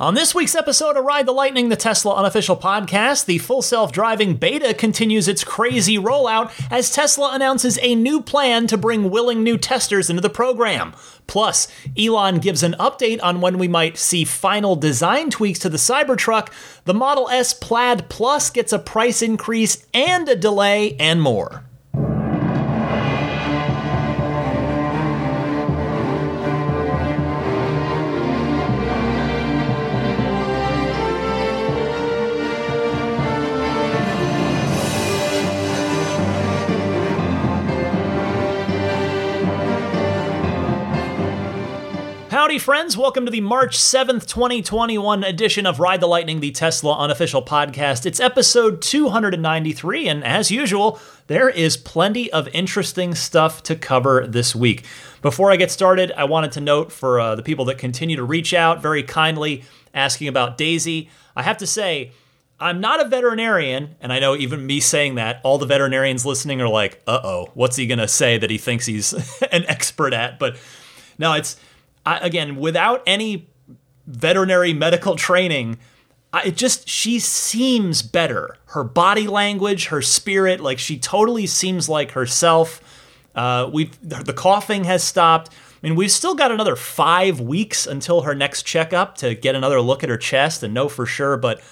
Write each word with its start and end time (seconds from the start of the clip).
On 0.00 0.14
this 0.14 0.34
week's 0.34 0.54
episode 0.54 0.96
of 0.96 1.04
Ride 1.04 1.26
the 1.26 1.32
Lightning, 1.32 1.68
the 1.68 1.76
Tesla 1.76 2.14
unofficial 2.14 2.56
podcast, 2.56 3.26
the 3.26 3.36
full 3.36 3.60
self 3.60 3.92
driving 3.92 4.34
beta 4.34 4.72
continues 4.72 5.28
its 5.28 5.44
crazy 5.44 5.98
rollout 5.98 6.50
as 6.70 6.90
Tesla 6.90 7.34
announces 7.34 7.78
a 7.82 7.94
new 7.94 8.22
plan 8.22 8.66
to 8.68 8.78
bring 8.78 9.10
willing 9.10 9.42
new 9.42 9.58
testers 9.58 10.08
into 10.08 10.22
the 10.22 10.30
program. 10.30 10.94
Plus, 11.26 11.68
Elon 11.98 12.38
gives 12.38 12.62
an 12.62 12.76
update 12.80 13.22
on 13.22 13.42
when 13.42 13.58
we 13.58 13.68
might 13.68 13.98
see 13.98 14.24
final 14.24 14.74
design 14.74 15.28
tweaks 15.28 15.58
to 15.58 15.68
the 15.68 15.76
Cybertruck, 15.76 16.48
the 16.86 16.94
Model 16.94 17.28
S 17.28 17.52
Plaid 17.52 18.08
Plus 18.08 18.48
gets 18.48 18.72
a 18.72 18.78
price 18.78 19.20
increase 19.20 19.84
and 19.92 20.26
a 20.30 20.34
delay, 20.34 20.96
and 20.98 21.20
more. 21.20 21.66
Friends. 42.60 42.94
Welcome 42.94 43.24
to 43.24 43.30
the 43.30 43.40
March 43.40 43.78
7th, 43.78 44.26
2021 44.26 45.24
edition 45.24 45.64
of 45.64 45.80
Ride 45.80 46.00
the 46.00 46.06
Lightning, 46.06 46.40
the 46.40 46.50
Tesla 46.50 46.98
unofficial 46.98 47.42
podcast. 47.42 48.04
It's 48.04 48.20
episode 48.20 48.82
293, 48.82 50.06
and 50.06 50.22
as 50.22 50.50
usual, 50.50 51.00
there 51.26 51.48
is 51.48 51.78
plenty 51.78 52.30
of 52.30 52.48
interesting 52.48 53.14
stuff 53.14 53.62
to 53.62 53.74
cover 53.74 54.26
this 54.26 54.54
week. 54.54 54.84
Before 55.22 55.50
I 55.50 55.56
get 55.56 55.70
started, 55.70 56.12
I 56.12 56.24
wanted 56.24 56.52
to 56.52 56.60
note 56.60 56.92
for 56.92 57.18
uh, 57.18 57.34
the 57.34 57.42
people 57.42 57.64
that 57.64 57.78
continue 57.78 58.16
to 58.16 58.24
reach 58.24 58.52
out 58.52 58.82
very 58.82 59.02
kindly 59.02 59.64
asking 59.94 60.28
about 60.28 60.58
Daisy, 60.58 61.08
I 61.34 61.42
have 61.42 61.56
to 61.58 61.66
say, 61.66 62.12
I'm 62.60 62.78
not 62.78 63.00
a 63.00 63.08
veterinarian, 63.08 63.96
and 64.02 64.12
I 64.12 64.18
know 64.18 64.36
even 64.36 64.66
me 64.66 64.80
saying 64.80 65.14
that, 65.14 65.40
all 65.44 65.56
the 65.56 65.64
veterinarians 65.64 66.26
listening 66.26 66.60
are 66.60 66.68
like, 66.68 67.00
uh 67.06 67.20
oh, 67.24 67.50
what's 67.54 67.76
he 67.76 67.86
gonna 67.86 68.06
say 68.06 68.36
that 68.36 68.50
he 68.50 68.58
thinks 68.58 68.84
he's 68.84 69.14
an 69.50 69.64
expert 69.64 70.12
at? 70.12 70.38
But 70.38 70.58
no, 71.18 71.32
it's 71.32 71.58
I, 72.04 72.18
again, 72.18 72.56
without 72.56 73.02
any 73.06 73.48
veterinary 74.06 74.72
medical 74.72 75.16
training, 75.16 75.78
I, 76.32 76.42
it 76.44 76.56
just 76.56 76.88
she 76.88 77.18
seems 77.18 78.02
better. 78.02 78.56
Her 78.66 78.84
body 78.84 79.26
language, 79.26 79.86
her 79.86 80.02
spirit, 80.02 80.60
like 80.60 80.78
she 80.78 80.98
totally 80.98 81.46
seems 81.46 81.88
like 81.88 82.12
herself. 82.12 82.80
Uh, 83.34 83.68
we 83.72 83.90
the 84.02 84.32
coughing 84.32 84.84
has 84.84 85.02
stopped. 85.02 85.50
I 85.52 85.86
mean, 85.86 85.96
we've 85.96 86.10
still 86.10 86.34
got 86.34 86.52
another 86.52 86.76
five 86.76 87.40
weeks 87.40 87.86
until 87.86 88.22
her 88.22 88.34
next 88.34 88.64
checkup 88.64 89.16
to 89.18 89.34
get 89.34 89.54
another 89.54 89.80
look 89.80 90.02
at 90.02 90.10
her 90.10 90.18
chest 90.18 90.62
and 90.62 90.74
know 90.74 90.88
for 90.88 91.06
sure. 91.06 91.36
But 91.36 91.62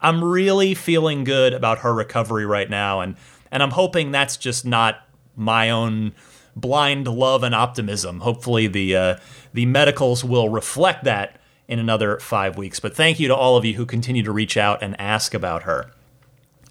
I'm 0.00 0.22
really 0.22 0.74
feeling 0.74 1.24
good 1.24 1.52
about 1.52 1.78
her 1.78 1.92
recovery 1.92 2.46
right 2.46 2.70
now, 2.70 3.00
and 3.00 3.16
and 3.50 3.62
I'm 3.62 3.70
hoping 3.70 4.12
that's 4.12 4.36
just 4.36 4.64
not 4.64 5.00
my 5.34 5.70
own 5.70 6.12
blind 6.56 7.06
love 7.06 7.42
and 7.42 7.54
optimism. 7.54 8.20
Hopefully, 8.20 8.66
the 8.66 8.96
uh, 8.96 9.16
the 9.52 9.66
medicals 9.66 10.24
will 10.24 10.48
reflect 10.48 11.04
that 11.04 11.38
in 11.68 11.78
another 11.78 12.18
five 12.18 12.56
weeks. 12.56 12.80
But 12.80 12.96
thank 12.96 13.20
you 13.20 13.28
to 13.28 13.36
all 13.36 13.56
of 13.56 13.64
you 13.64 13.74
who 13.74 13.86
continue 13.86 14.22
to 14.22 14.32
reach 14.32 14.56
out 14.56 14.82
and 14.82 14.98
ask 15.00 15.34
about 15.34 15.64
her. 15.64 15.90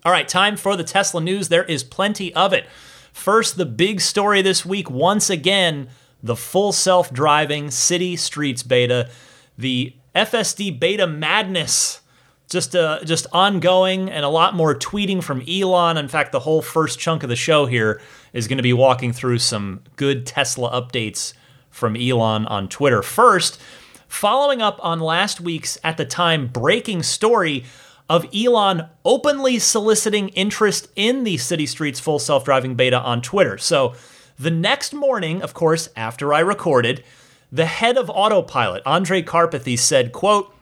All 0.04 0.12
right, 0.12 0.28
time 0.28 0.58
for 0.58 0.76
the 0.76 0.84
Tesla 0.84 1.22
news. 1.22 1.50
There 1.50 1.64
is 1.64 1.84
plenty 1.84 2.34
of 2.34 2.54
it. 2.54 2.68
First, 3.12 3.58
the 3.58 3.66
big 3.66 4.02
story 4.02 4.42
this 4.42 4.66
week 4.66 4.90
once 4.90 5.30
again 5.30 5.90
the 6.22 6.36
full 6.36 6.72
self 6.72 7.14
driving 7.14 7.70
city 7.72 8.16
streets 8.16 8.64
beta, 8.64 9.10
the 9.58 9.94
FSD 10.16 10.80
beta 10.80 11.06
madness. 11.08 12.02
Just, 12.50 12.76
uh, 12.76 13.04
just 13.04 13.26
ongoing 13.32 14.10
and 14.10 14.24
a 14.24 14.30
lot 14.30 14.54
more 14.54 14.76
tweeting 14.76 15.24
from 15.24 15.44
Elon. 15.48 15.98
In 15.98 16.08
fact, 16.08 16.32
the 16.32 16.42
whole 16.42 16.62
first 16.62 17.00
chunk 17.00 17.24
of 17.24 17.30
the 17.30 17.36
show 17.36 17.66
here 17.66 18.00
is 18.34 18.48
going 18.48 18.58
to 18.58 18.64
be 18.64 18.74
walking 18.74 19.14
through 19.14 19.40
some 19.40 19.82
good 19.96 20.26
Tesla 20.26 20.70
updates 20.70 21.34
from 21.72 21.96
Elon 21.96 22.46
on 22.46 22.70
Twitter. 22.70 23.02
First, 23.02 23.60
following 24.08 24.62
up 24.62 24.80
on 24.84 25.00
last 25.00 25.42
week's, 25.42 25.78
at 25.84 25.98
the 25.98 26.06
time, 26.06 26.48
breaking 26.48 27.04
story 27.04 27.66
of 28.10 28.28
Elon 28.34 28.88
openly 29.04 29.60
soliciting 29.60 30.30
interest 30.30 30.88
in 30.96 31.24
the 31.24 31.38
City 31.38 31.66
Streets 31.66 32.00
full 32.00 32.20
self 32.20 32.46
driving 32.46 32.76
beta 32.76 33.00
on 33.00 33.22
Twitter. 33.22 33.58
So, 33.58 33.96
the 34.38 34.52
next 34.52 34.94
morning, 34.94 35.42
of 35.42 35.54
course, 35.54 35.90
after 35.96 36.34
I 36.34 36.40
recorded, 36.40 37.04
the 37.52 37.66
head 37.66 37.98
of 37.98 38.10
Autopilot, 38.10 38.84
Andrej 38.84 39.24
Karpathy, 39.24 39.80
said, 39.80 40.12
quote, 40.12 40.54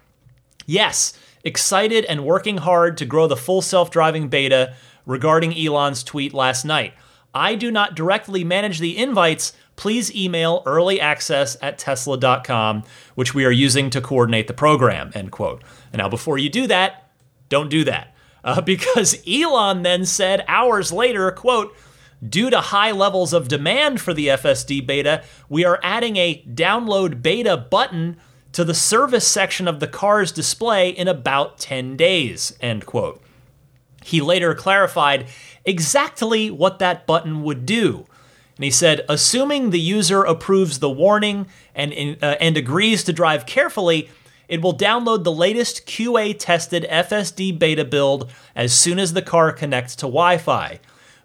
Yes, 0.65 1.13
excited 1.43 2.05
and 2.05 2.25
working 2.25 2.57
hard 2.57 2.97
to 2.97 3.05
grow 3.05 3.27
the 3.27 3.37
full 3.37 3.61
self 3.61 3.91
driving 3.91 4.27
beta 4.27 4.73
regarding 5.05 5.57
Elon's 5.57 6.03
tweet 6.03 6.33
last 6.33 6.65
night. 6.65 6.93
I 7.33 7.55
do 7.55 7.71
not 7.71 7.95
directly 7.95 8.43
manage 8.43 8.79
the 8.79 8.97
invites, 8.97 9.53
please 9.75 10.15
email 10.15 10.63
earlyaccess 10.65 11.57
at 11.61 11.77
tesla.com, 11.77 12.83
which 13.15 13.33
we 13.33 13.43
are 13.43 13.51
using 13.51 13.89
to 13.89 14.01
coordinate 14.01 14.47
the 14.47 14.53
program, 14.53 15.11
end 15.15 15.31
quote. 15.31 15.63
And 15.91 15.99
now, 15.99 16.09
before 16.09 16.37
you 16.37 16.49
do 16.49 16.67
that, 16.67 17.09
don't 17.49 17.69
do 17.69 17.83
that. 17.85 18.15
Uh, 18.43 18.61
because 18.73 19.21
Elon 19.27 19.81
then 19.83 20.05
said 20.05 20.45
hours 20.47 20.91
later, 20.91 21.31
quote, 21.31 21.75
Due 22.27 22.49
to 22.49 22.61
high 22.61 22.91
levels 22.91 23.33
of 23.33 23.49
demand 23.49 23.99
for 23.99 24.13
the 24.13 24.27
FSD 24.27 24.85
beta, 24.87 25.23
we 25.49 25.65
are 25.65 25.79
adding 25.83 26.15
a 26.15 26.41
download 26.53 27.21
beta 27.21 27.57
button 27.57 28.15
to 28.53 28.63
the 28.63 28.73
service 28.73 29.27
section 29.27 29.67
of 29.67 29.79
the 29.79 29.87
car's 29.87 30.31
display 30.31 30.89
in 30.89 31.07
about 31.07 31.57
10 31.57 31.97
days, 31.97 32.55
end 32.61 32.85
quote. 32.85 33.21
He 34.03 34.21
later 34.21 34.53
clarified 34.53 35.27
exactly 35.65 36.51
what 36.51 36.79
that 36.79 37.05
button 37.05 37.43
would 37.43 37.65
do. 37.65 38.05
And 38.55 38.63
he 38.63 38.71
said, 38.71 39.03
assuming 39.09 39.69
the 39.69 39.79
user 39.79 40.23
approves 40.23 40.79
the 40.79 40.89
warning 40.89 41.47
and, 41.73 42.17
uh, 42.21 42.35
and 42.39 42.55
agrees 42.55 43.03
to 43.05 43.13
drive 43.13 43.45
carefully, 43.45 44.09
it 44.47 44.61
will 44.61 44.77
download 44.77 45.23
the 45.23 45.31
latest 45.31 45.87
QA 45.87 46.35
tested 46.37 46.85
FSD 46.89 47.57
beta 47.57 47.85
build 47.85 48.31
as 48.55 48.77
soon 48.77 48.99
as 48.99 49.13
the 49.13 49.21
car 49.21 49.51
connects 49.51 49.95
to 49.95 50.05
Wi 50.05 50.37
Fi. 50.37 50.79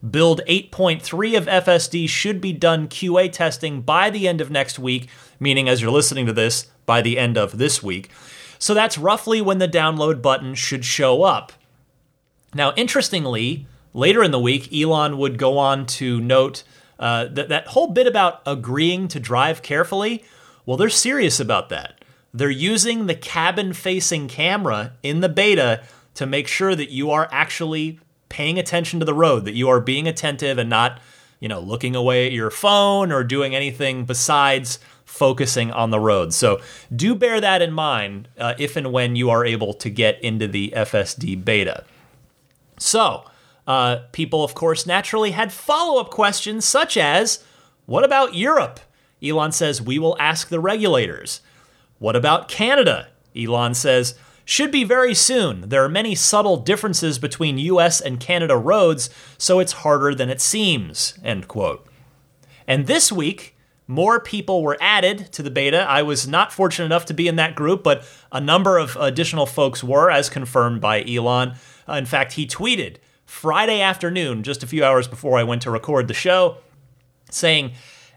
Build 0.09 0.41
8.3 0.49 1.37
of 1.37 1.47
FSD 1.47 2.09
should 2.09 2.41
be 2.41 2.53
done 2.53 2.89
QA 2.89 3.31
testing 3.31 3.83
by 3.83 4.09
the 4.09 4.29
end 4.29 4.41
of 4.41 4.51
next 4.51 4.79
week, 4.79 5.09
meaning 5.39 5.69
as 5.69 5.83
you're 5.83 5.91
listening 5.91 6.25
to 6.27 6.33
this, 6.33 6.69
by 6.89 7.03
the 7.03 7.19
end 7.19 7.37
of 7.37 7.59
this 7.59 7.83
week. 7.83 8.11
So 8.59 8.73
that's 8.73 8.97
roughly 8.99 9.41
when 9.41 9.59
the 9.59 9.69
download 9.69 10.23
button 10.23 10.55
should 10.55 10.85
show 10.85 11.23
up. 11.23 11.53
Now, 12.55 12.73
interestingly, 12.77 13.67
later 13.93 14.25
in 14.25 14.31
the 14.31 14.41
week, 14.41 14.73
Elon 14.73 15.19
would 15.19 15.37
go 15.39 15.59
on 15.59 15.85
to 15.87 16.19
note 16.19 16.65
uh, 16.99 17.27
that 17.27 17.51
that 17.51 17.69
whole 17.69 17.89
bit 17.89 18.07
about 18.07 18.41
agreeing 18.47 19.07
to 19.09 19.21
drive 19.21 19.63
carefully. 19.63 20.25
Well, 20.67 20.79
they're 20.79 20.89
serious 20.89 21.39
about 21.39 21.69
that. 21.69 22.05
They're 22.33 22.51
using 22.51 23.07
the 23.07 23.15
cabin 23.15 23.73
facing 23.73 24.29
camera 24.29 24.95
in 25.03 25.21
the 25.21 25.29
beta 25.29 25.83
to 26.15 26.27
make 26.27 26.49
sure 26.49 26.75
that 26.75 26.91
you 26.91 27.11
are 27.11 27.29
actually 27.31 28.01
paying 28.29 28.59
attention 28.59 28.99
to 28.99 29.07
the 29.07 29.15
road, 29.15 29.45
that 29.45 29.55
you 29.55 29.69
are 29.69 29.81
being 29.81 30.09
attentive 30.09 30.59
and 30.59 30.69
not, 30.69 31.01
you 31.39 31.49
know, 31.49 31.61
looking 31.61 31.95
away 31.95 32.27
at 32.27 32.33
your 32.33 32.51
phone 32.51 33.13
or 33.13 33.23
doing 33.23 33.55
anything 33.55 34.05
besides 34.05 34.79
focusing 35.09 35.71
on 35.71 35.91
the 35.91 35.99
road. 35.99 36.33
So 36.35 36.61
do 36.95 37.15
bear 37.15 37.41
that 37.41 37.63
in 37.63 37.73
mind 37.73 38.29
uh, 38.39 38.55
if 38.59 38.77
and 38.77 38.93
when 38.93 39.17
you 39.17 39.31
are 39.31 39.45
able 39.45 39.73
to 39.75 39.91
get 39.91 40.23
into 40.23 40.47
the 40.47 40.73
FSD 40.77 41.45
beta. 41.45 41.85
So, 42.79 43.25
uh, 43.67 44.01
people, 44.13 44.45
of 44.45 44.55
course, 44.55 44.87
naturally 44.87 45.33
had 45.33 45.53
follow 45.53 46.01
up 46.01 46.11
questions 46.11 46.65
such 46.65 46.97
as 46.97 47.43
What 47.87 48.05
about 48.05 48.35
Europe? 48.35 48.81
Elon 49.23 49.53
says, 49.53 49.83
We 49.83 49.99
will 49.99 50.17
ask 50.21 50.49
the 50.49 50.61
regulators. 50.61 51.41
What 51.99 52.15
about 52.15 52.49
Canada? 52.49 53.09
Elon 53.37 53.75
says, 53.75 54.15
should 54.45 54.71
be 54.71 54.83
very 54.83 55.13
soon. 55.13 55.69
There 55.69 55.85
are 55.85 55.91
many 55.91 56.15
subtle 56.15 56.57
differences 56.57 57.19
between 57.19 57.59
US 57.59 58.01
and 58.01 58.19
Canada 58.19 58.57
roads, 58.57 59.11
so 59.37 59.59
it's 59.59 59.73
harder 59.85 60.15
than 60.15 60.31
it 60.31 60.41
seems. 60.41 61.19
End 61.23 61.49
quote. 61.49 61.87
And 62.67 62.87
this 62.87 63.13
week, 63.13 63.58
more 63.89 64.21
people 64.21 64.63
were 64.63 64.77
added 64.81 65.33
to 65.33 65.43
the 65.43 65.51
beta. 65.51 65.79
I 65.79 66.03
was 66.03 66.29
not 66.29 66.53
fortunate 66.53 66.85
enough 66.85 67.07
to 67.07 67.15
be 67.15 67.27
in 67.27 67.37
that 67.37 67.55
group, 67.55 67.83
but 67.83 68.05
a 68.31 68.41
number 68.41 68.77
of 68.77 68.97
additional 69.01 69.47
folks 69.47 69.83
were, 69.83 70.11
as 70.11 70.29
confirmed 70.29 70.83
by 70.83 71.03
Elon. 71.05 71.55
Uh, 71.89 71.95
in 71.95 72.05
fact, 72.05 72.35
he 72.35 72.47
tweeted 72.47 72.97
Friday 73.25 73.81
afternoon, 73.81 74.43
just 74.43 74.63
a 74.63 74.67
few 74.67 74.85
hours 74.85 75.09
before 75.09 75.39
I 75.39 75.43
went 75.43 75.63
to 75.63 75.71
record 75.71 76.07
the 76.07 76.15
show, 76.15 76.59
saying, 77.31 77.73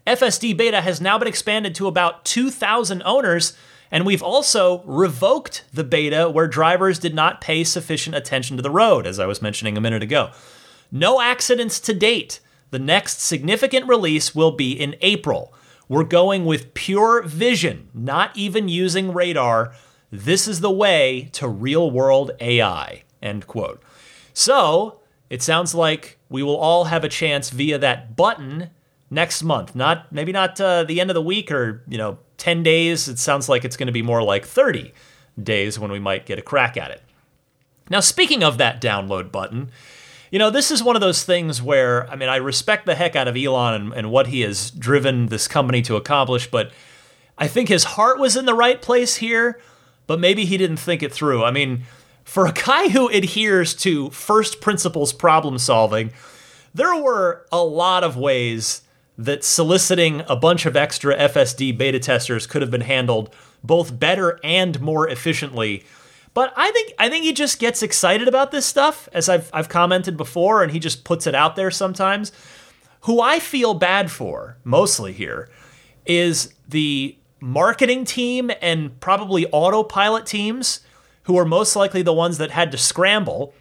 FSD 0.06 0.54
beta 0.56 0.82
has 0.82 1.00
now 1.00 1.18
been 1.18 1.28
expanded 1.28 1.74
to 1.76 1.86
about 1.86 2.26
2,000 2.26 3.02
owners, 3.06 3.56
and 3.90 4.04
we've 4.04 4.22
also 4.22 4.82
revoked 4.84 5.64
the 5.72 5.84
beta 5.84 6.28
where 6.28 6.48
drivers 6.48 6.98
did 6.98 7.14
not 7.14 7.40
pay 7.40 7.64
sufficient 7.64 8.14
attention 8.14 8.58
to 8.58 8.62
the 8.62 8.70
road, 8.70 9.06
as 9.06 9.18
I 9.18 9.26
was 9.26 9.40
mentioning 9.40 9.78
a 9.78 9.80
minute 9.80 10.02
ago. 10.02 10.32
No 10.90 11.20
accidents 11.20 11.80
to 11.80 11.94
date. 11.94 12.40
The 12.70 12.78
next 12.78 13.20
significant 13.20 13.86
release 13.86 14.34
will 14.34 14.52
be 14.52 14.72
in 14.72 14.96
April. 15.00 15.54
We're 15.88 16.04
going 16.04 16.44
with 16.44 16.74
pure 16.74 17.22
vision, 17.22 17.88
not 17.92 18.36
even 18.36 18.68
using 18.68 19.12
radar 19.12 19.74
This 20.10 20.46
is 20.46 20.60
the 20.60 20.70
way 20.70 21.30
to 21.32 21.48
real 21.48 21.90
world 21.90 22.32
AI. 22.40 23.02
End 23.22 23.46
quote. 23.46 23.82
So 24.34 25.00
it 25.30 25.42
sounds 25.42 25.74
like 25.74 26.18
we 26.28 26.42
will 26.42 26.56
all 26.56 26.84
have 26.84 27.04
a 27.04 27.08
chance 27.08 27.50
via 27.50 27.78
that 27.78 28.16
button 28.16 28.70
next 29.10 29.42
month. 29.42 29.74
Not 29.74 30.12
maybe 30.12 30.32
not 30.32 30.60
uh, 30.60 30.84
the 30.84 31.00
end 31.00 31.10
of 31.10 31.14
the 31.14 31.22
week 31.22 31.50
or 31.50 31.82
you 31.88 31.98
know 31.98 32.18
10 32.36 32.62
days. 32.62 33.08
It 33.08 33.18
sounds 33.18 33.48
like 33.48 33.64
it's 33.64 33.76
going 33.76 33.86
to 33.86 33.92
be 33.92 34.02
more 34.02 34.22
like 34.22 34.44
30 34.44 34.92
days 35.42 35.78
when 35.78 35.90
we 35.90 35.98
might 35.98 36.26
get 36.26 36.38
a 36.38 36.42
crack 36.42 36.76
at 36.76 36.90
it. 36.90 37.02
Now, 37.88 38.00
speaking 38.00 38.42
of 38.42 38.58
that 38.58 38.80
download 38.80 39.32
button, 39.32 39.70
you 40.32 40.38
know, 40.38 40.48
this 40.48 40.70
is 40.70 40.82
one 40.82 40.96
of 40.96 41.02
those 41.02 41.24
things 41.24 41.60
where, 41.60 42.10
I 42.10 42.16
mean, 42.16 42.30
I 42.30 42.36
respect 42.36 42.86
the 42.86 42.94
heck 42.94 43.14
out 43.14 43.28
of 43.28 43.36
Elon 43.36 43.74
and, 43.74 43.92
and, 43.92 44.10
what 44.10 44.28
he 44.28 44.40
has 44.40 44.70
driven 44.70 45.26
this 45.26 45.46
company 45.46 45.82
to 45.82 45.96
accomplish, 45.96 46.50
but 46.50 46.72
I 47.36 47.46
think 47.46 47.68
his 47.68 47.84
heart 47.84 48.18
was 48.18 48.34
in 48.34 48.46
the 48.46 48.54
right 48.54 48.80
place 48.80 49.16
here, 49.16 49.60
but 50.06 50.18
maybe 50.18 50.46
he 50.46 50.56
didn't 50.56 50.78
think 50.78 51.02
it 51.02 51.12
through. 51.12 51.44
I 51.44 51.50
mean, 51.50 51.82
for 52.24 52.46
a 52.46 52.52
guy 52.52 52.88
who 52.88 53.08
adheres 53.08 53.74
to 53.76 54.08
first 54.08 54.62
principles 54.62 55.12
problem 55.12 55.58
solving, 55.58 56.12
there 56.72 56.96
were 56.96 57.46
a 57.52 57.62
lot 57.62 58.02
of 58.02 58.16
ways 58.16 58.80
that 59.18 59.44
soliciting 59.44 60.22
a 60.28 60.36
bunch 60.36 60.64
of 60.64 60.76
extra 60.76 61.14
FSD 61.14 61.76
beta 61.76 61.98
testers 61.98 62.46
could 62.46 62.62
have 62.62 62.70
been 62.70 62.80
handled 62.80 63.34
both 63.62 63.98
better 63.98 64.40
and 64.42 64.80
more 64.80 65.06
efficiently. 65.06 65.84
But 66.34 66.52
I 66.56 66.70
think 66.70 66.92
I 66.98 67.08
think 67.08 67.24
he 67.24 67.32
just 67.32 67.58
gets 67.58 67.82
excited 67.82 68.26
about 68.28 68.50
this 68.50 68.64
stuff, 68.64 69.08
as 69.12 69.28
I've 69.28 69.50
I've 69.52 69.68
commented 69.68 70.16
before, 70.16 70.62
and 70.62 70.72
he 70.72 70.78
just 70.78 71.04
puts 71.04 71.26
it 71.26 71.34
out 71.34 71.56
there 71.56 71.70
sometimes. 71.70 72.32
Who 73.02 73.20
I 73.20 73.38
feel 73.38 73.74
bad 73.74 74.10
for 74.10 74.56
mostly 74.64 75.12
here 75.12 75.48
is 76.06 76.54
the 76.68 77.16
marketing 77.40 78.04
team 78.04 78.50
and 78.62 78.98
probably 79.00 79.46
autopilot 79.48 80.24
teams 80.24 80.80
who 81.24 81.36
are 81.36 81.44
most 81.44 81.74
likely 81.76 82.02
the 82.02 82.12
ones 82.12 82.38
that 82.38 82.50
had 82.50 82.70
to 82.72 82.78
scramble 82.78 83.52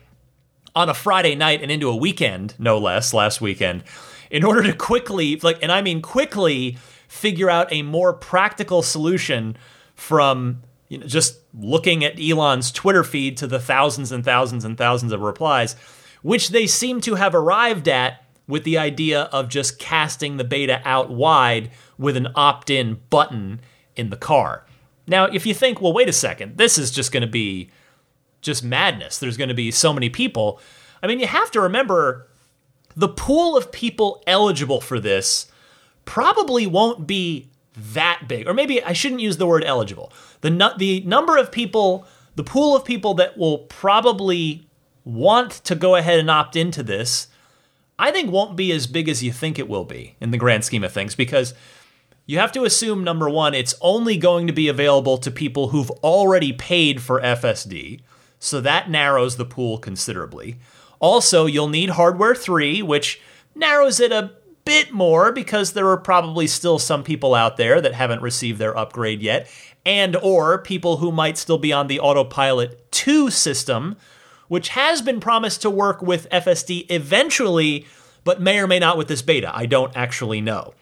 on 0.76 0.90
a 0.90 0.94
Friday 0.94 1.36
night 1.36 1.62
and 1.62 1.72
into 1.72 1.90
a 1.90 1.96
weekend, 1.96 2.56
no 2.58 2.78
less, 2.78 3.14
last 3.14 3.42
weekend, 3.42 3.84
in 4.30 4.44
order 4.44 4.64
to 4.64 4.74
quickly, 4.74 5.36
like, 5.38 5.62
and 5.62 5.72
I 5.72 5.82
mean 5.82 6.02
quickly, 6.02 6.78
figure 7.08 7.50
out 7.50 7.72
a 7.74 7.82
more 7.82 8.14
practical 8.14 8.82
solution 8.82 9.58
from 9.96 10.62
you 10.92 10.98
know, 10.98 11.06
just 11.06 11.40
looking 11.58 12.04
at 12.04 12.20
Elon's 12.20 12.70
Twitter 12.70 13.02
feed 13.02 13.38
to 13.38 13.48
the 13.48 13.62
thousands 13.62 14.12
and 14.12 14.26
thousands 14.26 14.66
and 14.66 14.78
thousands 14.78 15.14
of 15.14 15.22
replies, 15.22 15.78
which 16.22 16.50
they 16.50 16.68
seem 16.68 17.00
to 17.00 17.16
have 17.16 17.34
arrived 17.34 17.88
at 17.88 18.26
with 18.46 18.66
the 18.66 18.78
idea 18.78 19.22
of 19.32 19.48
just 19.48 19.80
casting 19.80 20.36
the 20.36 20.44
beta 20.44 20.82
out 20.84 21.10
wide 21.10 21.72
with 21.98 22.18
an 22.18 22.28
opt 22.36 22.70
in 22.70 23.00
button 23.10 23.62
in 23.96 24.10
the 24.10 24.18
car. 24.18 24.66
Now, 25.08 25.28
if 25.28 25.46
you 25.46 25.54
think, 25.54 25.80
well, 25.80 25.94
wait 25.94 26.10
a 26.10 26.14
second, 26.14 26.58
this 26.58 26.78
is 26.78 26.92
just 26.92 27.14
going 27.14 27.22
to 27.22 27.28
be 27.28 27.70
just 28.42 28.62
madness, 28.62 29.18
there's 29.18 29.38
going 29.38 29.48
to 29.48 29.54
be 29.54 29.72
so 29.72 29.94
many 29.94 30.10
people. 30.10 30.60
I 31.02 31.08
mean, 31.08 31.22
you 31.22 31.28
have 31.28 31.52
to 31.52 31.62
remember 31.62 32.28
the 32.98 33.08
pool 33.08 33.56
of 33.56 33.72
people 33.72 34.22
eligible 34.28 34.82
for 34.82 35.00
this 35.00 35.50
probably 36.04 36.68
won't 36.68 37.08
be 37.08 37.50
that 37.94 38.24
big. 38.28 38.48
Or 38.48 38.54
maybe 38.54 38.84
I 38.84 38.94
shouldn't 38.94 39.22
use 39.22 39.38
the 39.38 39.48
word 39.48 39.64
eligible. 39.64 40.12
The, 40.42 40.74
the 40.78 41.02
number 41.02 41.38
of 41.38 41.52
people, 41.52 42.06
the 42.36 42.44
pool 42.44 42.76
of 42.76 42.86
people 42.86 43.14
that 43.16 43.38
will 43.38 43.60
probably 43.60 44.68
want 45.04 45.52
to 45.52 45.76
go 45.76 45.96
ahead 45.96 46.20
and 46.20 46.30
opt 46.30 46.56
into 46.56 46.84
this, 46.84 47.28
I 47.98 48.12
think 48.12 48.32
won't 48.32 48.56
be 48.56 48.72
as 48.72 48.88
big 48.88 49.08
as 49.08 49.24
you 49.24 49.32
think 49.32 49.60
it 49.60 49.70
will 49.70 49.86
be 49.86 50.16
in 50.20 50.32
the 50.32 50.38
grand 50.38 50.66
scheme 50.66 50.84
of 50.84 50.92
things 50.92 51.16
because 51.16 51.54
you 52.26 52.40
have 52.40 52.52
to 52.54 52.64
assume 52.64 53.04
number 53.04 53.30
one, 53.30 53.54
it's 53.54 53.76
only 53.82 54.18
going 54.18 54.48
to 54.48 54.54
be 54.54 54.68
available 54.68 55.18
to 55.20 55.32
people 55.32 55.70
who've 55.70 55.92
already 56.04 56.54
paid 56.54 57.02
for 57.02 57.22
FSD. 57.22 58.02
So 58.40 58.62
that 58.62 58.90
narrows 58.90 59.38
the 59.38 59.46
pool 59.46 59.78
considerably. 59.78 60.58
Also, 61.00 61.46
you'll 61.46 61.68
need 61.68 61.92
hardware 61.92 62.36
3, 62.36 62.82
which 62.82 63.22
narrows 63.56 64.00
it 64.00 64.12
a 64.12 64.32
bit 64.72 64.94
more 64.94 65.34
because 65.34 65.74
there 65.74 65.90
are 65.90 65.98
probably 65.98 66.48
still 66.48 66.80
some 66.80 67.04
people 67.04 67.36
out 67.36 67.58
there 67.58 67.82
that 67.82 67.94
haven't 67.94 68.22
received 68.22 68.58
their 68.58 68.78
upgrade 68.78 69.22
yet 69.22 69.50
and 69.86 70.16
or 70.16 70.58
people 70.58 70.98
who 70.98 71.12
might 71.12 71.38
still 71.38 71.58
be 71.58 71.74
on 71.74 71.88
the 71.88 72.00
autopilot 72.00 72.90
2 72.94 73.30
system 73.30 73.98
which 74.48 74.70
has 74.70 75.02
been 75.02 75.20
promised 75.20 75.62
to 75.62 75.70
work 75.70 76.02
with 76.02 76.30
FSD 76.30 76.86
eventually 76.90 77.86
but 78.24 78.40
may 78.40 78.60
or 78.60 78.68
may 78.68 78.80
not 78.80 78.98
with 78.98 79.10
this 79.10 79.22
beta. 79.22 79.52
I 79.54 79.66
don't 79.66 79.92
actually 79.94 80.40
know. 80.40 80.74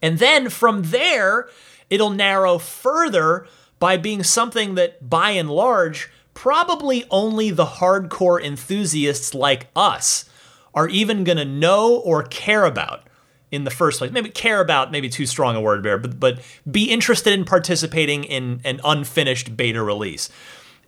And 0.00 0.20
then 0.20 0.48
from 0.48 0.82
there, 0.84 1.48
it'll 1.88 2.10
narrow 2.10 2.58
further 2.58 3.48
by 3.80 3.96
being 3.96 4.22
something 4.22 4.76
that 4.76 5.10
by 5.10 5.30
and 5.30 5.50
large 5.50 6.10
probably 6.32 7.04
only 7.10 7.50
the 7.50 7.66
hardcore 7.66 8.40
enthusiasts 8.40 9.34
like 9.34 9.66
us 9.74 10.29
are 10.74 10.88
even 10.88 11.24
going 11.24 11.38
to 11.38 11.44
know 11.44 11.96
or 11.96 12.22
care 12.22 12.64
about 12.64 13.02
in 13.50 13.64
the 13.64 13.70
first 13.70 13.98
place. 13.98 14.12
Maybe 14.12 14.30
care 14.30 14.60
about, 14.60 14.92
maybe 14.92 15.08
too 15.08 15.26
strong 15.26 15.56
a 15.56 15.60
word, 15.60 15.82
Bear, 15.82 15.98
but, 15.98 16.20
but 16.20 16.40
be 16.70 16.90
interested 16.90 17.32
in 17.32 17.44
participating 17.44 18.24
in 18.24 18.60
an 18.64 18.80
unfinished 18.84 19.56
beta 19.56 19.82
release. 19.82 20.30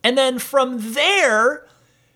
And 0.05 0.17
then 0.17 0.39
from 0.39 0.95
there, 0.95 1.67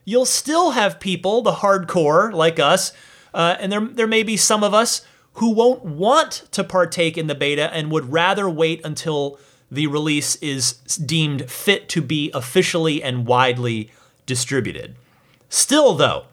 you'll 0.04 0.26
still 0.26 0.72
have 0.72 1.00
people, 1.00 1.42
the 1.42 1.52
hardcore 1.52 2.32
like 2.32 2.58
us, 2.58 2.92
uh, 3.34 3.56
and 3.58 3.72
there, 3.72 3.80
there 3.80 4.06
may 4.06 4.22
be 4.22 4.36
some 4.36 4.62
of 4.62 4.72
us 4.72 5.04
who 5.34 5.50
won't 5.50 5.84
want 5.84 6.44
to 6.52 6.64
partake 6.64 7.18
in 7.18 7.26
the 7.26 7.34
beta 7.34 7.72
and 7.74 7.90
would 7.90 8.12
rather 8.12 8.48
wait 8.48 8.80
until 8.84 9.38
the 9.70 9.86
release 9.86 10.36
is 10.36 10.74
deemed 11.04 11.50
fit 11.50 11.88
to 11.90 12.00
be 12.00 12.30
officially 12.32 13.02
and 13.02 13.26
widely 13.26 13.90
distributed. 14.24 14.94
Still, 15.48 15.94
though, 15.94 16.26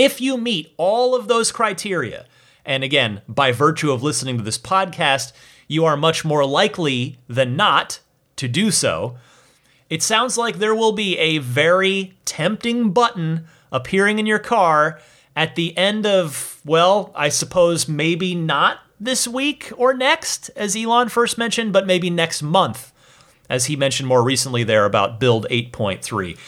if 0.00 0.18
you 0.18 0.38
meet 0.38 0.72
all 0.78 1.14
of 1.14 1.28
those 1.28 1.52
criteria, 1.52 2.24
and 2.64 2.82
again, 2.82 3.20
by 3.28 3.52
virtue 3.52 3.92
of 3.92 4.02
listening 4.02 4.38
to 4.38 4.42
this 4.42 4.56
podcast, 4.56 5.32
you 5.68 5.84
are 5.84 5.94
much 5.94 6.24
more 6.24 6.46
likely 6.46 7.18
than 7.28 7.54
not 7.54 8.00
to 8.36 8.48
do 8.48 8.70
so, 8.70 9.18
it 9.90 10.02
sounds 10.02 10.38
like 10.38 10.56
there 10.56 10.74
will 10.74 10.92
be 10.92 11.18
a 11.18 11.36
very 11.36 12.14
tempting 12.24 12.92
button 12.92 13.44
appearing 13.70 14.18
in 14.18 14.24
your 14.24 14.38
car 14.38 14.98
at 15.36 15.54
the 15.54 15.76
end 15.76 16.06
of, 16.06 16.62
well, 16.64 17.12
I 17.14 17.28
suppose 17.28 17.86
maybe 17.86 18.34
not 18.34 18.78
this 18.98 19.28
week 19.28 19.70
or 19.76 19.92
next, 19.92 20.48
as 20.56 20.74
Elon 20.74 21.10
first 21.10 21.36
mentioned, 21.36 21.74
but 21.74 21.86
maybe 21.86 22.08
next 22.08 22.42
month, 22.42 22.90
as 23.50 23.66
he 23.66 23.76
mentioned 23.76 24.08
more 24.08 24.22
recently 24.22 24.64
there 24.64 24.86
about 24.86 25.20
Build 25.20 25.46
8.3. 25.50 26.38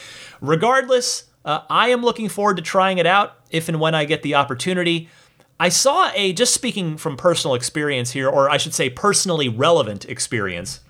Regardless, 0.41 1.25
uh, 1.45 1.61
I 1.69 1.89
am 1.89 2.01
looking 2.01 2.29
forward 2.29 2.57
to 2.57 2.63
trying 2.63 2.97
it 2.97 3.05
out 3.05 3.35
if 3.53 3.69
and 3.69 3.79
when 3.79 3.95
I 3.95 4.03
get 4.03 4.23
the 4.23 4.35
opportunity. 4.35 5.07
I 5.59 5.69
saw 5.69 6.11
a, 6.13 6.33
just 6.33 6.53
speaking 6.53 6.97
from 6.97 7.15
personal 7.15 7.55
experience 7.55 8.11
here, 8.11 8.27
or 8.27 8.49
I 8.49 8.57
should 8.57 8.73
say 8.73 8.89
personally 8.89 9.47
relevant 9.47 10.03
experience, 10.05 10.81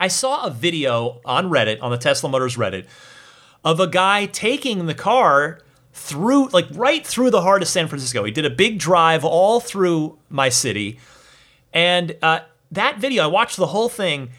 I 0.00 0.08
saw 0.08 0.46
a 0.46 0.50
video 0.50 1.20
on 1.24 1.50
Reddit, 1.50 1.82
on 1.82 1.90
the 1.90 1.98
Tesla 1.98 2.30
Motors 2.30 2.56
Reddit, 2.56 2.86
of 3.64 3.80
a 3.80 3.86
guy 3.86 4.26
taking 4.26 4.86
the 4.86 4.94
car 4.94 5.60
through, 5.92 6.48
like 6.48 6.66
right 6.72 7.06
through 7.06 7.30
the 7.30 7.42
heart 7.42 7.62
of 7.62 7.68
San 7.68 7.86
Francisco. 7.86 8.24
He 8.24 8.32
did 8.32 8.46
a 8.46 8.50
big 8.50 8.78
drive 8.78 9.24
all 9.24 9.60
through 9.60 10.18
my 10.28 10.48
city. 10.48 10.98
And 11.72 12.16
uh, 12.22 12.40
that 12.70 12.98
video, 12.98 13.24
I 13.24 13.26
watched 13.26 13.56
the 13.56 13.68
whole 13.68 13.88
thing. 13.88 14.30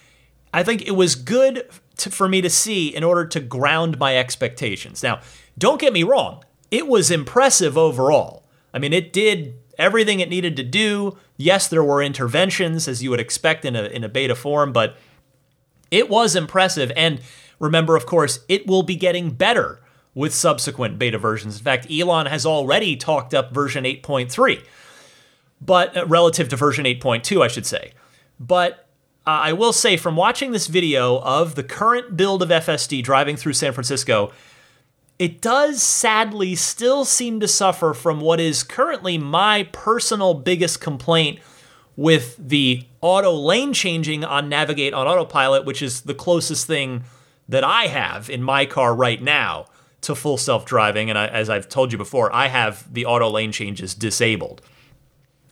I 0.54 0.64
think 0.64 0.88
it 0.88 0.92
was 0.92 1.16
good 1.16 1.70
to, 1.98 2.10
for 2.10 2.28
me 2.28 2.42
to 2.42 2.50
see 2.50 2.94
in 2.94 3.04
order 3.04 3.26
to 3.28 3.40
ground 3.40 4.00
my 4.00 4.18
expectations. 4.18 5.04
Now, 5.04 5.22
don't 5.58 5.80
get 5.80 5.94
me 5.94 6.04
wrong, 6.04 6.44
it 6.74 6.88
was 6.88 7.12
impressive 7.12 7.78
overall. 7.78 8.48
I 8.74 8.80
mean, 8.80 8.94
it 8.94 9.14
did 9.14 9.54
everything 9.78 10.22
it 10.22 10.30
needed 10.30 10.58
to 10.58 10.64
do. 10.64 11.16
Yes, 11.38 11.68
there 11.68 11.84
were 11.84 12.02
interventions 12.02 12.88
as 12.88 13.04
you 13.04 13.12
would 13.12 13.20
expect 13.20 13.64
in 13.64 13.76
a, 13.76 13.84
in 13.84 14.04
a 14.04 14.10
beta 14.10 14.34
form, 14.34 14.74
but 14.74 14.98
it 15.92 16.10
was 16.10 16.36
impressive. 16.36 16.92
And 16.96 17.22
remember, 17.60 17.96
of 17.96 18.08
course, 18.08 18.40
it 18.50 18.66
will 18.66 18.82
be 18.82 18.96
getting 18.96 19.30
better 19.30 19.82
with 20.16 20.34
subsequent 20.34 20.98
beta 20.98 21.20
versions. 21.20 21.60
In 21.60 21.64
fact, 21.64 21.92
Elon 21.92 22.26
has 22.26 22.44
already 22.44 22.96
talked 22.96 23.36
up 23.36 23.54
version 23.54 23.84
8.3, 23.84 24.66
but 25.62 25.96
uh, 25.96 26.08
relative 26.08 26.50
to 26.50 26.56
version 26.56 26.86
8.2, 26.86 27.44
I 27.44 27.50
should 27.50 27.68
say. 27.68 27.94
But 28.40 28.88
uh, 29.28 29.30
I 29.30 29.54
will 29.54 29.74
say, 29.74 29.96
from 29.96 30.16
watching 30.16 30.54
this 30.54 30.66
video 30.66 31.20
of 31.20 31.54
the 31.54 31.64
current 31.64 32.18
build 32.18 32.42
of 32.42 32.50
FSD 32.50 33.04
driving 33.04 33.38
through 33.38 33.54
San 33.54 33.74
Francisco, 33.74 34.32
it 35.24 35.40
does 35.40 35.82
sadly 35.82 36.54
still 36.54 37.06
seem 37.06 37.40
to 37.40 37.48
suffer 37.48 37.94
from 37.94 38.20
what 38.20 38.42
is 38.42 38.62
currently 38.62 39.18
my 39.18 39.64
personal 39.72 40.34
biggest 40.34 40.82
complaint 40.82 41.40
with 41.96 42.36
the 42.38 42.86
auto 43.00 43.32
lane 43.32 43.72
changing 43.72 44.26
on 44.26 44.50
Navigate 44.50 44.94
on 44.94 45.08
Autopilot, 45.08 45.64
which 45.64 45.82
is 45.82 46.02
the 46.02 46.14
closest 46.14 46.68
thing 46.68 47.06
that 47.48 47.64
I 47.64 47.84
have 47.84 48.30
in 48.30 48.44
my 48.44 48.66
car 48.66 48.94
right 48.94 49.22
now 49.22 49.68
to 50.02 50.14
full 50.14 50.36
self 50.36 50.66
driving. 50.66 51.10
And 51.10 51.18
I, 51.18 51.28
as 51.28 51.50
I've 51.50 51.70
told 51.70 51.94
you 51.94 51.98
before, 51.98 52.30
I 52.36 52.50
have 52.50 52.94
the 52.94 53.06
auto 53.06 53.30
lane 53.30 53.54
changes 53.54 53.96
disabled. 53.96 54.62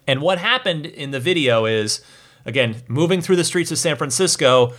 And 0.06 0.22
what 0.22 0.38
happened 0.38 0.86
in 0.86 1.12
the 1.12 1.20
video 1.22 1.63
is, 1.63 2.01
again, 2.44 2.82
moving 2.90 3.22
through 3.22 3.38
the 3.38 3.46
streets 3.46 3.72
of 3.72 3.78
San 3.78 3.96
Francisco, 3.96 4.74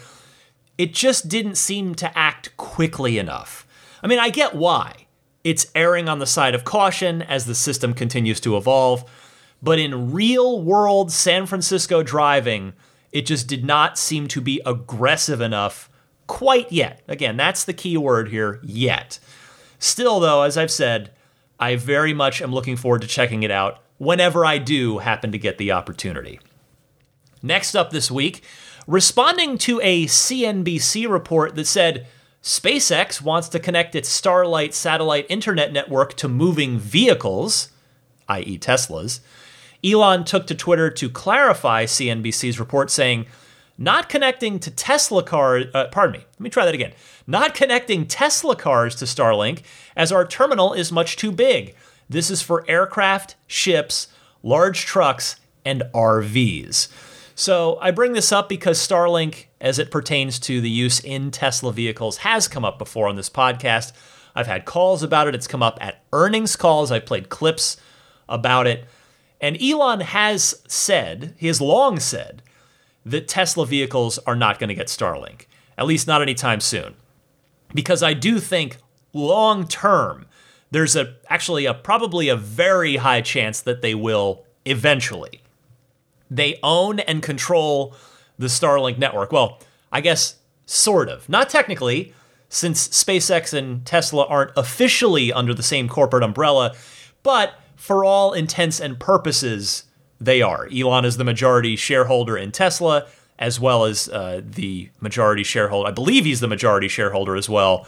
it 0.76 0.92
just 0.92 1.30
didn't 1.30 1.54
seem 1.54 1.94
to 1.94 2.18
act 2.18 2.54
quickly 2.58 3.16
enough. 3.16 3.66
I 4.02 4.06
mean, 4.06 4.18
I 4.18 4.30
get 4.30 4.54
why. 4.54 5.06
It's 5.44 5.66
erring 5.74 6.08
on 6.08 6.18
the 6.18 6.26
side 6.26 6.54
of 6.54 6.64
caution 6.64 7.22
as 7.22 7.46
the 7.46 7.54
system 7.54 7.94
continues 7.94 8.40
to 8.40 8.56
evolve, 8.56 9.04
but 9.62 9.78
in 9.78 10.12
real 10.12 10.60
world 10.62 11.12
San 11.12 11.46
Francisco 11.46 12.02
driving, 12.02 12.74
it 13.12 13.26
just 13.26 13.46
did 13.46 13.64
not 13.64 13.98
seem 13.98 14.28
to 14.28 14.40
be 14.40 14.60
aggressive 14.64 15.40
enough 15.40 15.88
quite 16.26 16.70
yet. 16.72 17.02
Again, 17.08 17.36
that's 17.36 17.64
the 17.64 17.72
key 17.72 17.96
word 17.96 18.28
here 18.28 18.60
yet. 18.62 19.18
Still, 19.78 20.20
though, 20.20 20.42
as 20.42 20.56
I've 20.56 20.70
said, 20.70 21.10
I 21.58 21.76
very 21.76 22.14
much 22.14 22.40
am 22.40 22.52
looking 22.52 22.76
forward 22.76 23.02
to 23.02 23.08
checking 23.08 23.42
it 23.42 23.50
out 23.50 23.82
whenever 23.98 24.44
I 24.44 24.58
do 24.58 24.98
happen 24.98 25.30
to 25.32 25.38
get 25.38 25.58
the 25.58 25.72
opportunity. 25.72 26.40
Next 27.42 27.74
up 27.74 27.90
this 27.90 28.10
week, 28.10 28.42
responding 28.86 29.58
to 29.58 29.80
a 29.82 30.06
CNBC 30.06 31.08
report 31.08 31.54
that 31.56 31.66
said 31.66 32.06
SpaceX 32.42 33.22
wants 33.22 33.48
to 33.50 33.60
connect 33.60 33.94
its 33.94 34.20
Starlink 34.20 34.72
satellite 34.72 35.26
internet 35.28 35.72
network 35.72 36.14
to 36.14 36.28
moving 36.28 36.78
vehicles, 36.78 37.68
i.e., 38.28 38.58
Teslas, 38.58 39.20
Elon 39.84 40.24
took 40.24 40.46
to 40.48 40.54
Twitter 40.54 40.90
to 40.90 41.08
clarify 41.08 41.84
CNBC's 41.84 42.58
report, 42.58 42.90
saying, 42.90 43.26
not 43.78 44.08
connecting 44.08 44.58
to 44.60 44.70
Tesla 44.70 45.22
cars, 45.22 45.66
uh, 45.74 45.86
pardon 45.88 46.20
me, 46.20 46.26
let 46.34 46.40
me 46.40 46.50
try 46.50 46.64
that 46.64 46.74
again. 46.74 46.92
Not 47.26 47.54
connecting 47.54 48.06
Tesla 48.06 48.54
cars 48.54 48.94
to 48.96 49.04
Starlink 49.04 49.62
as 49.96 50.12
our 50.12 50.26
terminal 50.26 50.72
is 50.72 50.92
much 50.92 51.16
too 51.16 51.32
big. 51.32 51.74
This 52.08 52.30
is 52.30 52.42
for 52.42 52.64
aircraft, 52.68 53.36
ships, 53.46 54.08
large 54.42 54.84
trucks, 54.84 55.36
and 55.64 55.82
RVs. 55.94 56.88
So 57.42 57.76
I 57.80 57.90
bring 57.90 58.12
this 58.12 58.30
up 58.30 58.48
because 58.48 58.78
Starlink, 58.78 59.46
as 59.60 59.80
it 59.80 59.90
pertains 59.90 60.38
to 60.38 60.60
the 60.60 60.70
use 60.70 61.00
in 61.00 61.32
Tesla 61.32 61.72
vehicles, 61.72 62.18
has 62.18 62.46
come 62.46 62.64
up 62.64 62.78
before 62.78 63.08
on 63.08 63.16
this 63.16 63.28
podcast. 63.28 63.90
I've 64.32 64.46
had 64.46 64.64
calls 64.64 65.02
about 65.02 65.26
it. 65.26 65.34
It's 65.34 65.48
come 65.48 65.60
up 65.60 65.76
at 65.80 66.04
earnings 66.12 66.54
calls. 66.54 66.92
I've 66.92 67.04
played 67.04 67.30
clips 67.30 67.78
about 68.28 68.68
it. 68.68 68.84
And 69.40 69.60
Elon 69.60 70.02
has 70.02 70.62
said, 70.68 71.34
he 71.36 71.48
has 71.48 71.60
long 71.60 71.98
said, 71.98 72.44
that 73.04 73.26
Tesla 73.26 73.66
vehicles 73.66 74.18
are 74.18 74.36
not 74.36 74.60
going 74.60 74.68
to 74.68 74.74
get 74.76 74.86
Starlink, 74.86 75.46
at 75.76 75.86
least 75.86 76.06
not 76.06 76.22
anytime 76.22 76.60
soon. 76.60 76.94
Because 77.74 78.04
I 78.04 78.14
do 78.14 78.38
think 78.38 78.76
long 79.12 79.66
term, 79.66 80.26
there's 80.70 80.94
a 80.94 81.16
actually 81.28 81.66
a 81.66 81.74
probably 81.74 82.28
a 82.28 82.36
very 82.36 82.98
high 82.98 83.20
chance 83.20 83.60
that 83.62 83.82
they 83.82 83.96
will 83.96 84.44
eventually. 84.64 85.41
They 86.32 86.58
own 86.62 87.00
and 87.00 87.22
control 87.22 87.94
the 88.38 88.46
Starlink 88.46 88.96
network. 88.96 89.32
Well, 89.32 89.60
I 89.92 90.00
guess 90.00 90.36
sort 90.64 91.10
of. 91.10 91.28
Not 91.28 91.50
technically, 91.50 92.14
since 92.48 92.88
SpaceX 92.88 93.52
and 93.52 93.84
Tesla 93.84 94.24
aren't 94.26 94.52
officially 94.56 95.30
under 95.30 95.52
the 95.52 95.62
same 95.62 95.88
corporate 95.88 96.22
umbrella, 96.22 96.74
but 97.22 97.54
for 97.76 98.02
all 98.04 98.32
intents 98.32 98.80
and 98.80 98.98
purposes, 98.98 99.84
they 100.18 100.40
are. 100.40 100.68
Elon 100.74 101.04
is 101.04 101.18
the 101.18 101.24
majority 101.24 101.76
shareholder 101.76 102.38
in 102.38 102.50
Tesla, 102.50 103.06
as 103.38 103.60
well 103.60 103.84
as 103.84 104.08
uh, 104.08 104.40
the 104.42 104.88
majority 105.00 105.42
shareholder. 105.42 105.88
I 105.88 105.92
believe 105.92 106.24
he's 106.24 106.40
the 106.40 106.48
majority 106.48 106.88
shareholder 106.88 107.36
as 107.36 107.48
well 107.48 107.86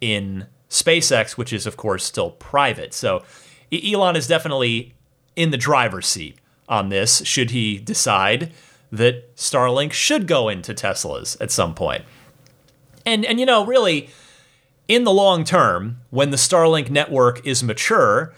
in 0.00 0.46
SpaceX, 0.68 1.38
which 1.38 1.52
is, 1.52 1.64
of 1.64 1.78
course, 1.78 2.04
still 2.04 2.32
private. 2.32 2.92
So 2.92 3.24
Elon 3.72 4.16
is 4.16 4.26
definitely 4.26 4.94
in 5.34 5.50
the 5.50 5.56
driver's 5.56 6.06
seat 6.06 6.36
on 6.68 6.88
this, 6.88 7.24
should 7.24 7.50
he 7.50 7.78
decide 7.78 8.52
that 8.92 9.34
Starlink 9.36 9.92
should 9.92 10.26
go 10.26 10.48
into 10.48 10.74
Teslas 10.74 11.40
at 11.40 11.50
some 11.50 11.74
point. 11.74 12.04
And, 13.04 13.24
and 13.24 13.38
you 13.38 13.46
know, 13.46 13.64
really, 13.64 14.10
in 14.88 15.04
the 15.04 15.12
long 15.12 15.44
term, 15.44 15.98
when 16.10 16.30
the 16.30 16.36
Starlink 16.36 16.90
network 16.90 17.46
is 17.46 17.62
mature, 17.62 18.34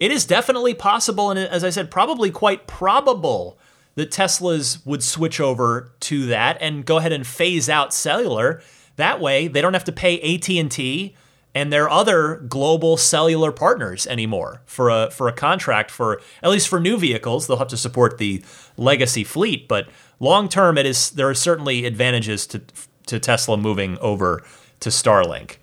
it 0.00 0.10
is 0.10 0.26
definitely 0.26 0.74
possible, 0.74 1.30
and 1.30 1.38
as 1.38 1.62
I 1.62 1.70
said, 1.70 1.90
probably 1.90 2.30
quite 2.30 2.66
probable 2.66 3.58
that 3.94 4.10
Teslas 4.10 4.84
would 4.86 5.02
switch 5.02 5.40
over 5.40 5.92
to 6.00 6.26
that 6.26 6.58
and 6.60 6.84
go 6.84 6.96
ahead 6.96 7.12
and 7.12 7.26
phase 7.26 7.68
out 7.68 7.92
cellular. 7.92 8.62
That 8.96 9.20
way, 9.20 9.48
they 9.48 9.60
don't 9.60 9.74
have 9.74 9.84
to 9.84 9.92
pay 9.92 10.18
AT&T 10.20 11.14
and 11.54 11.72
their 11.72 11.88
other 11.88 12.36
global 12.48 12.96
cellular 12.96 13.52
partners 13.52 14.06
anymore 14.06 14.62
for 14.64 14.88
a 14.88 15.10
for 15.10 15.28
a 15.28 15.32
contract 15.32 15.90
for 15.90 16.20
at 16.42 16.50
least 16.50 16.68
for 16.68 16.80
new 16.80 16.96
vehicles. 16.96 17.46
They'll 17.46 17.58
have 17.58 17.68
to 17.68 17.76
support 17.76 18.18
the 18.18 18.42
legacy 18.76 19.24
fleet, 19.24 19.68
but 19.68 19.88
long 20.20 20.48
term, 20.48 20.78
it 20.78 20.86
is 20.86 21.10
there 21.10 21.28
are 21.28 21.34
certainly 21.34 21.84
advantages 21.84 22.46
to 22.48 22.62
to 23.06 23.18
Tesla 23.18 23.56
moving 23.56 23.98
over 23.98 24.42
to 24.80 24.88
Starlink. 24.88 25.56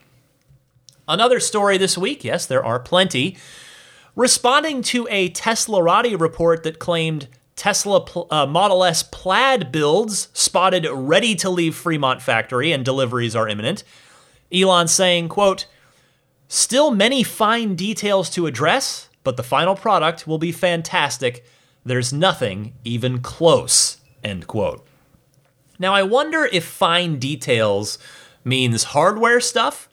Another 1.08 1.40
story 1.40 1.78
this 1.78 1.98
week, 1.98 2.24
yes, 2.24 2.46
there 2.46 2.64
are 2.64 2.80
plenty 2.80 3.38
responding 4.16 4.82
to 4.82 5.08
a 5.10 5.30
Tesla 5.30 5.80
Teslarati 5.80 6.20
report 6.20 6.64
that 6.64 6.78
claimed 6.78 7.28
Tesla 7.56 8.06
uh, 8.30 8.46
Model 8.46 8.84
S 8.84 9.02
plaid 9.04 9.72
builds 9.72 10.30
spotted 10.34 10.88
ready 10.92 11.36
to 11.36 11.50
leave 11.50 11.76
Fremont 11.76 12.22
factory 12.22 12.72
and 12.72 12.86
deliveries 12.86 13.36
are 13.36 13.48
imminent. 13.48 13.84
Elon 14.52 14.88
saying, 14.88 15.30
quote, 15.30 15.68
Still 16.52 16.90
many 16.90 17.22
fine 17.22 17.76
details 17.76 18.28
to 18.32 18.48
address, 18.48 19.08
but 19.24 19.38
the 19.38 19.44
final 19.44 19.76
product 19.76 20.26
will 20.26 20.40
be 20.40 20.52
fantastic. 20.52 21.46
There's 21.86 22.12
nothing 22.12 22.74
even 22.84 23.20
close, 23.22 23.98
end 24.24 24.48
quote. 24.48 24.86
Now, 25.78 25.94
I 25.94 26.02
wonder 26.02 26.50
if 26.52 26.66
fine 26.66 27.20
details 27.20 28.00
means 28.44 28.86
hardware 28.86 29.40
stuff, 29.40 29.90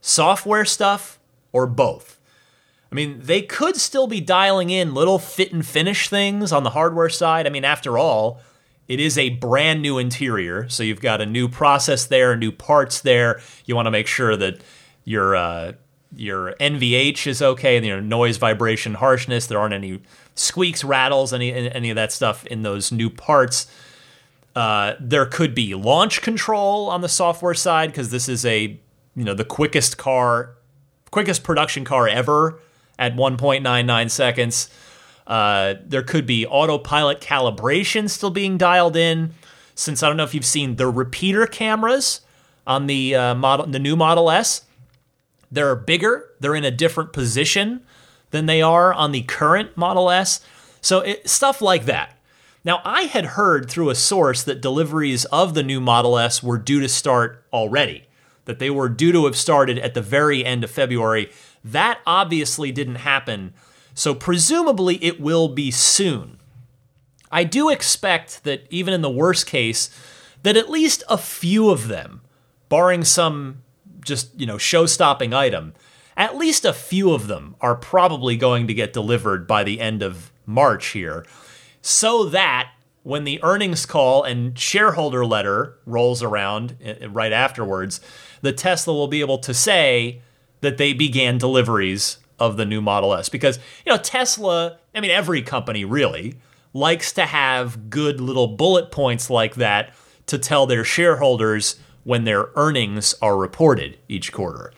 software 0.00 0.64
stuff, 0.64 1.18
or 1.50 1.66
both. 1.66 2.20
I 2.92 2.94
mean, 2.94 3.18
they 3.20 3.42
could 3.42 3.76
still 3.76 4.06
be 4.06 4.20
dialing 4.20 4.70
in 4.70 4.94
little 4.94 5.18
fit 5.18 5.52
and 5.52 5.66
finish 5.66 6.08
things 6.08 6.52
on 6.52 6.62
the 6.62 6.70
hardware 6.70 7.08
side. 7.08 7.44
I 7.44 7.50
mean, 7.50 7.64
after 7.64 7.98
all, 7.98 8.40
it 8.86 9.00
is 9.00 9.18
a 9.18 9.30
brand 9.30 9.82
new 9.82 9.98
interior, 9.98 10.68
so 10.68 10.84
you've 10.84 11.00
got 11.00 11.20
a 11.20 11.26
new 11.26 11.48
process 11.48 12.06
there, 12.06 12.36
new 12.36 12.52
parts 12.52 13.00
there. 13.00 13.40
You 13.64 13.74
want 13.74 13.86
to 13.86 13.90
make 13.90 14.06
sure 14.06 14.36
that 14.36 14.60
your 15.04 15.36
uh, 15.36 15.72
your 16.14 16.54
NVH 16.60 17.26
is 17.26 17.42
okay, 17.42 17.80
know, 17.88 18.00
noise, 18.00 18.36
vibration, 18.36 18.94
harshness. 18.94 19.46
There 19.46 19.58
aren't 19.58 19.74
any 19.74 20.00
squeaks, 20.34 20.84
rattles, 20.84 21.32
any 21.32 21.52
any 21.52 21.90
of 21.90 21.96
that 21.96 22.12
stuff 22.12 22.46
in 22.46 22.62
those 22.62 22.92
new 22.92 23.10
parts. 23.10 23.66
Uh, 24.54 24.94
there 25.00 25.24
could 25.24 25.54
be 25.54 25.74
launch 25.74 26.20
control 26.20 26.90
on 26.90 27.00
the 27.00 27.08
software 27.08 27.54
side 27.54 27.90
because 27.90 28.10
this 28.10 28.28
is 28.28 28.44
a 28.44 28.78
you 29.16 29.24
know 29.24 29.34
the 29.34 29.44
quickest 29.44 29.96
car, 29.96 30.54
quickest 31.10 31.42
production 31.42 31.84
car 31.84 32.06
ever 32.06 32.60
at 32.98 33.16
1.99 33.16 34.10
seconds. 34.10 34.70
Uh, 35.26 35.74
there 35.84 36.02
could 36.02 36.26
be 36.26 36.46
autopilot 36.46 37.20
calibration 37.20 38.10
still 38.10 38.30
being 38.30 38.58
dialed 38.58 38.96
in. 38.96 39.32
Since 39.74 40.02
I 40.02 40.08
don't 40.08 40.18
know 40.18 40.24
if 40.24 40.34
you've 40.34 40.44
seen 40.44 40.76
the 40.76 40.88
repeater 40.88 41.46
cameras 41.46 42.20
on 42.66 42.86
the 42.86 43.14
uh, 43.14 43.34
model, 43.34 43.66
the 43.66 43.78
new 43.78 43.96
Model 43.96 44.30
S, 44.30 44.66
they're 45.52 45.76
bigger. 45.76 46.30
They're 46.40 46.54
in 46.54 46.64
a 46.64 46.70
different 46.70 47.12
position 47.12 47.82
than 48.30 48.46
they 48.46 48.62
are 48.62 48.92
on 48.92 49.12
the 49.12 49.22
current 49.22 49.76
Model 49.76 50.10
S. 50.10 50.40
So 50.80 51.00
it, 51.00 51.28
stuff 51.28 51.60
like 51.60 51.84
that. 51.84 52.18
Now, 52.64 52.80
I 52.84 53.02
had 53.02 53.26
heard 53.26 53.68
through 53.68 53.90
a 53.90 53.94
source 53.94 54.42
that 54.44 54.62
deliveries 54.62 55.24
of 55.26 55.54
the 55.54 55.62
new 55.62 55.80
Model 55.80 56.18
S 56.18 56.42
were 56.42 56.58
due 56.58 56.80
to 56.80 56.88
start 56.88 57.44
already, 57.52 58.06
that 58.46 58.58
they 58.58 58.70
were 58.70 58.88
due 58.88 59.12
to 59.12 59.26
have 59.26 59.36
started 59.36 59.78
at 59.78 59.94
the 59.94 60.00
very 60.00 60.44
end 60.44 60.64
of 60.64 60.70
February. 60.70 61.30
That 61.62 62.00
obviously 62.06 62.72
didn't 62.72 62.96
happen, 62.96 63.52
so 63.94 64.14
presumably 64.14 65.04
it 65.04 65.20
will 65.20 65.48
be 65.48 65.70
soon. 65.70 66.38
I 67.30 67.44
do 67.44 67.68
expect 67.68 68.44
that 68.44 68.66
even 68.70 68.94
in 68.94 69.02
the 69.02 69.10
worst 69.10 69.46
case, 69.46 69.90
that 70.42 70.56
at 70.56 70.70
least 70.70 71.02
a 71.08 71.18
few 71.18 71.68
of 71.70 71.88
them, 71.88 72.20
barring 72.68 73.04
some 73.04 73.62
just, 74.04 74.38
you 74.38 74.46
know, 74.46 74.58
show-stopping 74.58 75.32
item, 75.32 75.74
at 76.16 76.36
least 76.36 76.64
a 76.64 76.72
few 76.72 77.12
of 77.12 77.26
them 77.26 77.56
are 77.60 77.74
probably 77.74 78.36
going 78.36 78.66
to 78.66 78.74
get 78.74 78.92
delivered 78.92 79.46
by 79.46 79.64
the 79.64 79.80
end 79.80 80.02
of 80.02 80.32
March 80.46 80.88
here, 80.88 81.24
so 81.80 82.24
that 82.24 82.70
when 83.02 83.24
the 83.24 83.42
earnings 83.42 83.86
call 83.86 84.22
and 84.22 84.58
shareholder 84.58 85.24
letter 85.26 85.78
rolls 85.86 86.22
around 86.22 86.76
eh, 86.82 86.94
eh, 87.00 87.06
right 87.10 87.32
afterwards, 87.32 88.00
the 88.42 88.52
Tesla 88.52 88.94
will 88.94 89.08
be 89.08 89.20
able 89.20 89.38
to 89.38 89.52
say, 89.52 90.20
that 90.62 90.78
they 90.78 90.94
began 90.94 91.36
deliveries 91.36 92.18
of 92.38 92.56
the 92.56 92.64
new 92.64 92.80
Model 92.80 93.14
S. 93.14 93.28
Because 93.28 93.58
you 93.84 93.92
know 93.92 93.98
Tesla, 93.98 94.78
I 94.94 95.00
mean 95.00 95.10
every 95.10 95.42
company 95.42 95.84
really 95.84 96.36
likes 96.72 97.12
to 97.12 97.26
have 97.26 97.90
good 97.90 98.20
little 98.20 98.48
bullet 98.48 98.90
points 98.90 99.28
like 99.28 99.56
that 99.56 99.92
to 100.26 100.38
tell 100.38 100.66
their 100.66 100.84
shareholders 100.84 101.78
when 102.04 102.24
their 102.24 102.48
earnings 102.56 103.14
are 103.22 103.36
reported 103.36 103.98
each 104.08 104.32
quarter. 104.32 104.72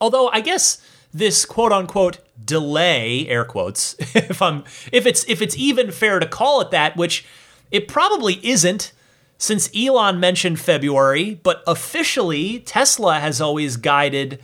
Although 0.00 0.28
I 0.28 0.40
guess 0.40 0.80
this 1.12 1.44
quote 1.46 1.72
unquote 1.72 2.18
delay 2.44 3.26
air 3.28 3.44
quotes 3.44 3.94
if 4.14 4.42
I'm 4.42 4.64
if 4.92 5.06
it's 5.06 5.24
if 5.28 5.40
it's 5.40 5.56
even 5.56 5.90
fair 5.90 6.18
to 6.18 6.26
call 6.26 6.60
it 6.60 6.70
that 6.70 6.96
which 6.96 7.24
it 7.70 7.88
probably 7.88 8.44
isn't 8.46 8.92
since 9.38 9.68
Elon 9.76 10.18
mentioned 10.18 10.58
February, 10.58 11.38
but 11.42 11.62
officially 11.66 12.60
Tesla 12.60 13.20
has 13.20 13.40
always 13.40 13.76
guided 13.76 14.40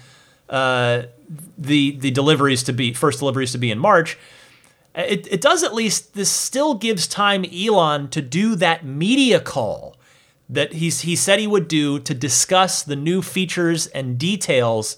uh, 0.49 1.04
the 1.56 1.96
the 1.99 2.11
deliveries 2.11 2.62
to 2.64 2.72
be 2.72 2.92
first 2.92 3.20
deliveries 3.20 3.52
to 3.52 3.58
be 3.58 3.70
in 3.70 3.78
March. 3.78 4.18
It, 4.94 5.26
it 5.32 5.40
does 5.40 5.62
at 5.62 5.72
least 5.72 6.12
this 6.12 6.28
still 6.28 6.75
gives 6.75 7.06
time 7.06 7.46
Elon 7.46 8.08
to 8.08 8.20
do 8.20 8.54
that 8.56 8.84
media 8.84 9.40
call 9.40 9.96
that 10.52 10.75
he's 10.75 11.00
he 11.00 11.16
said 11.16 11.40
he 11.40 11.47
would 11.47 11.66
do 11.66 11.99
to 11.99 12.14
discuss 12.14 12.82
the 12.82 12.97
new 12.97 13.23
features 13.23 13.87
and 13.88 14.18
details 14.18 14.97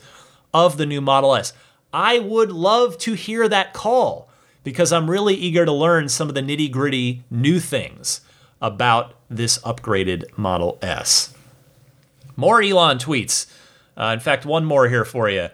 of 0.53 0.77
the 0.77 0.87
new 0.87 1.01
Model 1.01 1.35
S. 1.35 1.53
I 1.93 2.19
would 2.19 2.51
love 2.51 2.99
to 2.99 3.15
hear 3.15 3.49
that 3.49 3.73
call 3.73 4.29
because 4.65 4.93
I'm 4.93 5.09
really 5.09 5.35
eager 5.35 5.65
to 5.65 5.73
learn 5.73 6.09
some 6.09 6.29
of 6.29 6.35
the 6.35 6.41
nitty 6.41 6.71
gritty 6.73 7.23
new 7.31 7.61
things 7.61 8.21
about 8.61 9.15
this 9.31 9.59
upgraded 9.59 10.25
Model 10.37 10.79
S. 10.83 11.33
More 12.37 12.61
Elon 12.61 12.99
tweets. 12.99 13.47
Uh, 13.97 14.11
in 14.13 14.21
fact, 14.21 14.45
one 14.45 14.65
more 14.65 14.89
here 14.89 15.05
for 15.05 15.29
you. 15.29 15.51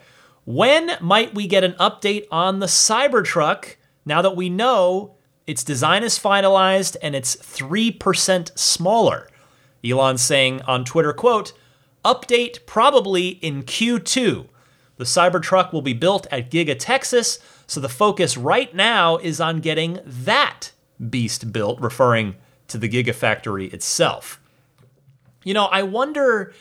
When 0.46 0.92
might 1.00 1.34
we 1.34 1.46
get 1.46 1.62
an 1.62 1.72
update 1.72 2.26
on 2.30 2.60
the 2.60 2.66
Cybertruck 2.66 3.76
now 4.06 4.22
that 4.22 4.34
we 4.34 4.48
know 4.48 5.14
its 5.46 5.62
design 5.62 6.02
is 6.04 6.18
finalized 6.18 6.96
and 7.02 7.14
it's 7.14 7.36
3% 7.36 8.58
smaller? 8.58 9.29
Elon 9.84 10.18
saying 10.18 10.62
on 10.62 10.84
Twitter, 10.84 11.12
quote, 11.12 11.52
update 12.04 12.66
probably 12.66 13.28
in 13.28 13.62
Q2. 13.62 14.46
The 14.96 15.04
Cybertruck 15.04 15.72
will 15.72 15.82
be 15.82 15.94
built 15.94 16.26
at 16.30 16.50
Giga 16.50 16.76
Texas, 16.78 17.38
so 17.66 17.80
the 17.80 17.88
focus 17.88 18.36
right 18.36 18.74
now 18.74 19.16
is 19.16 19.40
on 19.40 19.60
getting 19.60 20.00
that 20.04 20.72
beast 21.08 21.52
built, 21.52 21.80
referring 21.80 22.36
to 22.68 22.78
the 22.78 22.88
Gigafactory 22.88 23.72
itself. 23.72 24.40
You 25.44 25.54
know, 25.54 25.66
I 25.66 25.82
wonder 25.82 26.52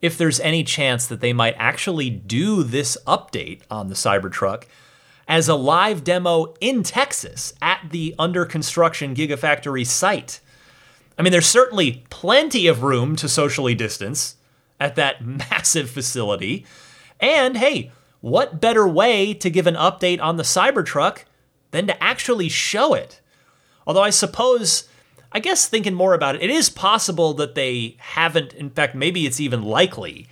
if 0.00 0.16
there's 0.16 0.38
any 0.40 0.62
chance 0.62 1.06
that 1.06 1.20
they 1.20 1.32
might 1.32 1.56
actually 1.58 2.08
do 2.08 2.62
this 2.62 2.96
update 3.06 3.62
on 3.70 3.88
the 3.88 3.94
Cybertruck 3.94 4.64
as 5.26 5.48
a 5.48 5.54
live 5.54 6.04
demo 6.04 6.54
in 6.60 6.82
Texas 6.82 7.52
at 7.60 7.90
the 7.90 8.14
under 8.18 8.44
construction 8.44 9.14
Gigafactory 9.14 9.86
site. 9.86 10.40
I 11.18 11.22
mean, 11.22 11.32
there's 11.32 11.46
certainly 11.46 12.04
plenty 12.10 12.66
of 12.68 12.82
room 12.82 13.16
to 13.16 13.28
socially 13.28 13.74
distance 13.74 14.36
at 14.78 14.94
that 14.94 15.24
massive 15.50 15.90
facility. 15.90 16.64
And 17.20 17.56
hey, 17.56 17.90
what 18.20 18.60
better 18.60 18.86
way 18.86 19.34
to 19.34 19.50
give 19.50 19.66
an 19.66 19.74
update 19.74 20.20
on 20.20 20.36
the 20.36 20.42
Cybertruck 20.42 21.24
than 21.72 21.86
to 21.88 22.02
actually 22.02 22.48
show 22.48 22.94
it? 22.94 23.20
Although 23.86 24.02
I 24.02 24.10
suppose 24.10 24.88
I 25.30 25.40
guess 25.40 25.68
thinking 25.68 25.94
more 25.94 26.14
about 26.14 26.36
it, 26.36 26.42
it 26.42 26.50
is 26.50 26.70
possible 26.70 27.34
that 27.34 27.54
they 27.54 27.96
haven't, 27.98 28.54
in 28.54 28.70
fact, 28.70 28.94
maybe 28.94 29.26
it's 29.26 29.40
even 29.40 29.62
likely 29.62 30.26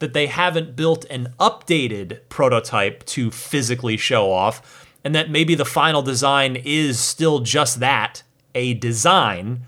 that 0.00 0.12
they 0.12 0.26
haven't 0.26 0.74
built 0.74 1.04
an 1.10 1.32
updated 1.38 2.20
prototype 2.28 3.04
to 3.04 3.30
physically 3.30 3.96
show 3.96 4.32
off, 4.32 4.88
and 5.04 5.14
that 5.14 5.30
maybe 5.30 5.54
the 5.54 5.64
final 5.64 6.02
design 6.02 6.56
is 6.56 6.98
still 6.98 7.40
just 7.40 7.80
that 7.80 8.22
a 8.54 8.74
design 8.74 9.66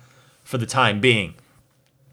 for 0.52 0.58
the 0.58 0.66
time 0.66 1.00
being. 1.00 1.34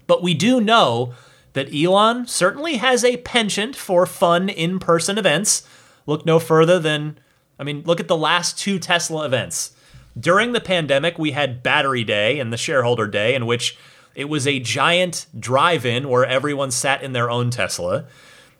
But 0.08 0.24
we 0.24 0.34
do 0.34 0.62
know 0.62 1.13
that 1.51 1.75
Elon 1.75 2.25
certainly 2.25 2.77
has 2.77 3.03
a 3.03 3.17
penchant 3.17 3.75
for 3.75 4.05
fun 4.05 4.48
in 4.48 4.79
person 4.79 5.17
events. 5.17 5.67
Look 6.05 6.25
no 6.25 6.39
further 6.39 6.79
than, 6.79 7.19
I 7.60 7.65
mean, 7.65 7.84
look 7.86 8.00
at 8.00 8.08
the 8.08 8.15
last 8.15 8.58
two 8.58 8.79
Tesla 8.79 9.25
events. 9.25 9.74
During 10.17 10.53
the 10.53 10.62
pandemic, 10.62 11.19
we 11.19 11.31
had 11.31 11.62
Battery 11.62 12.05
Day 12.05 12.39
and 12.39 12.53
the 12.53 12.58
Shareholder 12.58 13.08
Day, 13.08 13.36
in 13.36 13.46
which 13.46 13.77
it 14.15 14.29
was 14.29 14.48
a 14.48 14.60
giant 14.60 15.25
drive 15.38 15.86
in 15.86 16.08
where 16.08 16.25
everyone 16.25 16.72
sat 16.72 17.03
in 17.03 17.12
their 17.12 17.29
own 17.29 17.50
Tesla. 17.50 18.05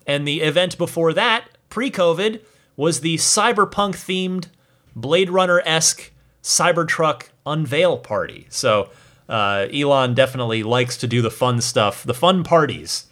And 0.06 0.28
the 0.28 0.42
event 0.42 0.78
before 0.78 1.14
that, 1.14 1.48
pre 1.70 1.90
COVID, 1.90 2.42
was 2.76 3.00
the 3.00 3.16
cyberpunk 3.16 3.96
themed 3.96 4.48
Blade 4.94 5.30
Runner 5.30 5.62
esque 5.64 6.12
Cybertruck 6.44 7.30
unveil 7.46 7.98
party. 7.98 8.46
So 8.50 8.90
uh, 9.30 9.68
Elon 9.72 10.16
definitely 10.16 10.64
likes 10.64 10.98
to 10.98 11.08
do 11.08 11.22
the 11.22 11.30
fun 11.30 11.62
stuff, 11.62 12.04
the 12.04 12.16
fun 12.16 12.44
parties. 12.44 13.06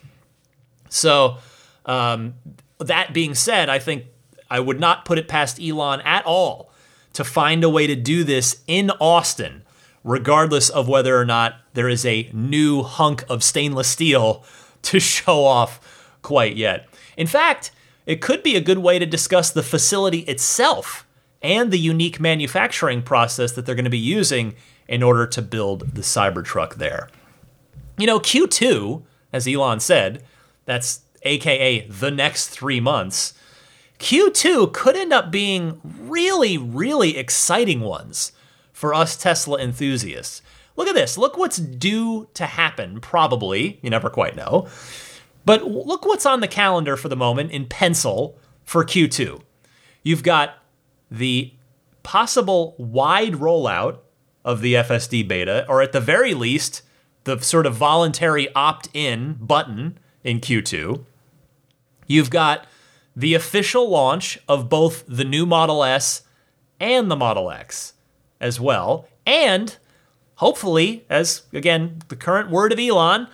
So, 0.90 1.38
um, 1.86 2.34
that 2.80 3.14
being 3.14 3.36
said, 3.36 3.70
I 3.70 3.80
think 3.80 4.06
I 4.50 4.60
would 4.60 4.80
not 4.80 5.06
put 5.06 5.20
it 5.20 5.28
past 5.28 5.62
Elon 5.62 6.02
at 6.02 6.26
all 6.26 6.72
to 7.14 7.24
find 7.24 7.64
a 7.64 7.70
way 7.70 7.88
to 7.88 7.96
do 7.96 8.24
this 8.24 8.64
in 8.68 8.92
Austin, 9.00 9.64
regardless 10.04 10.70
of 10.70 10.88
whether 10.88 11.18
or 11.18 11.26
not 11.26 11.56
there 11.74 11.90
is 11.90 12.06
a 12.06 12.30
new 12.34 12.84
hunk 12.84 13.24
of 13.30 13.44
stainless 13.44 13.88
steel 13.88 14.44
to 14.84 15.00
show 15.00 15.44
off 15.44 16.16
quite 16.22 16.56
yet. 16.56 16.88
In 17.16 17.28
fact, 17.28 17.72
it 18.06 18.22
could 18.22 18.42
be 18.42 18.56
a 18.56 18.62
good 18.62 18.80
way 18.80 19.00
to 19.00 19.06
discuss 19.06 19.52
the 19.52 19.64
facility 19.64 20.20
itself 20.20 21.06
and 21.42 21.72
the 21.72 21.78
unique 21.78 22.20
manufacturing 22.20 23.04
process 23.04 23.52
that 23.52 23.66
they're 23.66 23.76
going 23.76 23.84
to 23.84 23.92
be 23.92 23.98
using 23.98 24.56
in 24.88 25.04
order 25.04 25.28
to 25.28 25.42
build 25.42 25.96
the 25.96 26.02
Cybertruck 26.02 26.76
there. 26.76 27.10
You 27.98 28.08
know, 28.08 28.20
Q2, 28.20 29.04
as 29.34 29.48
Elon 29.48 29.80
said, 29.80 30.24
that's 30.66 31.02
AKA 31.24 31.88
the 31.88 32.12
next 32.12 32.48
three 32.48 32.80
months, 32.80 33.34
Q2 34.00 34.74
could 34.74 34.96
end 34.96 35.12
up 35.12 35.32
being 35.32 35.82
really, 35.84 36.58
really 36.58 37.18
exciting 37.18 37.82
ones 37.82 38.32
for 38.72 38.94
us 38.94 39.18
Tesla 39.18 39.60
enthusiasts. 39.60 40.42
Look 40.76 40.88
at 40.88 40.94
this. 40.94 41.18
Look 41.18 41.38
what's 41.38 41.58
due 41.58 42.30
to 42.36 42.46
happen, 42.46 43.02
probably. 43.02 43.80
You 43.82 43.90
never 43.90 44.10
quite 44.10 44.36
know. 44.36 44.68
But 45.44 45.66
look 45.66 46.06
what's 46.06 46.26
on 46.26 46.42
the 46.42 46.48
calendar 46.48 46.96
for 46.96 47.10
the 47.10 47.16
moment 47.16 47.52
in 47.52 47.66
pencil 47.66 48.38
for 48.64 48.86
Q2. 48.86 49.42
You've 50.04 50.22
got 50.22 50.60
the 51.10 51.54
possible 52.04 52.76
wide 52.78 53.34
rollout 53.34 54.00
of 54.48 54.62
the 54.62 54.76
FSD 54.76 55.28
beta, 55.28 55.66
or 55.68 55.82
at 55.82 55.92
the 55.92 56.00
very 56.00 56.34
least, 56.34 56.82
the 57.26 57.38
sort 57.42 57.66
of 57.66 57.76
voluntary 57.76 58.48
opt 58.56 58.88
in 58.94 59.34
button 59.34 60.00
in 60.24 60.40
Q2. 60.40 61.04
You've 62.08 62.30
got 62.30 62.66
the 63.14 63.34
official 63.34 63.90
launch 63.90 64.40
of 64.48 64.70
both 64.70 65.04
the 65.06 65.26
new 65.26 65.46
Model 65.46 65.84
S 65.84 66.22
and 66.80 67.12
the 67.12 67.18
Model 67.18 67.52
X 67.52 67.94
as 68.40 68.58
well. 68.58 69.10
And 69.26 69.76
hopefully, 70.36 71.06
as 71.10 71.42
again, 71.52 72.02
the 72.08 72.16
current 72.16 72.50
word 72.50 72.72
of 72.72 72.80
Elon, 72.80 73.28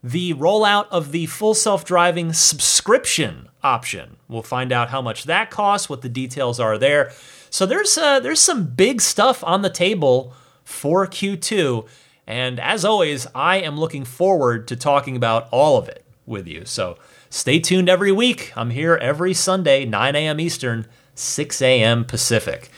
the 0.00 0.34
rollout 0.34 0.86
of 0.92 1.10
the 1.10 1.26
full 1.26 1.54
self 1.54 1.84
driving 1.84 2.32
subscription 2.32 3.48
option. 3.64 4.16
We'll 4.28 4.42
find 4.42 4.70
out 4.70 4.90
how 4.90 5.02
much 5.02 5.24
that 5.24 5.50
costs, 5.50 5.88
what 5.88 6.02
the 6.02 6.08
details 6.08 6.60
are 6.60 6.78
there. 6.78 7.10
So 7.50 7.66
there's 7.66 7.98
uh, 7.98 8.20
there's 8.20 8.40
some 8.40 8.66
big 8.66 9.00
stuff 9.00 9.42
on 9.42 9.62
the 9.62 9.70
table 9.70 10.34
for 10.64 11.06
Q2, 11.06 11.86
and 12.26 12.60
as 12.60 12.84
always, 12.84 13.26
I 13.34 13.56
am 13.56 13.78
looking 13.78 14.04
forward 14.04 14.68
to 14.68 14.76
talking 14.76 15.16
about 15.16 15.48
all 15.50 15.76
of 15.76 15.88
it 15.88 16.04
with 16.26 16.46
you. 16.46 16.64
So 16.64 16.96
Stay 17.32 17.58
tuned 17.58 17.88
every 17.88 18.12
week. 18.12 18.52
I'm 18.56 18.68
here 18.68 18.94
every 18.94 19.32
Sunday, 19.32 19.86
9 19.86 20.14
a.m. 20.14 20.38
Eastern, 20.38 20.86
6 21.14 21.62
a.m. 21.62 22.04
Pacific. 22.04 22.68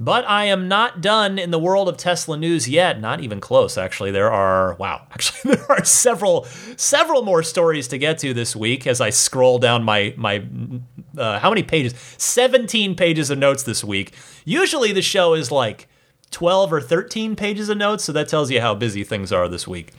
But 0.00 0.28
I 0.28 0.46
am 0.46 0.66
not 0.66 1.00
done 1.00 1.38
in 1.38 1.52
the 1.52 1.60
world 1.60 1.88
of 1.88 1.96
Tesla 1.96 2.36
news 2.36 2.68
yet. 2.68 3.00
Not 3.00 3.20
even 3.20 3.38
close, 3.38 3.78
actually. 3.78 4.10
There 4.10 4.32
are 4.32 4.74
wow, 4.80 5.06
actually 5.12 5.54
there 5.54 5.70
are 5.70 5.84
several 5.84 6.42
several 6.76 7.22
more 7.22 7.44
stories 7.44 7.86
to 7.86 7.96
get 7.96 8.18
to 8.18 8.34
this 8.34 8.56
week 8.56 8.84
as 8.84 9.00
I 9.00 9.10
scroll 9.10 9.60
down 9.60 9.84
my 9.84 10.12
my 10.16 10.44
uh, 11.16 11.38
how 11.38 11.50
many 11.50 11.62
pages? 11.62 11.94
17 12.18 12.96
pages 12.96 13.30
of 13.30 13.38
notes 13.38 13.62
this 13.62 13.84
week. 13.84 14.12
Usually 14.44 14.90
the 14.90 15.02
show 15.02 15.34
is 15.34 15.52
like 15.52 15.86
12 16.34 16.72
or 16.72 16.80
13 16.80 17.36
pages 17.36 17.68
of 17.68 17.78
notes, 17.78 18.04
so 18.04 18.12
that 18.12 18.28
tells 18.28 18.50
you 18.50 18.60
how 18.60 18.74
busy 18.74 19.04
things 19.04 19.32
are 19.32 19.48
this 19.48 19.68
week. 19.68 19.92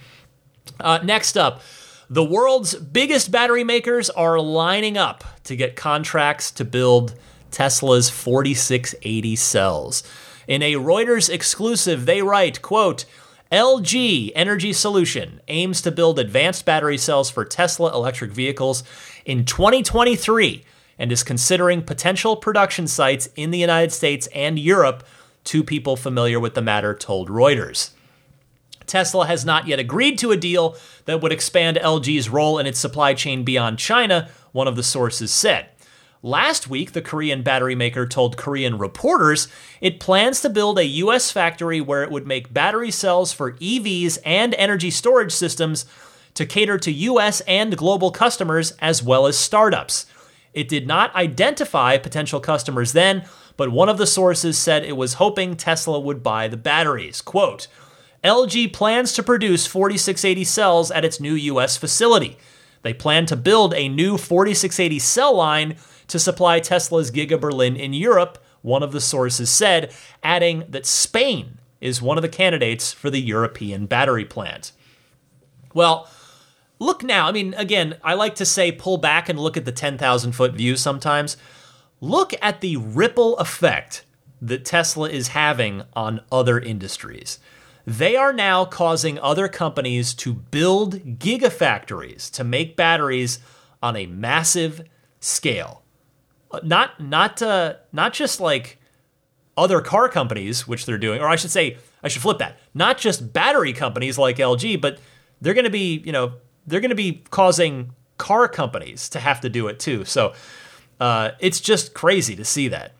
Uh, 0.79 0.99
next 1.01 1.37
up, 1.37 1.61
the 2.09 2.23
world's 2.23 2.75
biggest 2.75 3.31
battery 3.31 3.63
makers 3.63 4.09
are 4.09 4.39
lining 4.39 4.97
up 4.97 5.23
to 5.45 5.55
get 5.55 5.77
contracts 5.77 6.51
to 6.51 6.65
build 6.65 7.15
Tesla's 7.51 8.09
4680 8.09 9.35
cells. 9.37 10.03
In 10.45 10.61
a 10.61 10.73
Reuters 10.73 11.29
exclusive, 11.29 12.05
they 12.05 12.21
write, 12.21 12.61
quote, 12.61 13.05
LG 13.51 14.33
Energy 14.35 14.73
Solution 14.73 15.39
aims 15.47 15.81
to 15.83 15.91
build 15.91 16.19
advanced 16.19 16.65
battery 16.65 16.97
cells 16.97 17.29
for 17.29 17.45
Tesla 17.45 17.93
electric 17.93 18.31
vehicles 18.31 18.83
in 19.25 19.45
2023 19.45 20.65
and 20.99 21.11
is 21.11 21.23
considering 21.23 21.81
potential 21.81 22.35
production 22.35 22.87
sites 22.87 23.29
in 23.37 23.51
the 23.51 23.57
United 23.57 23.93
States 23.93 24.27
and 24.35 24.59
Europe, 24.59 25.05
two 25.45 25.63
people 25.63 25.95
familiar 25.95 26.39
with 26.39 26.55
the 26.55 26.61
matter 26.61 26.93
told 26.93 27.29
Reuters. 27.29 27.91
Tesla 28.85 29.25
has 29.25 29.45
not 29.45 29.67
yet 29.67 29.79
agreed 29.79 30.17
to 30.19 30.31
a 30.31 30.37
deal 30.37 30.75
that 31.05 31.21
would 31.21 31.31
expand 31.31 31.77
LG's 31.77 32.29
role 32.29 32.59
in 32.59 32.67
its 32.67 32.79
supply 32.79 33.13
chain 33.13 33.43
beyond 33.43 33.79
China, 33.79 34.29
one 34.51 34.67
of 34.67 34.75
the 34.75 34.83
sources 34.83 35.31
said. 35.31 35.69
Last 36.21 36.67
week, 36.67 36.93
the 36.93 37.03
Korean 37.03 37.43
battery 37.43 37.75
maker 37.75 38.07
told 38.07 38.35
Korean 38.35 38.79
reporters 38.79 39.47
it 39.79 39.99
plans 39.99 40.41
to 40.41 40.49
build 40.49 40.79
a 40.79 40.85
U.S. 40.85 41.31
factory 41.31 41.79
where 41.81 42.01
it 42.01 42.09
would 42.09 42.25
make 42.25 42.53
battery 42.53 42.89
cells 42.89 43.31
for 43.31 43.51
EVs 43.53 44.17
and 44.25 44.55
energy 44.55 44.89
storage 44.89 45.31
systems 45.31 45.85
to 46.33 46.45
cater 46.45 46.79
to 46.79 46.91
U.S. 46.91 47.41
and 47.41 47.77
global 47.77 48.09
customers 48.09 48.71
as 48.79 49.03
well 49.03 49.27
as 49.27 49.37
startups. 49.37 50.07
It 50.55 50.69
did 50.69 50.87
not 50.87 51.13
identify 51.13 51.97
potential 51.97 52.39
customers 52.39 52.93
then, 52.93 53.25
but 53.57 53.73
one 53.73 53.89
of 53.89 53.97
the 53.97 54.07
sources 54.07 54.57
said 54.57 54.85
it 54.85 54.97
was 54.97 55.15
hoping 55.15 55.55
Tesla 55.55 55.99
would 55.99 56.23
buy 56.23 56.47
the 56.47 56.57
batteries. 56.57 57.21
Quote, 57.21 57.67
LG 58.23 58.73
plans 58.73 59.11
to 59.13 59.21
produce 59.21 59.67
4680 59.67 60.43
cells 60.45 60.91
at 60.91 61.05
its 61.05 61.19
new 61.19 61.33
US 61.33 61.75
facility. 61.75 62.37
They 62.81 62.93
plan 62.93 63.25
to 63.27 63.35
build 63.35 63.73
a 63.73 63.89
new 63.89 64.17
4680 64.17 64.97
cell 64.99 65.35
line 65.35 65.75
to 66.07 66.17
supply 66.17 66.59
Tesla's 66.59 67.11
Giga 67.11 67.39
Berlin 67.39 67.75
in 67.75 67.93
Europe, 67.93 68.43
one 68.61 68.81
of 68.81 68.93
the 68.93 69.01
sources 69.01 69.49
said, 69.49 69.93
adding 70.23 70.63
that 70.69 70.85
Spain 70.85 71.59
is 71.81 72.01
one 72.01 72.17
of 72.17 72.21
the 72.21 72.29
candidates 72.29 72.93
for 72.93 73.09
the 73.09 73.21
European 73.21 73.87
battery 73.87 74.25
plant. 74.25 74.71
Well, 75.73 76.09
look 76.79 77.03
now. 77.03 77.27
I 77.27 77.31
mean, 77.31 77.53
again, 77.55 77.97
I 78.03 78.13
like 78.13 78.35
to 78.35 78.45
say 78.45 78.71
pull 78.71 78.97
back 78.97 79.29
and 79.29 79.39
look 79.39 79.57
at 79.57 79.65
the 79.65 79.71
10,000 79.71 80.31
foot 80.31 80.53
view 80.53 80.75
sometimes. 80.75 81.37
Look 82.01 82.33
at 82.41 82.61
the 82.61 82.77
ripple 82.77 83.37
effect 83.37 84.03
that 84.41 84.65
Tesla 84.65 85.09
is 85.09 85.29
having 85.29 85.83
on 85.93 86.21
other 86.31 86.59
industries. 86.59 87.39
They 87.85 88.15
are 88.15 88.33
now 88.33 88.65
causing 88.65 89.19
other 89.19 89.47
companies 89.47 90.13
to 90.15 90.33
build 90.33 91.19
gigafactories 91.19 92.31
to 92.31 92.43
make 92.43 92.75
batteries 92.75 93.39
on 93.81 93.95
a 93.95 94.07
massive 94.07 94.81
scale. 95.19 95.83
Uh, 96.51 96.59
not 96.63 96.99
not 96.99 97.41
uh, 97.41 97.75
not 97.91 98.13
just 98.13 98.39
like 98.39 98.79
other 99.57 99.81
car 99.81 100.09
companies, 100.09 100.67
which 100.67 100.85
they're 100.85 100.97
doing, 100.97 101.21
or 101.21 101.27
I 101.27 101.35
should 101.35 101.51
say, 101.51 101.77
I 102.03 102.07
should 102.07 102.21
flip 102.21 102.39
that. 102.39 102.57
Not 102.73 102.97
just 102.97 103.31
battery 103.33 103.71
companies 103.71 104.17
like 104.17 104.37
LG, 104.37 104.81
but 104.81 104.99
they're 105.39 105.53
going 105.53 105.65
to 105.65 105.71
be, 105.71 106.01
you 106.05 106.11
know, 106.11 106.33
they're 106.65 106.81
going 106.81 106.89
to 106.89 106.95
be 106.95 107.23
causing 107.29 107.91
car 108.17 108.47
companies 108.47 109.09
to 109.09 109.19
have 109.19 109.41
to 109.41 109.49
do 109.49 109.67
it 109.67 109.79
too. 109.79 110.05
So 110.05 110.33
uh, 110.99 111.31
it's 111.39 111.59
just 111.59 111.93
crazy 111.93 112.35
to 112.35 112.45
see 112.45 112.67
that. 112.69 112.93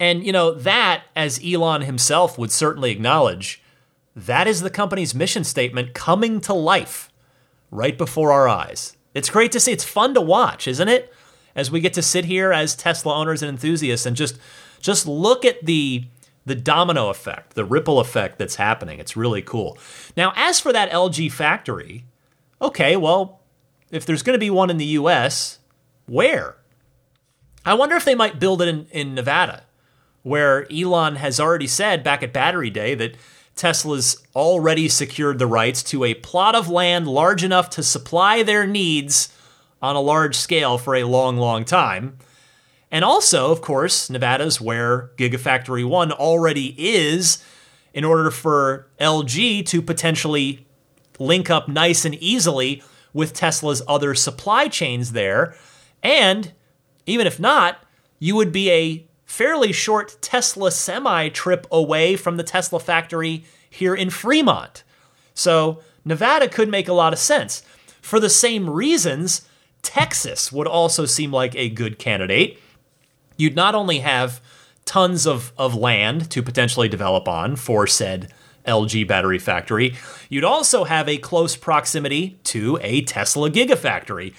And, 0.00 0.24
you 0.24 0.32
know, 0.32 0.52
that, 0.52 1.04
as 1.16 1.40
Elon 1.44 1.82
himself 1.82 2.38
would 2.38 2.52
certainly 2.52 2.90
acknowledge, 2.90 3.62
that 4.14 4.46
is 4.46 4.60
the 4.60 4.70
company's 4.70 5.14
mission 5.14 5.44
statement 5.44 5.94
coming 5.94 6.40
to 6.42 6.52
life 6.52 7.10
right 7.70 7.96
before 7.98 8.32
our 8.32 8.48
eyes. 8.48 8.96
It's 9.14 9.30
great 9.30 9.52
to 9.52 9.60
see. 9.60 9.72
It's 9.72 9.84
fun 9.84 10.14
to 10.14 10.20
watch, 10.20 10.68
isn't 10.68 10.88
it? 10.88 11.12
As 11.54 11.70
we 11.70 11.80
get 11.80 11.94
to 11.94 12.02
sit 12.02 12.26
here 12.26 12.52
as 12.52 12.76
Tesla 12.76 13.14
owners 13.14 13.42
and 13.42 13.48
enthusiasts 13.48 14.06
and 14.06 14.14
just 14.14 14.38
just 14.80 15.08
look 15.08 15.44
at 15.44 15.64
the 15.64 16.04
the 16.46 16.54
domino 16.54 17.08
effect, 17.10 17.54
the 17.54 17.64
ripple 17.64 18.00
effect 18.00 18.38
that's 18.38 18.54
happening. 18.54 19.00
It's 19.00 19.16
really 19.16 19.42
cool. 19.42 19.76
Now, 20.16 20.32
as 20.36 20.60
for 20.60 20.72
that 20.72 20.90
LG 20.90 21.30
factory, 21.32 22.04
okay, 22.60 22.96
well, 22.96 23.40
if 23.90 24.04
there's 24.04 24.22
going 24.22 24.34
to 24.34 24.40
be 24.40 24.50
one 24.50 24.70
in 24.70 24.76
the 24.76 24.84
US, 24.84 25.58
where? 26.06 26.56
I 27.64 27.74
wonder 27.74 27.96
if 27.96 28.04
they 28.04 28.14
might 28.14 28.40
build 28.40 28.62
it 28.62 28.68
in, 28.68 28.86
in 28.90 29.14
Nevada, 29.14 29.64
where 30.22 30.70
Elon 30.72 31.16
has 31.16 31.40
already 31.40 31.66
said 31.66 32.02
back 32.02 32.22
at 32.22 32.32
Battery 32.32 32.70
Day 32.70 32.94
that 32.94 33.16
Tesla's 33.56 34.24
already 34.34 34.88
secured 34.88 35.38
the 35.38 35.46
rights 35.46 35.82
to 35.84 36.04
a 36.04 36.14
plot 36.14 36.54
of 36.54 36.68
land 36.68 37.08
large 37.08 37.42
enough 37.42 37.68
to 37.70 37.82
supply 37.82 38.42
their 38.42 38.66
needs 38.66 39.34
on 39.82 39.96
a 39.96 40.00
large 40.00 40.36
scale 40.36 40.78
for 40.78 40.94
a 40.94 41.04
long, 41.04 41.36
long 41.36 41.64
time. 41.64 42.18
And 42.90 43.04
also, 43.04 43.50
of 43.50 43.60
course, 43.60 44.08
Nevada's 44.08 44.60
where 44.60 45.10
Gigafactory 45.16 45.86
1 45.86 46.12
already 46.12 46.74
is 46.78 47.42
in 47.92 48.04
order 48.04 48.30
for 48.30 48.86
LG 49.00 49.66
to 49.66 49.82
potentially 49.82 50.66
link 51.18 51.50
up 51.50 51.68
nice 51.68 52.04
and 52.04 52.14
easily 52.16 52.82
with 53.12 53.32
Tesla's 53.32 53.82
other 53.88 54.14
supply 54.14 54.68
chains 54.68 55.12
there. 55.12 55.56
And 56.02 56.52
even 57.06 57.26
if 57.26 57.40
not, 57.40 57.78
you 58.18 58.34
would 58.36 58.52
be 58.52 58.70
a 58.70 59.06
fairly 59.24 59.72
short 59.72 60.16
Tesla 60.20 60.70
semi 60.70 61.28
trip 61.28 61.66
away 61.70 62.16
from 62.16 62.36
the 62.36 62.42
Tesla 62.42 62.80
factory 62.80 63.44
here 63.68 63.94
in 63.94 64.10
Fremont. 64.10 64.82
So 65.34 65.82
Nevada 66.04 66.48
could 66.48 66.68
make 66.68 66.88
a 66.88 66.92
lot 66.92 67.12
of 67.12 67.18
sense. 67.18 67.62
For 68.00 68.18
the 68.18 68.30
same 68.30 68.70
reasons, 68.70 69.42
Texas 69.82 70.50
would 70.50 70.66
also 70.66 71.04
seem 71.04 71.32
like 71.32 71.54
a 71.54 71.68
good 71.68 71.98
candidate. 71.98 72.58
You'd 73.36 73.56
not 73.56 73.74
only 73.74 73.98
have 74.00 74.40
tons 74.84 75.26
of, 75.26 75.52
of 75.58 75.74
land 75.74 76.30
to 76.30 76.42
potentially 76.42 76.88
develop 76.88 77.28
on 77.28 77.56
for 77.56 77.86
said 77.86 78.32
LG 78.68 79.08
battery 79.08 79.38
factory, 79.38 79.96
you'd 80.28 80.44
also 80.44 80.84
have 80.84 81.08
a 81.08 81.18
close 81.18 81.56
proximity 81.56 82.38
to 82.44 82.78
a 82.82 83.02
Tesla 83.02 83.50
gigafactory. 83.50 84.34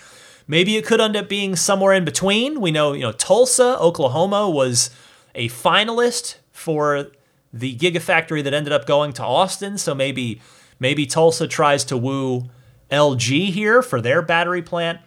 Maybe 0.48 0.78
it 0.78 0.86
could 0.86 1.02
end 1.02 1.16
up 1.16 1.30
being 1.30 1.56
somewhere 1.56 1.94
in 1.94 2.06
between. 2.06 2.62
We 2.62 2.72
know, 2.72 2.94
you 2.94 3.02
know, 3.02 3.12
Tulsa, 3.12 3.78
Oklahoma 3.80 4.50
was 4.50 4.90
a 5.36 5.48
finalist 5.50 6.38
for 6.52 7.08
the 7.54 7.76
gigafactory 7.76 8.44
that 8.44 8.54
ended 8.54 8.74
up 8.74 8.86
going 8.86 9.14
to 9.14 9.24
Austin, 9.24 9.78
so 9.78 9.94
maybe 9.94 10.42
maybe 10.80 11.06
Tulsa 11.06 11.48
tries 11.48 11.84
to 11.86 11.98
woo 11.98 12.50
LG 12.90 13.52
here 13.52 13.82
for 13.82 14.02
their 14.02 14.22
battery 14.22 14.62
plant. 14.62 15.00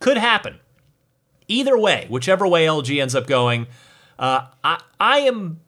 Could 0.00 0.16
happen. 0.16 0.58
Either 1.48 1.76
way, 1.78 2.06
whichever 2.08 2.46
way 2.46 2.66
LG 2.66 3.00
ends 3.00 3.14
up 3.14 3.26
going, 3.26 3.66
uh, 4.18 4.46
I, 4.62 4.80
I 5.00 5.18
am 5.20 5.60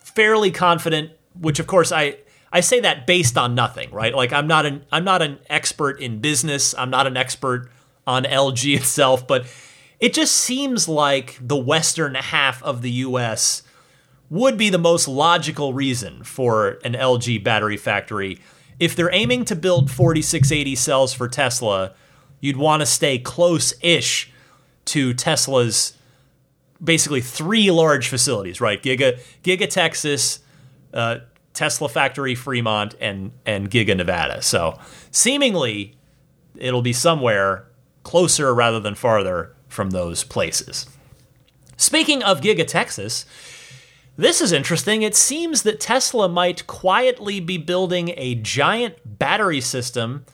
fairly 0.00 0.50
confident. 0.50 1.12
Which, 1.40 1.58
of 1.58 1.66
course, 1.66 1.90
I 1.90 2.16
I 2.52 2.60
say 2.60 2.80
that 2.80 3.06
based 3.06 3.38
on 3.38 3.54
nothing, 3.54 3.90
right? 3.90 4.14
Like 4.14 4.32
I'm 4.32 4.46
not 4.46 4.66
an 4.66 4.84
I'm 4.92 5.04
not 5.04 5.22
an 5.22 5.38
expert 5.48 6.00
in 6.00 6.20
business. 6.20 6.74
I'm 6.76 6.90
not 6.90 7.06
an 7.06 7.16
expert 7.16 7.70
on 8.06 8.24
LG 8.24 8.76
itself, 8.76 9.26
but 9.26 9.46
it 9.98 10.12
just 10.12 10.34
seems 10.34 10.88
like 10.88 11.38
the 11.40 11.56
western 11.56 12.14
half 12.14 12.62
of 12.62 12.82
the 12.82 12.90
US 12.90 13.62
would 14.28 14.56
be 14.56 14.68
the 14.68 14.78
most 14.78 15.08
logical 15.08 15.72
reason 15.74 16.24
for 16.24 16.78
an 16.84 16.94
LG 16.94 17.44
battery 17.44 17.76
factory. 17.76 18.38
If 18.80 18.96
they're 18.96 19.12
aiming 19.12 19.44
to 19.46 19.56
build 19.56 19.90
4680 19.90 20.74
cells 20.74 21.14
for 21.14 21.28
Tesla, 21.28 21.92
you'd 22.40 22.56
want 22.56 22.80
to 22.80 22.86
stay 22.86 23.18
close-ish 23.18 24.32
to 24.86 25.14
Tesla's 25.14 25.96
basically 26.82 27.20
three 27.20 27.70
large 27.70 28.08
facilities, 28.08 28.60
right? 28.60 28.82
Giga 28.82 29.20
Giga 29.44 29.68
Texas, 29.68 30.40
uh, 30.92 31.18
Tesla 31.54 31.88
Factory 31.88 32.34
Fremont, 32.34 32.94
and 33.00 33.32
and 33.44 33.70
Giga 33.70 33.96
Nevada. 33.96 34.42
So 34.42 34.78
seemingly, 35.10 35.96
it'll 36.56 36.82
be 36.82 36.92
somewhere 36.92 37.66
closer 38.02 38.54
rather 38.54 38.80
than 38.80 38.94
farther 38.94 39.54
from 39.68 39.90
those 39.90 40.24
places. 40.24 40.86
Speaking 41.76 42.22
of 42.22 42.40
Giga 42.40 42.66
Texas, 42.66 43.26
this 44.16 44.40
is 44.40 44.52
interesting. 44.52 45.02
It 45.02 45.16
seems 45.16 45.62
that 45.62 45.80
Tesla 45.80 46.28
might 46.28 46.66
quietly 46.66 47.40
be 47.40 47.56
building 47.58 48.12
a 48.16 48.34
giant 48.34 49.18
battery 49.18 49.60
system 49.60 50.24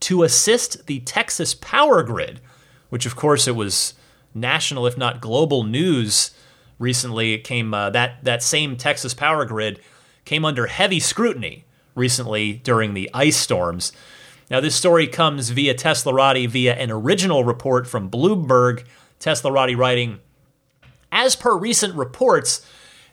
to 0.00 0.22
assist 0.22 0.86
the 0.86 1.00
Texas 1.00 1.54
power 1.54 2.02
grid, 2.02 2.40
which, 2.88 3.06
of 3.06 3.16
course, 3.16 3.46
it 3.46 3.54
was 3.54 3.94
national, 4.34 4.86
if 4.86 4.96
not 4.96 5.20
global, 5.20 5.64
news 5.64 6.32
recently. 6.78 7.34
It 7.34 7.44
came 7.44 7.74
uh, 7.74 7.90
that 7.90 8.24
that 8.24 8.42
same 8.42 8.76
Texas 8.76 9.14
power 9.14 9.44
grid 9.44 9.80
came 10.26 10.44
under 10.44 10.66
heavy 10.66 11.00
scrutiny 11.00 11.64
recently 11.94 12.52
during 12.52 12.92
the 12.92 13.08
ice 13.14 13.38
storms. 13.38 13.92
Now, 14.50 14.60
this 14.60 14.76
story 14.76 15.06
comes 15.06 15.48
via 15.48 15.74
Teslarati 15.74 16.46
via 16.46 16.74
an 16.74 16.90
original 16.90 17.42
report 17.42 17.86
from 17.86 18.10
Bloomberg. 18.10 18.84
Teslarati 19.18 19.74
writing, 19.74 20.20
as 21.10 21.34
per 21.34 21.56
recent 21.56 21.94
reports, 21.94 22.64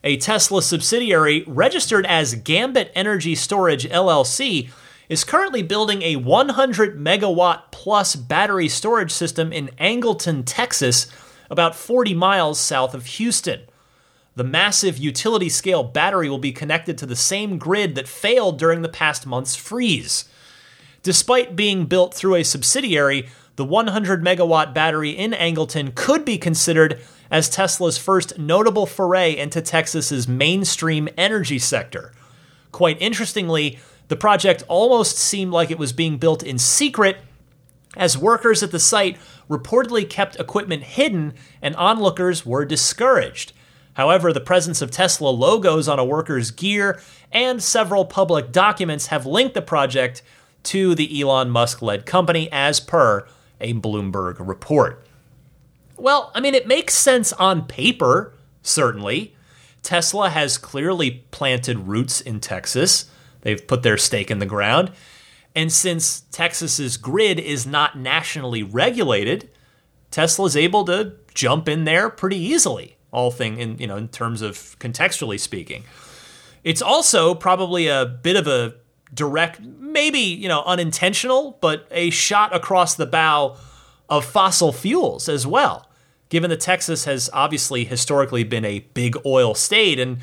a 0.04 0.18
Tesla 0.18 0.62
subsidiary 0.62 1.46
registered 1.48 2.06
as 2.06 2.36
Gambit 2.36 2.92
Energy 2.94 3.36
Storage 3.36 3.88
LLC 3.88 4.70
is 5.08 5.24
currently 5.24 5.64
building 5.64 6.02
a 6.02 6.18
100 6.18 7.00
megawatt 7.00 7.72
plus 7.72 8.16
battery 8.16 8.68
storage 8.68 9.12
system 9.12 9.54
in 9.54 9.70
Angleton, 9.80 10.44
Texas, 10.46 11.08
about 11.50 11.76
40 11.76 12.14
miles 12.14 12.60
south 12.60 12.94
of 12.94 13.06
Houston. 13.06 13.62
The 14.36 14.44
massive 14.44 14.98
utility 14.98 15.50
scale 15.50 15.84
battery 15.84 16.30
will 16.30 16.40
be 16.40 16.52
connected 16.52 16.98
to 16.98 17.06
the 17.06 17.16
same 17.16 17.58
grid 17.58 17.96
that 17.96 18.08
failed 18.08 18.58
during 18.58 18.82
the 18.82 18.90
past 18.90 19.28
month's 19.28 19.56
freeze. 19.56 20.26
Despite 21.04 21.56
being 21.56 21.86
built 21.86 22.14
through 22.14 22.36
a 22.36 22.44
subsidiary, 22.44 23.28
the 23.58 23.66
100 23.66 24.24
megawatt 24.24 24.74
battery 24.74 25.12
in 25.12 25.32
Angleton 25.32 25.94
could 25.94 26.26
be 26.26 26.40
considered 26.40 27.00
as 27.30 27.50
Tesla's 27.50 27.98
first 27.98 28.40
notable 28.40 28.88
foray 28.88 29.36
into 29.36 29.62
Texas's 29.62 30.28
mainstream 30.28 31.08
energy 31.18 31.60
sector. 31.60 32.12
Quite 32.72 33.00
interestingly, 33.00 33.78
the 34.08 34.16
project 34.16 34.64
almost 34.68 35.18
seemed 35.18 35.52
like 35.52 35.70
it 35.70 35.78
was 35.78 35.94
being 35.94 36.18
built 36.18 36.42
in 36.42 36.58
secret, 36.58 37.18
as 37.96 38.18
workers 38.18 38.64
at 38.64 38.72
the 38.72 38.80
site 38.80 39.18
reportedly 39.48 40.10
kept 40.10 40.40
equipment 40.40 40.84
hidden 40.84 41.34
and 41.62 41.76
onlookers 41.76 42.44
were 42.46 42.66
discouraged. 42.66 43.54
However, 43.94 44.34
the 44.34 44.40
presence 44.40 44.82
of 44.82 44.92
Tesla 44.92 45.30
logos 45.30 45.88
on 45.88 46.00
a 46.00 46.06
worker's 46.06 46.52
gear 46.52 47.02
and 47.32 47.62
several 47.62 48.06
public 48.06 48.52
documents 48.52 49.08
have 49.08 49.26
linked 49.26 49.54
the 49.54 49.62
project 49.62 50.22
to 50.64 50.96
the 50.96 51.22
Elon 51.22 51.50
Musk 51.50 51.82
led 51.82 52.06
company, 52.06 52.50
as 52.52 52.80
per 52.80 53.28
a 53.60 53.74
Bloomberg 53.74 54.36
report. 54.40 55.06
Well, 55.98 56.32
I 56.34 56.40
mean, 56.40 56.56
it 56.56 56.68
makes 56.68 56.94
sense 56.94 57.34
on 57.34 57.66
paper, 57.66 58.34
certainly. 58.62 59.36
Tesla 59.84 60.30
has 60.30 60.58
clearly 60.58 61.24
planted 61.32 61.88
roots 61.88 62.22
in 62.22 62.40
Texas. 62.40 63.10
They've 63.42 63.68
put 63.68 63.84
their 63.84 63.98
stake 63.98 64.32
in 64.32 64.40
the 64.40 64.46
ground. 64.46 64.92
And 65.56 65.72
since 65.72 66.22
Texas's 66.32 66.98
grid 66.98 67.40
is 67.40 67.68
not 67.68 67.98
nationally 67.98 68.64
regulated, 68.64 69.50
Tesla's 70.10 70.56
able 70.56 70.86
to 70.86 71.14
jump 71.34 71.68
in 71.68 71.84
there 71.84 72.10
pretty 72.10 72.38
easily, 72.38 72.98
all 73.14 73.32
thing 73.32 73.58
in, 73.58 73.78
you 73.78 73.88
know, 73.88 73.96
in 73.96 74.10
terms 74.10 74.42
of 74.42 74.58
contextually 74.80 75.40
speaking. 75.40 75.84
It's 76.64 76.82
also 76.82 77.36
probably 77.36 77.88
a 77.88 78.06
bit 78.06 78.36
of 78.36 78.48
a 78.48 78.74
direct, 79.14 79.62
maybe, 79.62 80.20
you 80.20 80.48
know, 80.48 80.64
unintentional, 80.64 81.58
but 81.62 81.88
a 81.92 82.10
shot 82.10 82.54
across 82.56 82.96
the 82.96 83.06
bow 83.06 83.56
of 84.10 84.26
fossil 84.26 84.74
fuels 84.74 85.30
as 85.30 85.46
well. 85.46 85.88
Given 86.30 86.50
that 86.50 86.60
Texas 86.60 87.06
has 87.06 87.30
obviously 87.32 87.86
historically 87.86 88.44
been 88.44 88.66
a 88.66 88.80
big 88.94 89.16
oil 89.26 89.54
state, 89.54 90.00
and 90.00 90.18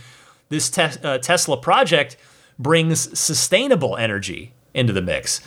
this 0.49 0.69
te- 0.69 0.99
uh, 1.05 1.19
Tesla 1.19 1.57
project 1.57 2.17
brings 2.59 3.17
sustainable 3.19 3.97
energy 3.97 4.53
into 4.75 4.93
the 4.93 5.03
mix. 5.03 5.41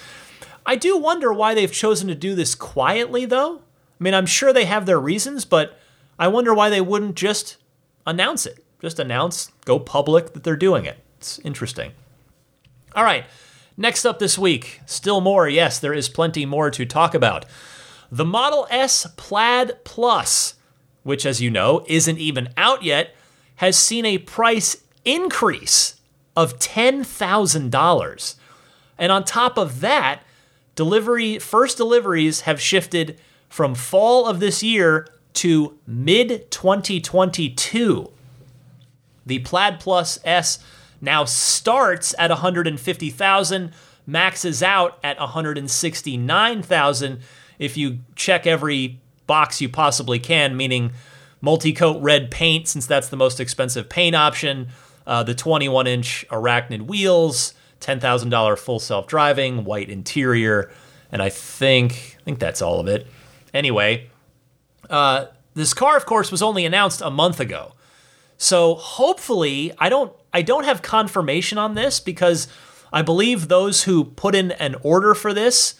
I 0.65 0.77
do 0.77 0.97
wonder 0.97 1.33
why 1.33 1.53
they've 1.53 1.71
chosen 1.71 2.07
to 2.07 2.15
do 2.15 2.33
this 2.35 2.55
quietly, 2.55 3.25
though. 3.25 3.57
I 3.57 4.03
mean, 4.03 4.13
I'm 4.13 4.25
sure 4.25 4.53
they 4.53 4.65
have 4.65 4.85
their 4.85 4.99
reasons, 4.99 5.43
but 5.43 5.77
I 6.23 6.29
wonder 6.29 6.53
why 6.53 6.69
they 6.69 6.79
wouldn't 6.79 7.15
just 7.15 7.57
announce 8.07 8.45
it. 8.45 8.63
Just 8.79 8.97
announce, 8.97 9.51
go 9.65 9.77
public 9.77 10.31
that 10.31 10.45
they're 10.45 10.55
doing 10.55 10.85
it. 10.85 11.03
It's 11.17 11.37
interesting. 11.39 11.91
All 12.95 13.03
right, 13.03 13.25
next 13.75 14.05
up 14.05 14.19
this 14.19 14.37
week, 14.37 14.79
still 14.85 15.19
more. 15.19 15.49
Yes, 15.49 15.79
there 15.79 15.93
is 15.93 16.07
plenty 16.07 16.45
more 16.45 16.71
to 16.71 16.85
talk 16.85 17.13
about. 17.13 17.43
The 18.09 18.23
Model 18.23 18.67
S 18.69 19.05
Plaid 19.17 19.83
Plus, 19.83 20.55
which, 21.03 21.25
as 21.25 21.41
you 21.41 21.51
know, 21.51 21.83
isn't 21.87 22.19
even 22.19 22.53
out 22.55 22.83
yet, 22.83 23.13
has 23.57 23.77
seen 23.77 24.05
a 24.05 24.17
price 24.17 24.77
increase 25.03 25.99
of 26.37 26.57
$10,000. 26.57 28.35
And 28.97 29.11
on 29.11 29.25
top 29.25 29.57
of 29.57 29.81
that, 29.81 30.21
delivery 30.75 31.37
first 31.37 31.75
deliveries 31.75 32.41
have 32.41 32.61
shifted 32.61 33.19
from 33.49 33.75
fall 33.75 34.25
of 34.25 34.39
this 34.39 34.63
year 34.63 35.05
to 35.33 35.77
mid 35.87 36.51
2022. 36.51 38.11
The 39.25 39.39
Plaid 39.39 39.79
Plus 39.79 40.19
S 40.23 40.59
now 41.01 41.25
starts 41.25 42.15
at 42.17 42.29
150,000, 42.29 43.73
maxes 44.05 44.63
out 44.63 44.99
at 45.03 45.19
169,000 45.19 47.19
if 47.59 47.77
you 47.77 47.99
check 48.15 48.47
every 48.47 48.99
box 49.27 49.61
you 49.61 49.69
possibly 49.69 50.19
can, 50.19 50.57
meaning 50.57 50.91
multi-coat 51.41 52.01
red 52.01 52.31
paint 52.31 52.67
since 52.67 52.85
that's 52.85 53.09
the 53.09 53.17
most 53.17 53.39
expensive 53.39 53.89
paint 53.89 54.15
option, 54.15 54.69
uh, 55.05 55.23
the 55.23 55.35
21-inch 55.35 56.25
arachnid 56.29 56.87
wheels, 56.87 57.53
$10,000 57.81 58.57
full 58.57 58.79
self-driving, 58.79 59.65
white 59.65 59.89
interior, 59.89 60.71
and 61.11 61.21
I 61.21 61.29
think 61.29 62.17
I 62.19 62.23
think 62.23 62.39
that's 62.39 62.61
all 62.61 62.79
of 62.79 62.87
it. 62.87 63.07
Anyway, 63.53 64.09
uh, 64.89 65.25
this 65.53 65.73
car, 65.73 65.95
of 65.97 66.05
course, 66.05 66.31
was 66.31 66.41
only 66.41 66.65
announced 66.65 67.01
a 67.01 67.11
month 67.11 67.39
ago. 67.39 67.73
So 68.37 68.75
hopefully, 68.75 69.71
I 69.77 69.89
don't 69.89 70.13
I 70.33 70.41
don't 70.41 70.65
have 70.65 70.81
confirmation 70.81 71.57
on 71.57 71.75
this 71.75 71.99
because 71.99 72.47
I 72.91 73.01
believe 73.01 73.47
those 73.47 73.83
who 73.83 74.03
put 74.03 74.35
in 74.35 74.51
an 74.53 74.75
order 74.81 75.13
for 75.13 75.33
this 75.33 75.75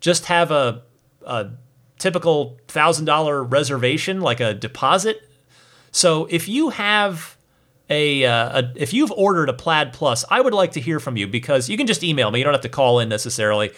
just 0.00 0.26
have 0.26 0.50
a, 0.50 0.82
a 1.26 1.50
typical 1.98 2.58
thousand 2.68 3.04
dollar 3.04 3.42
reservation, 3.42 4.20
like 4.20 4.40
a 4.40 4.54
deposit. 4.54 5.28
So 5.90 6.26
if 6.30 6.48
you 6.48 6.70
have 6.70 7.36
a, 7.90 8.24
uh, 8.24 8.60
a, 8.60 8.72
if 8.76 8.92
you've 8.92 9.12
ordered 9.12 9.48
a 9.48 9.54
Plaid 9.54 9.92
Plus, 9.92 10.24
I 10.30 10.40
would 10.40 10.52
like 10.52 10.72
to 10.72 10.80
hear 10.80 11.00
from 11.00 11.16
you 11.16 11.26
because 11.26 11.68
you 11.68 11.76
can 11.76 11.86
just 11.86 12.04
email 12.04 12.30
me. 12.30 12.38
You 12.38 12.44
don't 12.44 12.54
have 12.54 12.60
to 12.62 12.68
call 12.68 13.00
in 13.00 13.08
necessarily. 13.08 13.70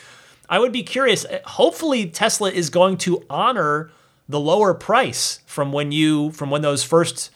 I 0.48 0.58
would 0.58 0.72
be 0.72 0.82
curious. 0.82 1.24
Hopefully, 1.44 2.06
Tesla 2.06 2.50
is 2.50 2.70
going 2.70 2.96
to 2.98 3.24
honor 3.30 3.92
the 4.30 4.40
lower 4.40 4.74
price 4.74 5.40
from 5.46 5.72
when 5.72 5.92
you 5.92 6.30
from 6.32 6.50
when 6.50 6.62
those 6.62 6.82
first 6.84 7.30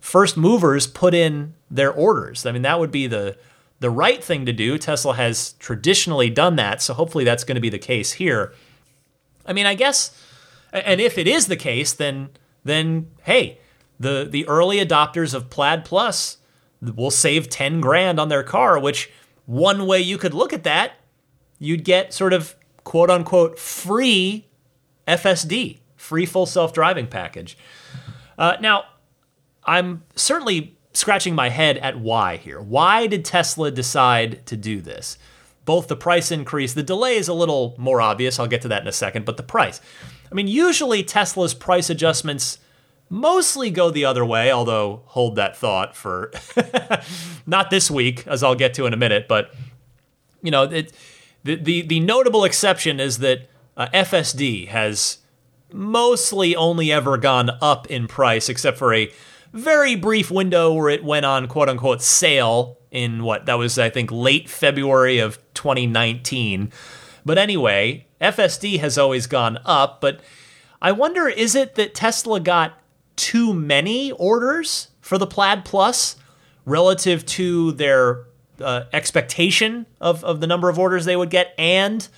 first 0.00 0.36
movers 0.36 0.86
put 0.86 1.14
in 1.14 1.54
their 1.70 1.92
orders. 1.92 2.44
I 2.44 2.52
mean, 2.52 2.62
that 2.62 2.80
would 2.80 2.90
be 2.90 3.06
the 3.06 3.36
the 3.80 3.90
right 3.90 4.22
thing 4.22 4.46
to 4.46 4.52
do. 4.52 4.78
Tesla 4.78 5.14
has 5.14 5.52
traditionally 5.54 6.30
done 6.30 6.56
that, 6.56 6.82
so 6.82 6.94
hopefully 6.94 7.24
that's 7.24 7.44
going 7.44 7.56
to 7.56 7.60
be 7.60 7.70
the 7.70 7.78
case 7.78 8.12
here. 8.12 8.52
I 9.46 9.52
mean, 9.52 9.66
I 9.66 9.74
guess 9.74 10.16
and 10.72 11.00
if 11.00 11.18
it 11.18 11.28
is 11.28 11.46
the 11.46 11.56
case, 11.56 11.92
then 11.92 12.30
then 12.64 13.10
hey, 13.22 13.58
the 14.00 14.26
the 14.28 14.46
early 14.48 14.78
adopters 14.78 15.34
of 15.34 15.50
Plaid 15.50 15.84
Plus 15.84 16.38
will 16.80 17.10
save 17.10 17.48
10 17.48 17.80
grand 17.80 18.18
on 18.18 18.28
their 18.28 18.42
car, 18.42 18.78
which 18.78 19.10
one 19.46 19.86
way 19.86 20.00
you 20.00 20.18
could 20.18 20.34
look 20.34 20.52
at 20.52 20.64
that, 20.64 20.92
you'd 21.58 21.84
get 21.84 22.12
sort 22.12 22.32
of 22.32 22.56
quote 22.84 23.10
unquote 23.10 23.58
free 23.58 24.48
FSD, 25.06 25.78
free 26.02 26.26
full 26.26 26.46
self 26.46 26.72
driving 26.72 27.06
package. 27.06 27.56
Uh, 28.36 28.56
now, 28.60 28.84
I'm 29.64 30.02
certainly 30.16 30.76
scratching 30.92 31.34
my 31.34 31.48
head 31.48 31.78
at 31.78 31.98
why 31.98 32.36
here. 32.36 32.60
Why 32.60 33.06
did 33.06 33.24
Tesla 33.24 33.70
decide 33.70 34.44
to 34.46 34.56
do 34.56 34.80
this? 34.80 35.16
Both 35.64 35.86
the 35.86 35.96
price 35.96 36.32
increase, 36.32 36.74
the 36.74 36.82
delay 36.82 37.14
is 37.16 37.28
a 37.28 37.34
little 37.34 37.76
more 37.78 38.00
obvious. 38.00 38.40
I'll 38.40 38.48
get 38.48 38.62
to 38.62 38.68
that 38.68 38.82
in 38.82 38.88
a 38.88 38.92
second, 38.92 39.24
but 39.24 39.36
the 39.36 39.44
price. 39.44 39.80
I 40.30 40.34
mean, 40.34 40.48
usually 40.48 41.04
Tesla's 41.04 41.54
price 41.54 41.88
adjustments 41.88 42.58
mostly 43.08 43.70
go 43.70 43.90
the 43.90 44.04
other 44.04 44.24
way, 44.24 44.50
although 44.50 45.02
hold 45.04 45.36
that 45.36 45.56
thought 45.56 45.94
for 45.94 46.32
not 47.46 47.70
this 47.70 47.90
week, 47.90 48.26
as 48.26 48.42
I'll 48.42 48.56
get 48.56 48.74
to 48.74 48.86
in 48.86 48.92
a 48.92 48.96
minute. 48.96 49.28
But, 49.28 49.54
you 50.42 50.50
know, 50.50 50.64
it, 50.64 50.92
the, 51.44 51.54
the, 51.54 51.82
the 51.82 52.00
notable 52.00 52.44
exception 52.44 52.98
is 52.98 53.18
that 53.18 53.48
uh, 53.76 53.86
FSD 53.94 54.66
has 54.68 55.18
mostly 55.74 56.56
only 56.56 56.92
ever 56.92 57.16
gone 57.16 57.50
up 57.60 57.86
in 57.88 58.08
price, 58.08 58.48
except 58.48 58.78
for 58.78 58.94
a 58.94 59.12
very 59.52 59.94
brief 59.94 60.30
window 60.30 60.72
where 60.72 60.88
it 60.88 61.04
went 61.04 61.26
on 61.26 61.46
quote 61.46 61.68
unquote 61.68 62.02
sale 62.02 62.78
in 62.90 63.22
what 63.22 63.46
that 63.46 63.58
was, 63.58 63.78
I 63.78 63.90
think, 63.90 64.10
late 64.10 64.48
February 64.48 65.18
of 65.18 65.38
2019. 65.54 66.72
But 67.24 67.38
anyway, 67.38 68.06
FSD 68.20 68.80
has 68.80 68.98
always 68.98 69.26
gone 69.26 69.58
up, 69.64 70.00
but 70.00 70.20
I 70.80 70.92
wonder 70.92 71.28
is 71.28 71.54
it 71.54 71.76
that 71.76 71.94
Tesla 71.94 72.40
got 72.40 72.78
too 73.16 73.54
many 73.54 74.12
orders 74.12 74.88
for 75.00 75.18
the 75.18 75.26
Plaid 75.26 75.64
Plus 75.64 76.16
relative 76.64 77.24
to 77.26 77.72
their 77.72 78.24
uh, 78.60 78.84
expectation 78.92 79.86
of, 80.00 80.24
of 80.24 80.40
the 80.40 80.46
number 80.46 80.68
of 80.68 80.78
orders 80.78 81.04
they 81.04 81.16
would 81.16 81.30
get 81.30 81.54
and 81.58 82.08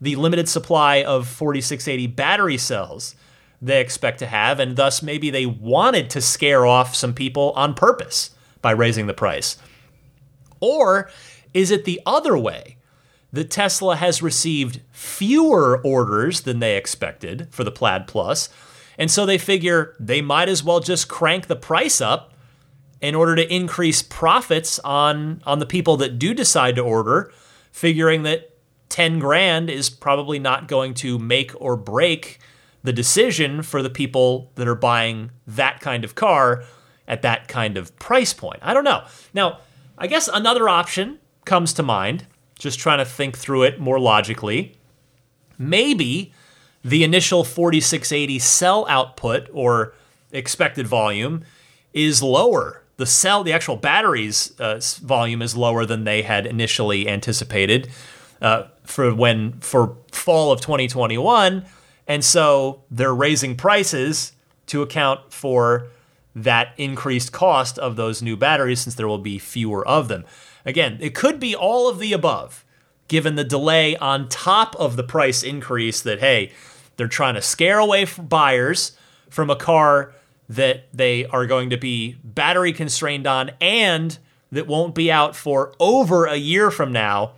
the 0.00 0.16
limited 0.16 0.48
supply 0.48 1.02
of 1.02 1.28
4680 1.28 2.06
battery 2.08 2.56
cells 2.56 3.14
they 3.62 3.80
expect 3.80 4.18
to 4.20 4.26
have, 4.26 4.58
and 4.58 4.76
thus 4.76 5.02
maybe 5.02 5.30
they 5.30 5.44
wanted 5.44 6.08
to 6.10 6.20
scare 6.20 6.64
off 6.64 6.94
some 6.94 7.12
people 7.12 7.52
on 7.56 7.74
purpose 7.74 8.30
by 8.62 8.70
raising 8.70 9.06
the 9.06 9.14
price. 9.14 9.58
Or 10.60 11.10
is 11.52 11.70
it 11.70 11.84
the 11.84 12.00
other 12.06 12.36
way? 12.38 12.76
That 13.32 13.50
Tesla 13.50 13.94
has 13.94 14.22
received 14.22 14.80
fewer 14.90 15.80
orders 15.84 16.40
than 16.40 16.58
they 16.58 16.76
expected 16.76 17.46
for 17.52 17.62
the 17.62 17.70
Plaid 17.70 18.08
Plus, 18.08 18.48
and 18.98 19.08
so 19.08 19.24
they 19.24 19.38
figure 19.38 19.94
they 20.00 20.20
might 20.20 20.48
as 20.48 20.64
well 20.64 20.80
just 20.80 21.08
crank 21.08 21.46
the 21.46 21.54
price 21.54 22.00
up 22.00 22.34
in 23.00 23.14
order 23.14 23.36
to 23.36 23.54
increase 23.54 24.02
profits 24.02 24.80
on 24.80 25.42
on 25.46 25.60
the 25.60 25.66
people 25.66 25.96
that 25.98 26.18
do 26.18 26.34
decide 26.34 26.74
to 26.74 26.82
order, 26.82 27.32
figuring 27.70 28.24
that 28.24 28.49
10 28.90 29.18
grand 29.18 29.70
is 29.70 29.88
probably 29.88 30.38
not 30.38 30.68
going 30.68 30.92
to 30.94 31.18
make 31.18 31.52
or 31.60 31.76
break 31.76 32.38
the 32.82 32.92
decision 32.92 33.62
for 33.62 33.82
the 33.82 33.90
people 33.90 34.50
that 34.56 34.68
are 34.68 34.74
buying 34.74 35.30
that 35.46 35.80
kind 35.80 36.04
of 36.04 36.14
car 36.14 36.64
at 37.08 37.22
that 37.22 37.48
kind 37.48 37.76
of 37.76 37.96
price 37.98 38.32
point. 38.32 38.58
I 38.62 38.74
don't 38.74 38.84
know. 38.84 39.04
Now, 39.32 39.60
I 39.96 40.06
guess 40.06 40.28
another 40.28 40.68
option 40.68 41.18
comes 41.44 41.72
to 41.74 41.82
mind, 41.82 42.26
just 42.58 42.78
trying 42.78 42.98
to 42.98 43.04
think 43.04 43.36
through 43.36 43.64
it 43.64 43.80
more 43.80 43.98
logically. 43.98 44.76
Maybe 45.58 46.32
the 46.82 47.04
initial 47.04 47.44
4680 47.44 48.38
cell 48.38 48.86
output 48.88 49.48
or 49.52 49.94
expected 50.32 50.86
volume 50.86 51.44
is 51.92 52.22
lower. 52.22 52.82
The 52.96 53.06
cell, 53.06 53.44
the 53.44 53.52
actual 53.52 53.76
battery's 53.76 54.58
uh, 54.60 54.80
volume 55.02 55.42
is 55.42 55.56
lower 55.56 55.84
than 55.84 56.04
they 56.04 56.22
had 56.22 56.46
initially 56.46 57.08
anticipated. 57.08 57.90
Uh, 58.40 58.64
for 58.84 59.14
when 59.14 59.60
for 59.60 59.96
fall 60.12 60.52
of 60.52 60.60
2021, 60.60 61.64
and 62.06 62.24
so 62.24 62.82
they're 62.90 63.14
raising 63.14 63.56
prices 63.56 64.32
to 64.66 64.82
account 64.82 65.32
for 65.32 65.88
that 66.34 66.72
increased 66.76 67.32
cost 67.32 67.78
of 67.78 67.96
those 67.96 68.22
new 68.22 68.36
batteries 68.36 68.80
since 68.80 68.94
there 68.94 69.08
will 69.08 69.18
be 69.18 69.38
fewer 69.38 69.86
of 69.86 70.08
them. 70.08 70.24
Again, 70.64 70.98
it 71.00 71.14
could 71.14 71.40
be 71.40 71.54
all 71.54 71.88
of 71.88 71.98
the 71.98 72.12
above, 72.12 72.64
given 73.08 73.34
the 73.34 73.44
delay 73.44 73.96
on 73.96 74.28
top 74.28 74.76
of 74.76 74.96
the 74.96 75.02
price 75.02 75.42
increase 75.42 76.00
that, 76.02 76.20
hey, 76.20 76.52
they're 76.96 77.08
trying 77.08 77.34
to 77.34 77.42
scare 77.42 77.78
away 77.78 78.06
buyers 78.18 78.92
from 79.28 79.50
a 79.50 79.56
car 79.56 80.12
that 80.48 80.88
they 80.92 81.24
are 81.26 81.46
going 81.46 81.70
to 81.70 81.76
be 81.76 82.16
battery 82.24 82.72
constrained 82.72 83.26
on 83.26 83.50
and 83.60 84.18
that 84.52 84.66
won't 84.66 84.94
be 84.94 85.10
out 85.10 85.36
for 85.36 85.72
over 85.78 86.26
a 86.26 86.36
year 86.36 86.70
from 86.70 86.92
now 86.92 87.32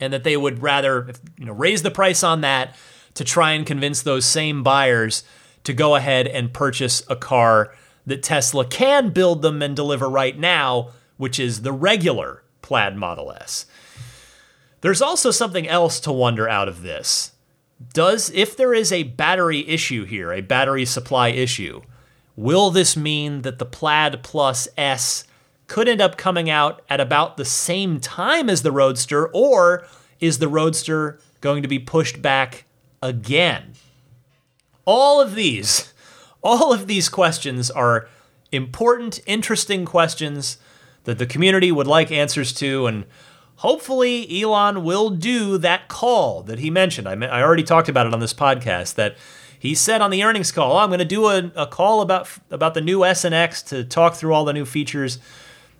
and 0.00 0.12
that 0.12 0.24
they 0.24 0.36
would 0.36 0.62
rather 0.62 1.12
you 1.38 1.46
know 1.46 1.52
raise 1.52 1.82
the 1.82 1.90
price 1.90 2.22
on 2.22 2.40
that 2.42 2.76
to 3.14 3.24
try 3.24 3.52
and 3.52 3.66
convince 3.66 4.02
those 4.02 4.24
same 4.24 4.62
buyers 4.62 5.24
to 5.64 5.72
go 5.72 5.94
ahead 5.94 6.26
and 6.26 6.52
purchase 6.52 7.02
a 7.08 7.16
car 7.16 7.74
that 8.06 8.22
Tesla 8.22 8.64
can 8.64 9.10
build 9.10 9.42
them 9.42 9.60
and 9.60 9.76
deliver 9.76 10.08
right 10.08 10.38
now, 10.38 10.90
which 11.16 11.38
is 11.38 11.62
the 11.62 11.72
regular 11.72 12.42
Plaid 12.62 12.96
Model 12.96 13.32
S. 13.32 13.66
There's 14.80 15.02
also 15.02 15.30
something 15.30 15.68
else 15.68 16.00
to 16.00 16.12
wonder 16.12 16.48
out 16.48 16.68
of 16.68 16.82
this. 16.82 17.32
Does 17.92 18.30
if 18.30 18.56
there 18.56 18.74
is 18.74 18.92
a 18.92 19.02
battery 19.02 19.68
issue 19.68 20.04
here, 20.04 20.32
a 20.32 20.40
battery 20.40 20.84
supply 20.84 21.28
issue, 21.28 21.82
will 22.36 22.70
this 22.70 22.96
mean 22.96 23.42
that 23.42 23.58
the 23.58 23.66
Plaid 23.66 24.22
Plus 24.22 24.68
S 24.76 25.24
could 25.68 25.88
end 25.88 26.00
up 26.00 26.16
coming 26.16 26.50
out 26.50 26.82
at 26.90 27.00
about 27.00 27.36
the 27.36 27.44
same 27.44 28.00
time 28.00 28.50
as 28.50 28.62
the 28.62 28.72
Roadster, 28.72 29.28
or 29.28 29.86
is 30.18 30.38
the 30.38 30.48
Roadster 30.48 31.20
going 31.40 31.62
to 31.62 31.68
be 31.68 31.78
pushed 31.78 32.20
back 32.20 32.64
again? 33.00 33.74
All 34.84 35.20
of 35.20 35.34
these, 35.34 35.92
all 36.42 36.72
of 36.72 36.86
these 36.88 37.08
questions 37.08 37.70
are 37.70 38.08
important, 38.50 39.20
interesting 39.26 39.84
questions 39.84 40.58
that 41.04 41.18
the 41.18 41.26
community 41.26 41.70
would 41.70 41.86
like 41.86 42.10
answers 42.10 42.52
to, 42.54 42.86
and 42.86 43.04
hopefully 43.56 44.42
Elon 44.42 44.82
will 44.82 45.10
do 45.10 45.58
that 45.58 45.88
call 45.88 46.42
that 46.44 46.58
he 46.58 46.70
mentioned. 46.70 47.08
I, 47.08 47.14
I 47.26 47.42
already 47.42 47.62
talked 47.62 47.88
about 47.88 48.06
it 48.06 48.14
on 48.14 48.20
this 48.20 48.34
podcast 48.34 48.94
that 48.94 49.16
he 49.58 49.74
said 49.74 50.00
on 50.00 50.10
the 50.10 50.22
earnings 50.22 50.52
call, 50.52 50.72
oh, 50.72 50.78
I'm 50.78 50.88
going 50.88 50.98
to 51.00 51.04
do 51.04 51.26
a, 51.26 51.50
a 51.56 51.66
call 51.66 52.00
about 52.00 52.28
about 52.50 52.74
the 52.74 52.80
new 52.80 53.04
S 53.04 53.24
and 53.24 53.34
X 53.34 53.62
to 53.64 53.84
talk 53.84 54.14
through 54.14 54.32
all 54.32 54.44
the 54.44 54.52
new 54.52 54.64
features. 54.64 55.18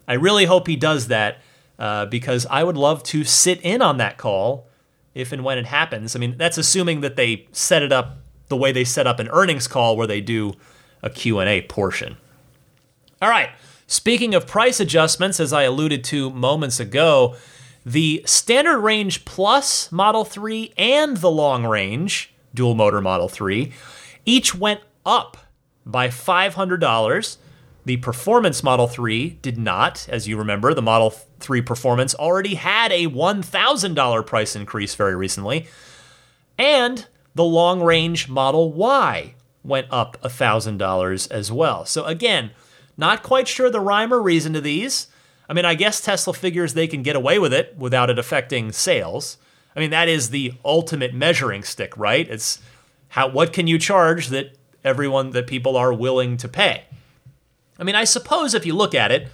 I 0.09 0.15
really 0.15 0.47
hope 0.47 0.67
he 0.67 0.75
does 0.75 1.07
that 1.09 1.39
uh, 1.79 2.07
because 2.07 2.47
I 2.51 2.65
would 2.65 2.77
love 2.77 3.05
to 3.05 3.23
sit 3.23 3.61
in 3.61 3.83
on 3.83 3.99
that 3.99 4.17
call 4.17 4.67
if 5.15 5.31
and 5.31 5.45
when 5.45 5.59
it 5.59 5.67
happens. 5.67 6.17
I 6.17 6.19
mean, 6.19 6.37
that's 6.37 6.59
assuming 6.59 7.03
that 7.03 7.15
they 7.15 7.47
set 7.53 7.83
it 7.83 7.93
up 7.93 8.17
the 8.49 8.57
way 8.57 8.73
they 8.73 8.85
set 8.85 9.07
up 9.07 9.21
an 9.21 9.29
earnings 9.29 9.69
call 9.69 9.97
where 9.97 10.07
they 10.07 10.21
do 10.21 10.55
a 11.03 11.11
Q&A 11.11 11.63
portion. 11.63 12.17
All 13.21 13.29
right. 13.29 13.51
Speaking 13.87 14.35
of 14.35 14.47
price 14.47 14.81
adjustments, 14.81 15.41
as 15.41 15.53
I 15.53 15.63
alluded 15.63 16.05
to 16.05 16.31
moments 16.31 16.81
ago, 16.81 17.37
the 17.85 18.23
standard 18.27 18.81
range 18.81 19.25
plus 19.25 19.91
Model 19.93 20.25
3 20.25 20.73
and 20.77 21.17
the 21.19 21.31
long 21.31 21.65
range 21.65 22.33
dual 22.55 22.75
motor 22.75 23.01
Model 23.01 23.29
3 23.29 23.73
each 24.25 24.55
went 24.55 24.81
up 25.07 25.39
by 25.87 26.09
$500 26.09 27.37
the 27.89 27.97
Performance 27.97 28.63
Model 28.63 28.87
3 28.87 29.39
did 29.41 29.57
not. 29.57 30.07
As 30.11 30.29
you 30.29 30.37
remember, 30.37 30.75
the 30.75 30.83
Model 30.83 31.09
3 31.41 31.63
Performance 31.63 32.15
already 32.15 32.57
had 32.57 32.93
a 32.93 33.07
$1,000 33.07 34.27
price 34.27 34.55
increase 34.55 34.95
very 34.95 35.17
recently. 35.17 35.67
And 36.59 37.07
the 37.35 37.45
long 37.45 37.83
range 37.83 38.29
Model 38.29 38.75
Y 38.75 39.35
went 39.65 39.87
up 39.91 40.21
$1,000 40.21 41.31
as 41.31 41.51
well. 41.51 41.87
So, 41.87 42.05
again, 42.05 42.51
not 42.99 43.23
quite 43.23 43.49
sure 43.49 43.71
the 43.71 43.81
rhyme 43.81 44.13
or 44.13 44.21
reason 44.21 44.53
to 44.53 44.61
these. 44.61 45.07
I 45.49 45.55
mean, 45.55 45.65
I 45.65 45.75
guess 45.75 46.03
Tesla 46.03 46.35
figures 46.35 46.75
they 46.75 46.87
can 46.87 47.03
get 47.03 47.17
away 47.17 47.39
with 47.39 47.55
it 47.55 47.75
without 47.79 48.11
it 48.11 48.19
affecting 48.19 48.71
sales. 48.71 49.39
I 49.75 49.81
mean, 49.81 49.91
that 49.91 50.09
is 50.09 50.29
the 50.29 50.53
ultimate 50.63 51.15
measuring 51.15 51.63
stick, 51.63 51.97
right? 51.97 52.29
It's 52.29 52.61
how 53.09 53.29
what 53.29 53.55
can 53.55 53.67
you 53.67 53.79
charge 53.79 54.29
that 54.29 54.59
everyone 54.85 55.31
that 55.31 55.47
people 55.47 55.77
are 55.77 55.93
willing 55.93 56.37
to 56.37 56.49
pay. 56.49 56.85
I 57.79 57.85
mean, 57.85 57.95
I 57.95 58.05
suppose 58.05 58.55
if 58.55 58.67
you 58.67 58.75
look 58.75 58.95
at 58.95 59.13
it, 59.13 59.29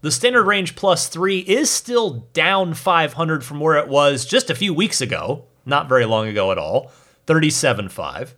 the 0.00 0.10
standard 0.10 0.44
range 0.44 0.74
plus 0.74 1.08
3 1.08 1.38
is 1.40 1.70
still 1.70 2.26
down 2.32 2.74
500 2.74 3.44
from 3.44 3.60
where 3.60 3.76
it 3.76 3.88
was 3.88 4.24
just 4.24 4.50
a 4.50 4.54
few 4.54 4.74
weeks 4.74 5.00
ago, 5.00 5.44
not 5.64 5.88
very 5.88 6.04
long 6.04 6.26
ago 6.26 6.50
at 6.50 6.58
all, 6.58 6.90
37.5. 7.26 8.32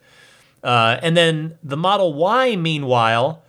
Uh, 0.62 0.98
and 1.02 1.16
then 1.16 1.58
the 1.62 1.76
Model 1.76 2.14
Y, 2.14 2.56
meanwhile, 2.56 3.42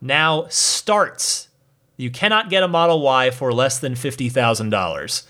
now 0.00 0.46
starts. 0.48 1.48
You 1.96 2.10
cannot 2.10 2.50
get 2.50 2.62
a 2.62 2.68
Model 2.68 3.02
Y 3.02 3.30
for 3.30 3.52
less 3.52 3.78
than 3.78 3.94
$50,000. 3.94 5.26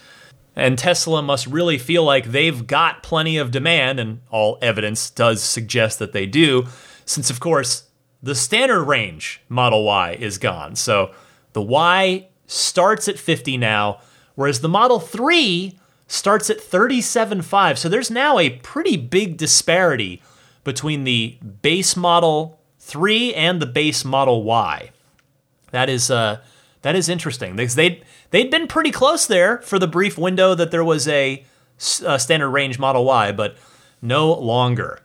And 0.54 0.78
Tesla 0.78 1.22
must 1.22 1.46
really 1.46 1.78
feel 1.78 2.04
like 2.04 2.26
they've 2.26 2.66
got 2.66 3.02
plenty 3.02 3.36
of 3.36 3.50
demand, 3.50 3.98
and 3.98 4.20
all 4.30 4.58
evidence 4.60 5.08
does 5.10 5.42
suggest 5.42 5.98
that 6.00 6.12
they 6.12 6.26
do, 6.26 6.66
since, 7.04 7.30
of 7.30 7.40
course, 7.40 7.87
the 8.22 8.34
standard 8.34 8.84
range 8.84 9.40
Model 9.48 9.84
Y 9.84 10.12
is 10.12 10.38
gone. 10.38 10.76
So 10.76 11.12
the 11.52 11.62
Y 11.62 12.28
starts 12.46 13.08
at 13.08 13.18
50 13.18 13.56
now, 13.56 14.00
whereas 14.34 14.60
the 14.60 14.68
Model 14.68 15.00
3 15.00 15.78
starts 16.06 16.50
at 16.50 16.58
37.5. 16.58 17.78
So 17.78 17.88
there's 17.88 18.10
now 18.10 18.38
a 18.38 18.50
pretty 18.50 18.96
big 18.96 19.36
disparity 19.36 20.22
between 20.64 21.04
the 21.04 21.38
base 21.62 21.96
Model 21.96 22.58
3 22.80 23.34
and 23.34 23.60
the 23.60 23.66
base 23.66 24.04
Model 24.04 24.42
Y. 24.42 24.90
That 25.70 25.88
is 25.88 26.10
uh, 26.10 26.40
that 26.82 26.96
is 26.96 27.08
interesting 27.08 27.56
because 27.56 27.74
they 27.74 28.02
they'd 28.30 28.50
been 28.50 28.66
pretty 28.66 28.90
close 28.90 29.26
there 29.26 29.58
for 29.58 29.78
the 29.78 29.86
brief 29.86 30.16
window 30.16 30.54
that 30.54 30.70
there 30.70 30.84
was 30.84 31.06
a, 31.06 31.44
a 32.04 32.18
standard 32.18 32.50
range 32.50 32.78
Model 32.78 33.04
Y, 33.04 33.32
but 33.32 33.56
no 34.00 34.32
longer. 34.32 35.00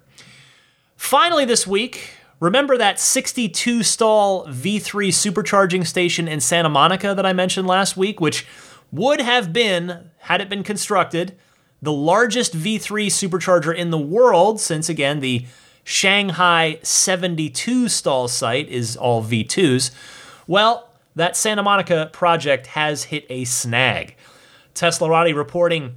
Finally, 0.96 1.44
this 1.44 1.68
week, 1.68 2.12
Remember 2.44 2.78
that 2.78 3.00
62 3.00 3.84
stall 3.84 4.46
V3 4.48 5.14
supercharging 5.14 5.88
station 5.88 6.28
in 6.28 6.42
Santa 6.42 6.68
Monica 6.68 7.16
that 7.16 7.26
I 7.26 7.32
mentioned 7.32 7.70
last 7.70 7.96
week, 7.96 8.20
which 8.20 8.46
would 8.92 9.22
have 9.22 9.54
been, 9.54 10.12
had 10.18 10.42
it 10.42 10.50
been 10.50 10.62
constructed, 10.62 11.38
the 11.82 11.94
largest 11.94 12.54
V3 12.54 13.08
supercharger 13.08 13.74
in 13.74 13.92
the 13.92 13.98
world, 13.98 14.60
since 14.60 14.90
again, 14.90 15.22
the 15.22 15.46
Shanghai 15.86 16.80
72 16.84 17.88
stall 17.88 18.28
site 18.28 18.68
is 18.68 18.98
all 18.98 19.24
V2s. 19.24 19.92
Well, 20.46 20.90
that 21.16 21.38
Santa 21.38 21.64
Monica 21.64 22.10
project 22.12 22.68
has 22.68 23.06
hit 23.06 23.26
a 23.30 23.46
snag. 23.46 24.18
Teslarati 24.76 25.34
reporting 25.34 25.96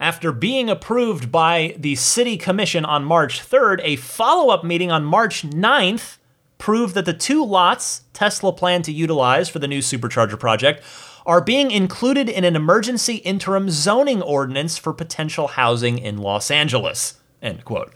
after 0.00 0.32
being 0.32 0.70
approved 0.70 1.30
by 1.30 1.76
the 1.78 1.94
City 1.94 2.38
Commission 2.38 2.86
on 2.86 3.04
March 3.04 3.40
3rd, 3.40 3.80
a 3.84 3.96
follow 3.96 4.52
up 4.52 4.64
meeting 4.64 4.90
on 4.90 5.04
March 5.04 5.42
9th 5.42 6.16
proved 6.56 6.94
that 6.94 7.04
the 7.04 7.12
two 7.12 7.44
lots 7.44 8.02
Tesla 8.14 8.52
planned 8.52 8.84
to 8.86 8.92
utilize 8.92 9.48
for 9.48 9.58
the 9.58 9.68
new 9.68 9.80
supercharger 9.80 10.40
project 10.40 10.82
are 11.26 11.42
being 11.42 11.70
included 11.70 12.28
in 12.30 12.44
an 12.44 12.56
emergency 12.56 13.16
interim 13.16 13.68
zoning 13.68 14.22
ordinance 14.22 14.78
for 14.78 14.92
potential 14.92 15.48
housing 15.48 15.98
in 15.98 16.16
Los 16.16 16.50
Angeles. 16.50 17.18
End 17.42 17.64
quote. 17.64 17.92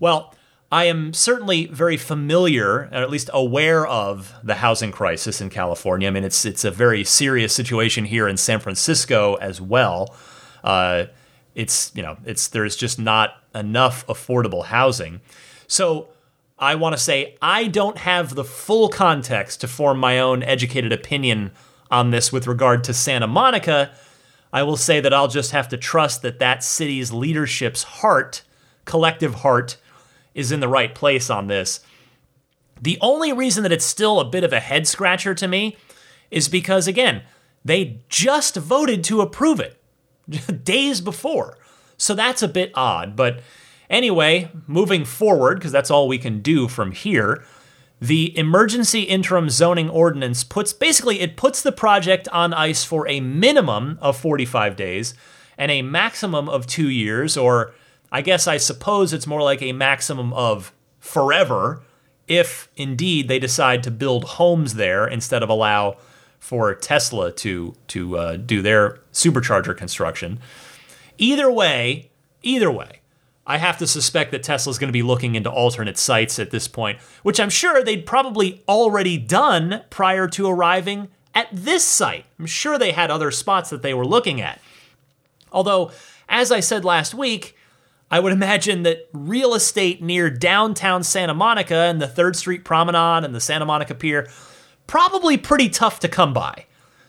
Well, 0.00 0.34
I 0.72 0.84
am 0.84 1.12
certainly 1.12 1.66
very 1.66 1.96
familiar, 1.96 2.88
or 2.90 2.94
at 2.94 3.10
least 3.10 3.30
aware 3.32 3.86
of, 3.86 4.34
the 4.42 4.56
housing 4.56 4.90
crisis 4.90 5.40
in 5.40 5.50
California. 5.50 6.08
I 6.08 6.10
mean, 6.10 6.24
it's 6.24 6.44
it's 6.44 6.64
a 6.64 6.70
very 6.70 7.04
serious 7.04 7.54
situation 7.54 8.06
here 8.06 8.26
in 8.26 8.36
San 8.36 8.58
Francisco 8.58 9.34
as 9.34 9.60
well. 9.60 10.14
Uh, 10.64 11.06
it's 11.56 11.90
you 11.94 12.02
know 12.02 12.16
it's 12.24 12.46
there's 12.48 12.76
just 12.76 13.00
not 13.00 13.42
enough 13.54 14.06
affordable 14.06 14.66
housing. 14.66 15.20
So 15.66 16.10
I 16.58 16.76
want 16.76 16.94
to 16.94 17.02
say 17.02 17.36
I 17.42 17.66
don't 17.66 17.98
have 17.98 18.36
the 18.36 18.44
full 18.44 18.88
context 18.88 19.62
to 19.62 19.68
form 19.68 19.98
my 19.98 20.20
own 20.20 20.44
educated 20.44 20.92
opinion 20.92 21.50
on 21.90 22.10
this 22.10 22.30
with 22.30 22.46
regard 22.46 22.84
to 22.84 22.94
Santa 22.94 23.26
Monica. 23.26 23.90
I 24.52 24.62
will 24.62 24.76
say 24.76 25.00
that 25.00 25.12
I'll 25.12 25.28
just 25.28 25.50
have 25.50 25.68
to 25.70 25.76
trust 25.76 26.22
that 26.22 26.38
that 26.38 26.62
city's 26.62 27.12
leadership's 27.12 27.82
heart, 27.82 28.42
collective 28.84 29.36
heart, 29.36 29.76
is 30.34 30.52
in 30.52 30.60
the 30.60 30.68
right 30.68 30.94
place 30.94 31.30
on 31.30 31.46
this. 31.46 31.80
The 32.80 32.98
only 33.00 33.32
reason 33.32 33.62
that 33.62 33.72
it's 33.72 33.84
still 33.84 34.20
a 34.20 34.24
bit 34.24 34.44
of 34.44 34.52
a 34.52 34.60
head 34.60 34.86
scratcher 34.86 35.34
to 35.34 35.48
me 35.48 35.76
is 36.30 36.48
because, 36.48 36.86
again, 36.86 37.22
they 37.64 38.00
just 38.08 38.56
voted 38.56 39.02
to 39.04 39.20
approve 39.20 39.60
it. 39.60 39.75
days 40.64 41.00
before. 41.00 41.58
So 41.96 42.14
that's 42.14 42.42
a 42.42 42.48
bit 42.48 42.70
odd. 42.74 43.16
But 43.16 43.40
anyway, 43.88 44.50
moving 44.66 45.04
forward, 45.04 45.58
because 45.58 45.72
that's 45.72 45.90
all 45.90 46.08
we 46.08 46.18
can 46.18 46.40
do 46.40 46.68
from 46.68 46.92
here, 46.92 47.44
the 48.00 48.36
emergency 48.36 49.02
interim 49.02 49.48
zoning 49.48 49.88
ordinance 49.88 50.44
puts 50.44 50.72
basically 50.72 51.20
it 51.20 51.36
puts 51.36 51.62
the 51.62 51.72
project 51.72 52.28
on 52.28 52.52
ice 52.52 52.84
for 52.84 53.08
a 53.08 53.20
minimum 53.20 53.98
of 54.02 54.18
45 54.18 54.76
days 54.76 55.14
and 55.56 55.70
a 55.70 55.80
maximum 55.80 56.48
of 56.48 56.66
two 56.66 56.90
years, 56.90 57.36
or 57.38 57.72
I 58.12 58.20
guess 58.20 58.46
I 58.46 58.58
suppose 58.58 59.14
it's 59.14 59.26
more 59.26 59.42
like 59.42 59.62
a 59.62 59.72
maximum 59.72 60.32
of 60.34 60.72
forever 61.00 61.82
if 62.28 62.68
indeed 62.76 63.28
they 63.28 63.38
decide 63.38 63.82
to 63.84 63.90
build 63.90 64.24
homes 64.24 64.74
there 64.74 65.06
instead 65.06 65.42
of 65.42 65.48
allow 65.48 65.96
for 66.38 66.74
Tesla 66.74 67.32
to 67.32 67.74
to 67.88 68.18
uh, 68.18 68.36
do 68.36 68.62
their 68.62 69.00
supercharger 69.12 69.76
construction. 69.76 70.38
Either 71.18 71.50
way, 71.50 72.10
either 72.42 72.70
way, 72.70 73.00
I 73.46 73.58
have 73.58 73.78
to 73.78 73.86
suspect 73.86 74.32
that 74.32 74.42
Tesla's 74.42 74.78
going 74.78 74.88
to 74.88 74.92
be 74.92 75.02
looking 75.02 75.34
into 75.34 75.50
alternate 75.50 75.98
sites 75.98 76.38
at 76.38 76.50
this 76.50 76.66
point, 76.66 76.98
which 77.22 77.38
I'm 77.38 77.50
sure 77.50 77.82
they'd 77.82 78.04
probably 78.04 78.62
already 78.68 79.18
done 79.18 79.82
prior 79.88 80.26
to 80.28 80.48
arriving 80.48 81.08
at 81.34 81.48
this 81.52 81.84
site. 81.84 82.24
I'm 82.38 82.46
sure 82.46 82.76
they 82.76 82.92
had 82.92 83.10
other 83.10 83.30
spots 83.30 83.70
that 83.70 83.82
they 83.82 83.94
were 83.94 84.06
looking 84.06 84.40
at. 84.40 84.60
Although, 85.52 85.92
as 86.28 86.50
I 86.50 86.60
said 86.60 86.84
last 86.84 87.14
week, 87.14 87.56
I 88.10 88.18
would 88.18 88.32
imagine 88.40 88.82
that 88.82 89.08
real 89.12 89.54
estate 89.54 90.02
near 90.02 90.28
downtown 90.28 91.04
Santa 91.04 91.34
Monica 91.34 91.76
and 91.76 92.02
the 92.02 92.06
3rd 92.06 92.36
Street 92.36 92.64
Promenade 92.64 93.24
and 93.24 93.34
the 93.34 93.40
Santa 93.40 93.64
Monica 93.64 93.94
Pier 93.94 94.28
probably 94.86 95.36
pretty 95.36 95.68
tough 95.68 96.00
to 96.00 96.08
come 96.08 96.32
by. 96.32 96.66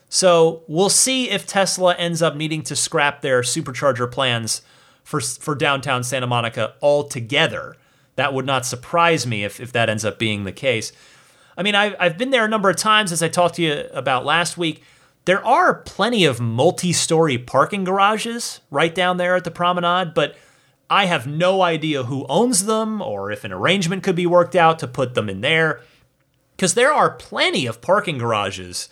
So 0.09 0.63
we'll 0.67 0.89
see 0.89 1.29
if 1.29 1.45
Tesla 1.45 1.93
ends 1.95 2.21
up 2.21 2.35
needing 2.35 2.63
to 2.63 2.75
scrap 2.75 3.21
their 3.21 3.41
supercharger 3.41 4.09
plans 4.09 4.61
for, 5.03 5.19
for 5.19 5.55
downtown 5.55 6.03
Santa 6.03 6.27
Monica 6.27 6.75
altogether. 6.81 7.75
That 8.15 8.33
would 8.33 8.45
not 8.45 8.65
surprise 8.65 9.27
me 9.27 9.43
if, 9.43 9.59
if 9.59 9.71
that 9.73 9.89
ends 9.89 10.05
up 10.05 10.17
being 10.17 10.43
the 10.43 10.51
case. 10.51 10.91
I 11.57 11.63
mean, 11.63 11.75
I've, 11.75 11.95
I've 11.99 12.17
been 12.17 12.29
there 12.29 12.45
a 12.45 12.49
number 12.49 12.69
of 12.69 12.75
times, 12.75 13.11
as 13.11 13.21
I 13.21 13.27
talked 13.27 13.55
to 13.55 13.61
you 13.61 13.85
about 13.91 14.25
last 14.25 14.57
week. 14.57 14.83
There 15.25 15.45
are 15.45 15.73
plenty 15.73 16.23
of 16.23 16.39
multi 16.39 16.93
story 16.93 17.37
parking 17.37 17.83
garages 17.83 18.61
right 18.71 18.95
down 18.95 19.17
there 19.17 19.35
at 19.35 19.43
the 19.43 19.51
promenade, 19.51 20.13
but 20.13 20.37
I 20.89 21.05
have 21.05 21.27
no 21.27 21.61
idea 21.61 22.03
who 22.03 22.25
owns 22.29 22.65
them 22.65 23.01
or 23.01 23.29
if 23.29 23.43
an 23.43 23.51
arrangement 23.51 24.03
could 24.03 24.15
be 24.15 24.25
worked 24.25 24.55
out 24.55 24.79
to 24.79 24.87
put 24.87 25.15
them 25.15 25.27
in 25.29 25.41
there. 25.41 25.81
Because 26.57 26.73
there 26.73 26.91
are 26.91 27.11
plenty 27.11 27.67
of 27.67 27.81
parking 27.81 28.17
garages 28.17 28.89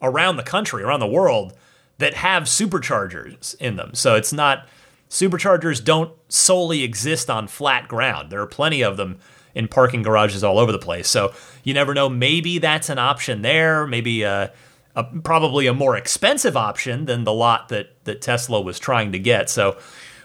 around 0.00 0.36
the 0.36 0.42
country, 0.44 0.82
around 0.82 1.00
the 1.00 1.06
world, 1.06 1.52
that 1.98 2.14
have 2.14 2.44
superchargers 2.44 3.54
in 3.56 3.76
them. 3.76 3.94
So 3.94 4.14
it's 4.14 4.32
not, 4.32 4.66
superchargers 5.10 5.84
don't 5.84 6.14
solely 6.28 6.84
exist 6.84 7.28
on 7.28 7.48
flat 7.48 7.88
ground. 7.88 8.30
There 8.30 8.40
are 8.40 8.46
plenty 8.46 8.82
of 8.82 8.96
them 8.96 9.18
in 9.54 9.66
parking 9.66 10.02
garages 10.02 10.44
all 10.44 10.58
over 10.58 10.70
the 10.72 10.78
place. 10.78 11.08
So 11.08 11.34
you 11.64 11.74
never 11.74 11.92
know. 11.92 12.08
Maybe 12.08 12.58
that's 12.58 12.88
an 12.88 12.98
option 12.98 13.42
there. 13.42 13.86
Maybe 13.88 14.22
a, 14.22 14.52
a, 14.94 15.04
probably 15.04 15.66
a 15.66 15.74
more 15.74 15.96
expensive 15.96 16.56
option 16.56 17.06
than 17.06 17.24
the 17.24 17.32
lot 17.32 17.68
that 17.68 18.04
that 18.04 18.22
Tesla 18.22 18.60
was 18.60 18.78
trying 18.78 19.12
to 19.12 19.18
get. 19.18 19.50
So 19.50 19.76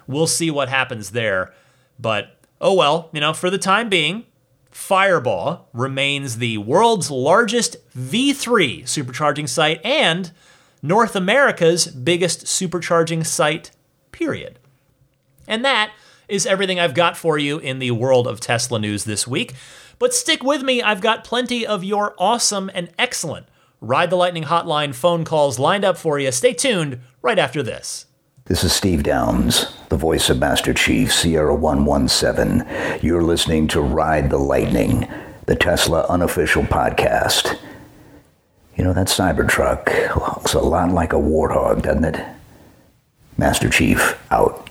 we'll 0.08 0.28
see 0.28 0.52
what 0.52 0.70
happens 0.70 1.10
there. 1.12 1.52
But 2.00 2.38
oh 2.62 2.76
well, 2.76 3.10
you 3.12 3.20
know, 3.20 3.34
for 3.34 3.50
the 3.50 3.58
time 3.58 3.90
being, 3.90 4.26
Firebaugh 4.76 5.62
remains 5.72 6.38
the 6.38 6.58
world's 6.58 7.10
largest 7.10 7.78
V3 7.98 8.84
supercharging 8.84 9.48
site 9.48 9.80
and 9.86 10.32
North 10.82 11.16
America's 11.16 11.88
biggest 11.88 12.46
supercharging 12.46 13.26
site, 13.26 13.72
period. 14.12 14.60
And 15.48 15.64
that 15.64 15.92
is 16.28 16.46
everything 16.46 16.78
I've 16.78 16.94
got 16.94 17.16
for 17.16 17.38
you 17.38 17.58
in 17.58 17.80
the 17.80 17.92
world 17.92 18.28
of 18.28 18.42
Tesla 18.42 18.78
news 18.78 19.06
this 19.06 19.26
week. 19.26 19.54
But 19.98 20.14
stick 20.14 20.44
with 20.44 20.62
me, 20.62 20.82
I've 20.82 21.02
got 21.02 21.24
plenty 21.24 21.66
of 21.66 21.84
your 21.84 22.14
awesome 22.20 22.70
and 22.74 22.92
excellent 23.00 23.48
Ride 23.82 24.10
the 24.10 24.16
Lightning 24.16 24.46
Hotline 24.46 24.96
phone 24.96 25.24
calls 25.24 25.60
lined 25.60 25.86
up 25.86 25.98
for 25.98 26.18
you. 26.18 26.32
Stay 26.32 26.54
tuned 26.54 27.02
right 27.22 27.38
after 27.38 27.62
this. 27.62 28.08
This 28.48 28.64
is 28.64 28.72
Steve 28.72 29.02
Downs, 29.02 29.74
the 29.90 29.98
voice 29.98 30.30
of 30.30 30.38
Master 30.38 30.72
Chief 30.72 31.12
Sierra 31.12 31.56
117. 31.56 33.00
You're 33.02 33.24
listening 33.24 33.68
to 33.70 33.82
Ride 33.82 34.30
the 34.30 34.38
Lightning, 34.38 35.08
the 35.48 35.56
Tesla 35.56 36.06
unofficial 36.10 36.62
podcast. 36.62 37.58
You 38.76 38.84
know, 38.84 38.94
that 38.94 39.08
Cybertruck 39.08 40.16
looks 40.16 40.54
a 40.54 40.60
lot 40.60 40.92
like 40.92 41.12
a 41.12 41.16
warthog, 41.16 41.82
doesn't 41.82 42.06
it? 42.06 42.24
Master 43.36 43.68
Chief, 43.68 44.16
out. 44.30 44.70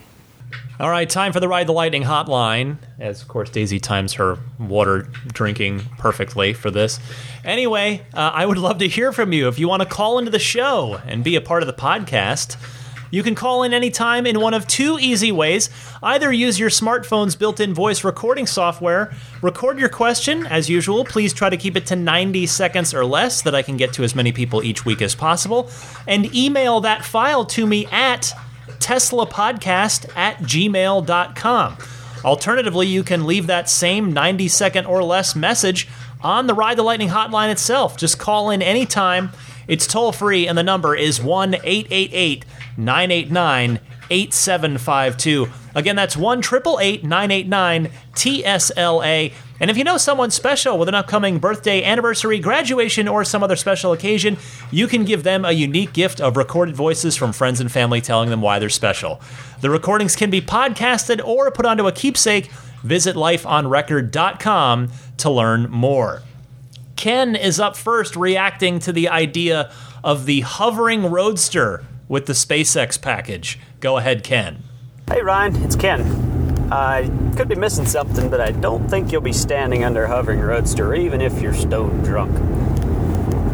All 0.78 0.90
right, 0.90 1.10
time 1.10 1.32
for 1.32 1.40
the 1.40 1.48
Ride 1.48 1.66
the 1.66 1.72
Lightning 1.72 2.04
hotline. 2.04 2.76
As, 3.00 3.22
of 3.22 3.26
course, 3.26 3.50
Daisy 3.50 3.80
times 3.80 4.12
her 4.12 4.38
water 4.60 5.08
drinking 5.32 5.80
perfectly 5.98 6.52
for 6.52 6.70
this. 6.70 7.00
Anyway, 7.44 8.06
uh, 8.14 8.30
I 8.34 8.46
would 8.46 8.58
love 8.58 8.78
to 8.78 8.86
hear 8.86 9.10
from 9.10 9.32
you. 9.32 9.48
If 9.48 9.58
you 9.58 9.68
want 9.68 9.82
to 9.82 9.88
call 9.88 10.20
into 10.20 10.30
the 10.30 10.38
show 10.38 11.00
and 11.08 11.24
be 11.24 11.34
a 11.34 11.40
part 11.40 11.64
of 11.64 11.66
the 11.66 11.72
podcast, 11.72 12.56
you 13.14 13.22
can 13.22 13.36
call 13.36 13.62
in 13.62 13.72
anytime 13.72 14.26
in 14.26 14.40
one 14.40 14.54
of 14.54 14.66
two 14.66 14.98
easy 15.00 15.30
ways. 15.30 15.70
Either 16.02 16.32
use 16.32 16.58
your 16.58 16.68
smartphone's 16.68 17.36
built 17.36 17.60
in 17.60 17.72
voice 17.72 18.02
recording 18.02 18.44
software, 18.44 19.14
record 19.40 19.78
your 19.78 19.88
question, 19.88 20.44
as 20.46 20.68
usual. 20.68 21.04
Please 21.04 21.32
try 21.32 21.48
to 21.48 21.56
keep 21.56 21.76
it 21.76 21.86
to 21.86 21.94
90 21.96 22.46
seconds 22.46 22.92
or 22.92 23.04
less, 23.04 23.42
that 23.42 23.54
I 23.54 23.62
can 23.62 23.76
get 23.76 23.92
to 23.94 24.02
as 24.02 24.16
many 24.16 24.32
people 24.32 24.64
each 24.64 24.84
week 24.84 25.00
as 25.00 25.14
possible, 25.14 25.70
and 26.08 26.34
email 26.34 26.80
that 26.80 27.04
file 27.04 27.44
to 27.46 27.66
me 27.66 27.86
at 27.86 28.32
teslapodcast 28.80 30.16
at 30.16 30.38
gmail.com. 30.38 31.76
Alternatively, 32.24 32.86
you 32.86 33.02
can 33.02 33.26
leave 33.26 33.46
that 33.46 33.68
same 33.68 34.12
90 34.12 34.48
second 34.48 34.86
or 34.86 35.02
less 35.02 35.36
message 35.36 35.86
on 36.22 36.46
the 36.46 36.54
Ride 36.54 36.78
the 36.78 36.82
Lightning 36.82 37.10
hotline 37.10 37.50
itself. 37.50 37.96
Just 37.96 38.18
call 38.18 38.50
in 38.50 38.62
anytime. 38.62 39.30
It's 39.68 39.86
toll 39.86 40.12
free, 40.12 40.48
and 40.48 40.56
the 40.56 40.62
number 40.62 40.96
is 40.96 41.22
1 41.22 41.54
888 41.54 42.44
989 42.76 43.80
8752. 44.10 45.63
Again, 45.74 45.96
that's 45.96 46.16
1 46.16 46.40
989 46.40 47.90
TSLA. 48.14 49.32
And 49.60 49.70
if 49.70 49.76
you 49.76 49.84
know 49.84 49.96
someone 49.96 50.30
special 50.30 50.78
with 50.78 50.88
an 50.88 50.94
upcoming 50.94 51.38
birthday, 51.38 51.82
anniversary, 51.82 52.38
graduation, 52.38 53.08
or 53.08 53.24
some 53.24 53.42
other 53.42 53.56
special 53.56 53.92
occasion, 53.92 54.36
you 54.70 54.86
can 54.86 55.04
give 55.04 55.22
them 55.22 55.44
a 55.44 55.52
unique 55.52 55.92
gift 55.92 56.20
of 56.20 56.36
recorded 56.36 56.74
voices 56.74 57.16
from 57.16 57.32
friends 57.32 57.60
and 57.60 57.70
family 57.70 58.00
telling 58.00 58.30
them 58.30 58.40
why 58.40 58.58
they're 58.58 58.68
special. 58.68 59.20
The 59.60 59.70
recordings 59.70 60.16
can 60.16 60.30
be 60.30 60.40
podcasted 60.40 61.24
or 61.24 61.50
put 61.50 61.66
onto 61.66 61.86
a 61.86 61.92
keepsake. 61.92 62.50
Visit 62.82 63.16
lifeonrecord.com 63.16 64.90
to 65.18 65.30
learn 65.30 65.70
more. 65.70 66.22
Ken 66.96 67.34
is 67.34 67.58
up 67.58 67.76
first, 67.76 68.16
reacting 68.16 68.78
to 68.80 68.92
the 68.92 69.08
idea 69.08 69.72
of 70.02 70.26
the 70.26 70.42
hovering 70.42 71.10
roadster 71.10 71.84
with 72.08 72.26
the 72.26 72.34
SpaceX 72.34 73.00
package. 73.00 73.58
Go 73.80 73.96
ahead, 73.96 74.22
Ken. 74.22 74.62
Hey, 75.06 75.20
Ryan, 75.20 75.62
it's 75.62 75.76
Ken. 75.76 76.72
I 76.72 77.10
could 77.36 77.46
be 77.46 77.56
missing 77.56 77.84
something, 77.84 78.30
but 78.30 78.40
I 78.40 78.52
don't 78.52 78.88
think 78.88 79.12
you'll 79.12 79.20
be 79.20 79.34
standing 79.34 79.84
under 79.84 80.04
a 80.04 80.08
hovering 80.08 80.40
roadster, 80.40 80.94
even 80.94 81.20
if 81.20 81.42
you're 81.42 81.52
stone 81.52 82.00
drunk. 82.02 82.32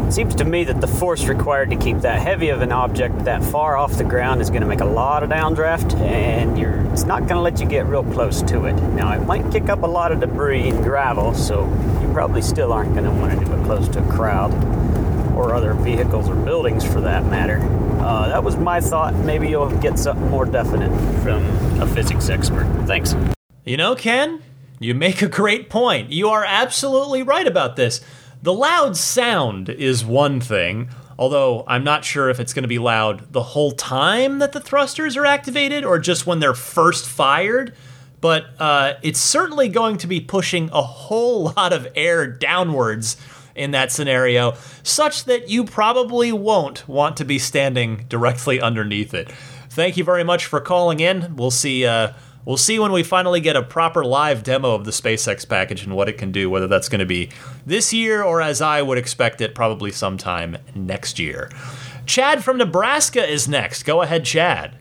It 0.07 0.12
seems 0.12 0.36
to 0.36 0.44
me 0.44 0.62
that 0.62 0.80
the 0.80 0.86
force 0.86 1.26
required 1.26 1.70
to 1.70 1.76
keep 1.76 1.98
that 1.98 2.22
heavy 2.22 2.51
of 2.51 2.62
an 2.62 2.70
object 2.70 3.24
that 3.24 3.42
far 3.42 3.76
off 3.76 3.98
the 3.98 4.05
ground 4.05 4.40
is 4.40 4.48
going 4.48 4.62
to 4.62 4.68
make 4.68 4.80
a 4.80 4.84
lot 4.84 5.24
of 5.24 5.30
downdraft, 5.30 5.92
and 5.98 6.57
it's 6.92 7.03
not 7.03 7.20
going 7.22 7.34
to 7.34 7.40
let 7.40 7.59
you 7.59 7.66
get 7.66 7.84
real 7.86 8.05
close 8.05 8.42
to 8.42 8.66
it. 8.66 8.74
Now, 8.74 9.12
it 9.12 9.26
might 9.26 9.51
kick 9.51 9.68
up 9.68 9.82
a 9.82 9.88
lot 9.88 10.12
of 10.12 10.20
debris 10.20 10.68
and 10.68 10.84
gravel, 10.84 11.34
so 11.34 11.64
you 12.01 12.12
probably 12.12 12.42
still 12.42 12.72
aren't 12.72 12.92
going 12.92 13.07
to 13.07 13.11
want 13.11 13.36
to 13.36 13.44
do 13.44 13.53
it 13.53 13.64
close 13.64 13.88
to 13.88 13.98
a 13.98 14.12
crowd 14.12 14.53
or 15.37 15.55
other 15.55 15.74
vehicles 15.74 16.28
or 16.28 16.35
buildings 16.35 16.85
for 16.85 17.01
that 17.01 17.24
matter. 17.26 17.59
Uh, 18.01 18.28
that 18.28 18.43
was 18.43 18.57
my 18.57 18.81
thought. 18.81 19.14
Maybe 19.14 19.49
you'll 19.49 19.70
get 19.78 19.99
something 19.99 20.28
more 20.31 20.47
definite 20.47 20.91
from 21.22 21.45
a 21.81 21.87
physics 21.87 22.28
expert. 22.28 22.66
Thanks. 22.87 23.14
You 23.64 23.76
know, 23.76 23.95
Ken, 23.95 24.43
you 24.78 24.95
make 24.95 25.20
a 25.20 25.28
great 25.28 25.68
point. 25.68 26.11
You 26.11 26.28
are 26.31 26.45
absolutely 26.45 27.22
right 27.22 27.47
about 27.47 27.76
this. 27.76 28.01
The 28.43 28.55
loud 28.55 28.97
sound 28.97 29.68
is 29.68 30.03
one 30.03 30.41
thing, 30.41 30.89
although 31.18 31.64
I'm 31.66 31.85
not 31.85 32.07
sure 32.07 32.31
if 32.31 32.41
it's 32.41 32.55
going 32.55 32.62
to 32.62 32.68
be 32.68 32.78
loud 32.78 33.31
the 33.33 33.43
whole 33.43 33.72
time 33.72 34.39
that 34.39 34.53
the 34.53 34.61
thrusters 34.61 35.18
are 35.18 35.26
activated 35.26 35.85
or 35.85 35.99
just 35.99 36.26
when 36.26 36.41
they're 36.41 36.55
first 36.55 37.07
fired. 37.07 37.74
But 38.22 38.47
uh, 38.59 38.95
it's 39.03 39.20
certainly 39.20 39.68
going 39.68 39.99
to 39.99 40.07
be 40.07 40.20
pushing 40.20 40.70
a 40.72 40.81
whole 40.81 41.53
lot 41.57 41.74
of 41.74 41.87
air 41.95 42.26
downwards 42.26 43.18
in 43.55 43.70
that 43.72 43.92
scenario, 43.92 44.55
such 44.82 45.24
that 45.24 45.48
you 45.48 45.64
probably 45.64 46.32
won't 46.32 46.88
want 46.88 47.16
to 47.16 47.24
be 47.24 47.38
standing 47.38 48.05
directly 48.09 48.61
underneath 48.61 49.14
it. 49.14 49.30
Thank 49.68 49.96
you 49.96 50.05
very 50.05 50.24
much 50.24 50.46
for 50.46 50.61
calling 50.61 51.01
in. 51.01 51.36
We'll 51.36 51.51
see. 51.51 51.86
Uh, 51.86 52.12
we'll 52.44 52.57
see 52.57 52.78
when 52.78 52.92
we 52.92 53.03
finally 53.03 53.40
get 53.40 53.57
a 53.57 53.62
proper 53.62 54.05
live 54.05 54.42
demo 54.42 54.74
of 54.74 54.84
the 54.84 54.90
SpaceX 54.90 55.48
package 55.48 55.84
and 55.84 55.94
what 55.94 56.09
it 56.09 56.18
can 56.18 56.32
do. 56.32 56.51
Whether 56.51 56.66
that's 56.66 56.88
going 56.88 57.01
to 57.01 57.07
be 57.07 57.30
this 57.64 57.92
year 57.92 58.22
or, 58.22 58.40
as 58.42 58.61
I 58.61 58.82
would 58.82 58.98
expect 58.98 59.40
it, 59.40 59.55
probably 59.55 59.92
sometime 59.92 60.57
next 60.74 61.18
year. 61.18 61.51
Chad 62.07 62.42
from 62.42 62.59
Nebraska 62.59 63.24
is 63.24 63.46
next. 63.46 63.84
Go 63.84 64.03
ahead, 64.03 64.24
Chad. 64.24 64.76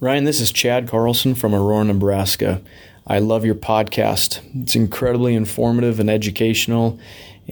Ryan, 0.00 0.24
this 0.24 0.40
is 0.40 0.50
Chad 0.50 0.88
Carlson 0.88 1.34
from 1.34 1.54
Aurora, 1.54 1.84
Nebraska. 1.84 2.62
I 3.06 3.18
love 3.18 3.44
your 3.44 3.54
podcast. 3.54 4.40
It's 4.54 4.74
incredibly 4.74 5.34
informative 5.34 6.00
and 6.00 6.08
educational, 6.08 6.98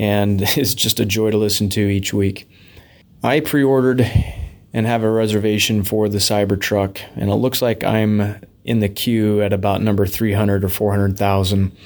and 0.00 0.40
it's 0.56 0.74
just 0.74 0.98
a 0.98 1.04
joy 1.04 1.30
to 1.30 1.36
listen 1.36 1.68
to 1.68 1.80
each 1.80 2.12
week. 2.12 2.50
I 3.22 3.40
pre 3.40 3.62
ordered 3.62 4.00
and 4.72 4.86
have 4.86 5.02
a 5.02 5.10
reservation 5.10 5.84
for 5.84 6.08
the 6.08 6.18
Cybertruck. 6.18 7.00
And 7.16 7.28
it 7.28 7.34
looks 7.34 7.60
like 7.60 7.84
I'm 7.84 8.40
in 8.64 8.80
the 8.80 8.88
queue 8.88 9.42
at 9.42 9.52
about 9.52 9.82
number 9.82 10.06
300 10.06 10.64
or 10.64 10.68
400,000. 10.68 11.76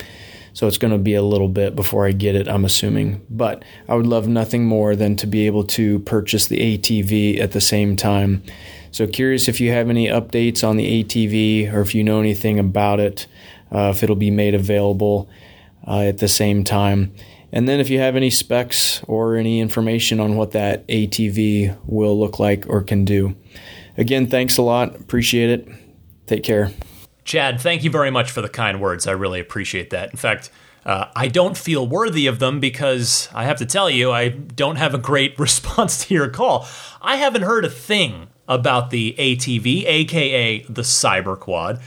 So 0.53 0.69
it's 0.69 0.79
going 0.79 0.93
to 0.93 0.99
be 0.99 1.15
a 1.15 1.23
little 1.23 1.49
bit 1.49 1.75
before 1.75 2.07
I 2.07 2.13
get 2.13 2.37
it, 2.37 2.47
I'm 2.47 2.65
assuming. 2.65 3.25
But 3.29 3.65
I 3.89 3.95
would 3.95 4.07
love 4.07 4.29
nothing 4.29 4.67
more 4.67 4.95
than 4.95 5.17
to 5.17 5.27
be 5.27 5.47
able 5.47 5.65
to 5.65 5.99
purchase 6.01 6.47
the 6.47 6.79
ATV 6.79 7.41
at 7.41 7.53
the 7.53 7.61
same 7.61 7.97
time. 7.97 8.43
So 8.93 9.09
curious 9.09 9.49
if 9.49 9.61
you 9.61 9.73
have 9.73 9.91
any 9.91 10.07
updates 10.07 10.63
on 10.63 10.77
the 10.77 11.03
ATV 11.03 11.73
or 11.73 11.81
if 11.81 11.95
you 11.95 12.05
know 12.05 12.21
anything 12.21 12.61
about 12.61 13.01
it, 13.01 13.27
uh, 13.73 13.93
if 13.93 14.05
it'll 14.05 14.15
be 14.15 14.31
made 14.31 14.55
available 14.55 15.29
uh, 15.89 16.03
at 16.03 16.19
the 16.19 16.29
same 16.29 16.63
time. 16.63 17.13
And 17.55 17.69
then 17.69 17.79
if 17.79 17.89
you 17.89 18.01
have 18.01 18.17
any 18.17 18.31
specs 18.31 19.01
or 19.05 19.37
any 19.37 19.61
information 19.61 20.19
on 20.19 20.35
what 20.35 20.51
that 20.51 20.87
ATV 20.89 21.79
will 21.87 22.19
look 22.19 22.41
like 22.41 22.67
or 22.69 22.83
can 22.83 23.05
do. 23.05 23.37
Again, 23.97 24.27
thanks 24.27 24.59
a 24.59 24.63
lot. 24.63 24.97
Appreciate 24.97 25.51
it. 25.51 25.69
Take 26.27 26.43
care. 26.43 26.73
Chad, 27.23 27.61
thank 27.61 27.85
you 27.85 27.91
very 27.91 28.11
much 28.11 28.33
for 28.33 28.43
the 28.43 28.49
kind 28.49 28.81
words. 28.81 29.07
I 29.07 29.13
really 29.13 29.39
appreciate 29.39 29.91
that. 29.91 30.11
In 30.11 30.17
fact, 30.17 30.51
uh, 30.85 31.07
I 31.15 31.29
don't 31.29 31.57
feel 31.57 31.87
worthy 31.87 32.27
of 32.27 32.41
them 32.41 32.59
because 32.59 33.29
I 33.33 33.45
have 33.45 33.59
to 33.59 33.67
tell 33.67 33.89
you, 33.89 34.11
I 34.11 34.31
don't 34.31 34.77
have 34.77 34.93
a 34.93 34.99
great 34.99 35.39
response 35.39 36.05
to 36.07 36.15
your 36.15 36.29
call. 36.29 36.67
I 37.01 37.17
haven't 37.17 37.43
heard 37.43 37.65
a 37.65 37.71
thing 37.71 38.31
about 38.49 38.91
the 38.91 39.15
ATV, 39.17 39.85
aka 39.87 40.63
the 40.65 40.83
Cyber 40.83 41.39
Quad. 41.39 41.81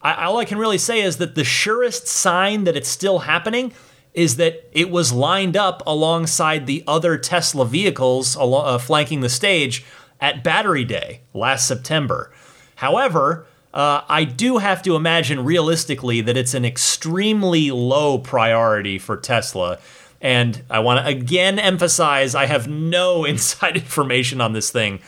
I, 0.00 0.26
all 0.26 0.38
I 0.38 0.44
can 0.44 0.58
really 0.58 0.78
say 0.78 1.00
is 1.00 1.16
that 1.16 1.34
the 1.34 1.44
surest 1.44 2.06
sign 2.06 2.64
that 2.64 2.76
it's 2.76 2.88
still 2.88 3.20
happening 3.20 3.72
is 4.14 4.36
that 4.36 4.68
it 4.72 4.90
was 4.90 5.12
lined 5.12 5.56
up 5.56 5.82
alongside 5.86 6.66
the 6.66 6.84
other 6.86 7.16
Tesla 7.16 7.64
vehicles 7.66 8.36
uh, 8.36 8.78
flanking 8.78 9.20
the 9.20 9.28
stage 9.28 9.84
at 10.20 10.44
Battery 10.44 10.84
Day 10.84 11.20
last 11.32 11.66
September. 11.66 12.30
However, 12.76 13.46
uh, 13.72 14.02
I 14.08 14.24
do 14.24 14.58
have 14.58 14.82
to 14.82 14.96
imagine 14.96 15.44
realistically 15.44 16.20
that 16.20 16.36
it's 16.36 16.54
an 16.54 16.64
extremely 16.64 17.70
low 17.70 18.18
priority 18.18 18.98
for 18.98 19.16
Tesla. 19.16 19.78
And 20.20 20.62
I 20.68 20.80
want 20.80 21.04
to 21.04 21.10
again 21.10 21.58
emphasize 21.58 22.34
I 22.34 22.46
have 22.46 22.68
no 22.68 23.24
inside 23.26 23.76
information 23.76 24.40
on 24.40 24.52
this 24.52 24.70
thing. 24.70 25.00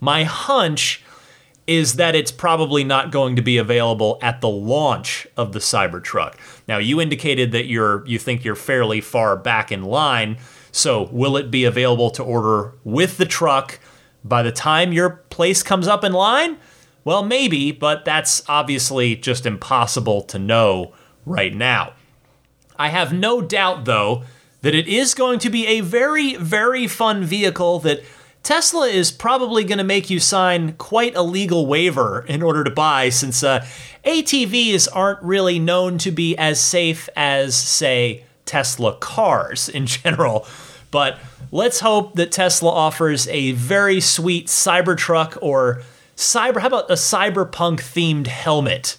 My 0.00 0.24
hunch 0.24 1.04
is 1.66 1.94
that 1.94 2.14
it's 2.14 2.30
probably 2.30 2.84
not 2.84 3.10
going 3.10 3.36
to 3.36 3.42
be 3.42 3.58
available 3.58 4.18
at 4.22 4.40
the 4.40 4.48
launch 4.48 5.26
of 5.36 5.52
the 5.52 5.58
Cybertruck. 5.58 6.34
Now, 6.68 6.78
you 6.78 7.00
indicated 7.00 7.52
that 7.52 7.66
you're 7.66 8.06
you 8.06 8.18
think 8.18 8.44
you're 8.44 8.54
fairly 8.54 9.00
far 9.00 9.36
back 9.36 9.72
in 9.72 9.82
line. 9.82 10.38
So, 10.70 11.08
will 11.10 11.36
it 11.36 11.50
be 11.50 11.64
available 11.64 12.10
to 12.10 12.22
order 12.22 12.74
with 12.84 13.16
the 13.16 13.24
truck 13.24 13.80
by 14.24 14.42
the 14.42 14.52
time 14.52 14.92
your 14.92 15.10
place 15.30 15.62
comes 15.62 15.88
up 15.88 16.04
in 16.04 16.12
line? 16.12 16.58
Well, 17.04 17.22
maybe, 17.22 17.70
but 17.70 18.04
that's 18.04 18.42
obviously 18.48 19.14
just 19.16 19.46
impossible 19.46 20.22
to 20.22 20.38
know 20.38 20.92
right 21.24 21.54
now. 21.54 21.92
I 22.78 22.88
have 22.88 23.12
no 23.12 23.40
doubt, 23.40 23.84
though, 23.84 24.24
that 24.62 24.74
it 24.74 24.88
is 24.88 25.14
going 25.14 25.38
to 25.40 25.50
be 25.50 25.66
a 25.66 25.80
very, 25.80 26.34
very 26.34 26.86
fun 26.86 27.24
vehicle 27.24 27.78
that 27.80 28.02
Tesla 28.46 28.86
is 28.86 29.10
probably 29.10 29.64
going 29.64 29.78
to 29.78 29.82
make 29.82 30.08
you 30.08 30.20
sign 30.20 30.74
quite 30.74 31.16
a 31.16 31.22
legal 31.22 31.66
waiver 31.66 32.24
in 32.28 32.44
order 32.44 32.62
to 32.62 32.70
buy, 32.70 33.08
since 33.08 33.42
uh, 33.42 33.66
ATVs 34.04 34.86
aren't 34.94 35.20
really 35.20 35.58
known 35.58 35.98
to 35.98 36.12
be 36.12 36.38
as 36.38 36.60
safe 36.60 37.08
as, 37.16 37.56
say, 37.56 38.22
Tesla 38.44 38.94
cars 38.98 39.68
in 39.68 39.84
general. 39.86 40.46
But 40.92 41.18
let's 41.50 41.80
hope 41.80 42.14
that 42.14 42.30
Tesla 42.30 42.70
offers 42.70 43.26
a 43.26 43.50
very 43.50 44.00
sweet 44.00 44.46
Cybertruck 44.46 45.36
or 45.42 45.82
cyber 46.16 46.60
how 46.60 46.68
about 46.68 46.88
a 46.88 46.94
cyberpunk 46.94 47.80
themed 47.80 48.28
helmet 48.28 48.96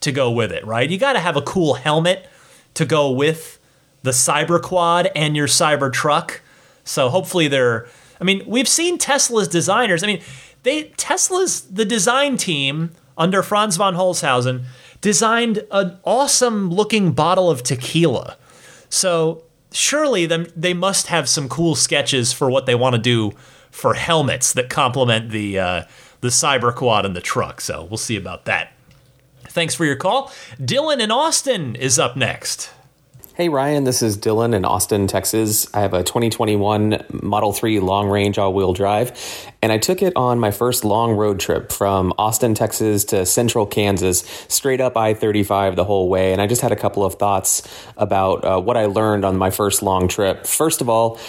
to 0.00 0.10
go 0.10 0.28
with 0.28 0.50
it, 0.50 0.66
right? 0.66 0.90
You 0.90 0.98
got 0.98 1.12
to 1.12 1.20
have 1.20 1.36
a 1.36 1.42
cool 1.42 1.74
helmet 1.74 2.28
to 2.74 2.84
go 2.84 3.12
with 3.12 3.60
the 4.02 4.10
cyber 4.10 4.60
quad 4.60 5.08
and 5.14 5.36
your 5.36 5.46
Cybertruck. 5.46 6.40
So 6.82 7.10
hopefully 7.10 7.46
they're 7.46 7.86
I 8.20 8.24
mean, 8.24 8.42
we've 8.46 8.68
seen 8.68 8.98
Tesla's 8.98 9.48
designers. 9.48 10.02
I 10.02 10.06
mean, 10.06 10.22
they 10.62 10.84
Tesla's 10.96 11.62
the 11.62 11.84
design 11.84 12.36
team 12.36 12.90
under 13.16 13.42
Franz 13.42 13.76
von 13.76 13.94
Holzhausen 13.94 14.64
designed 15.00 15.64
an 15.70 15.98
awesome 16.04 16.70
looking 16.70 17.12
bottle 17.12 17.50
of 17.50 17.62
tequila. 17.62 18.36
So 18.88 19.44
surely 19.72 20.26
them 20.26 20.46
they 20.56 20.74
must 20.74 21.08
have 21.08 21.28
some 21.28 21.48
cool 21.48 21.74
sketches 21.74 22.32
for 22.32 22.50
what 22.50 22.66
they 22.66 22.74
want 22.74 22.96
to 22.96 23.00
do 23.00 23.32
for 23.70 23.94
helmets 23.94 24.52
that 24.54 24.68
complement 24.68 25.30
the 25.30 25.58
uh, 25.58 25.82
the 26.20 26.28
cyber 26.28 26.74
quad 26.74 27.06
and 27.06 27.14
the 27.14 27.20
truck. 27.20 27.60
So 27.60 27.84
we'll 27.84 27.98
see 27.98 28.16
about 28.16 28.44
that. 28.46 28.72
Thanks 29.44 29.74
for 29.74 29.84
your 29.84 29.96
call. 29.96 30.28
Dylan 30.60 31.00
in 31.00 31.10
Austin 31.10 31.74
is 31.76 31.98
up 31.98 32.16
next. 32.16 32.70
Hey 33.38 33.48
Ryan, 33.48 33.84
this 33.84 34.02
is 34.02 34.18
Dylan 34.18 34.52
in 34.52 34.64
Austin, 34.64 35.06
Texas. 35.06 35.72
I 35.72 35.82
have 35.82 35.94
a 35.94 36.02
2021 36.02 37.04
Model 37.22 37.52
3 37.52 37.78
long 37.78 38.08
range 38.08 38.36
all 38.36 38.52
wheel 38.52 38.72
drive, 38.72 39.12
and 39.62 39.70
I 39.70 39.78
took 39.78 40.02
it 40.02 40.12
on 40.16 40.40
my 40.40 40.50
first 40.50 40.84
long 40.84 41.12
road 41.12 41.38
trip 41.38 41.70
from 41.70 42.12
Austin, 42.18 42.54
Texas 42.54 43.04
to 43.04 43.24
central 43.24 43.64
Kansas, 43.64 44.24
straight 44.48 44.80
up 44.80 44.96
I 44.96 45.14
35 45.14 45.76
the 45.76 45.84
whole 45.84 46.08
way. 46.08 46.32
And 46.32 46.42
I 46.42 46.48
just 46.48 46.62
had 46.62 46.72
a 46.72 46.76
couple 46.76 47.04
of 47.04 47.14
thoughts 47.14 47.62
about 47.96 48.44
uh, 48.44 48.60
what 48.60 48.76
I 48.76 48.86
learned 48.86 49.24
on 49.24 49.36
my 49.36 49.50
first 49.50 49.82
long 49.82 50.08
trip. 50.08 50.44
First 50.44 50.80
of 50.80 50.88
all, 50.88 51.20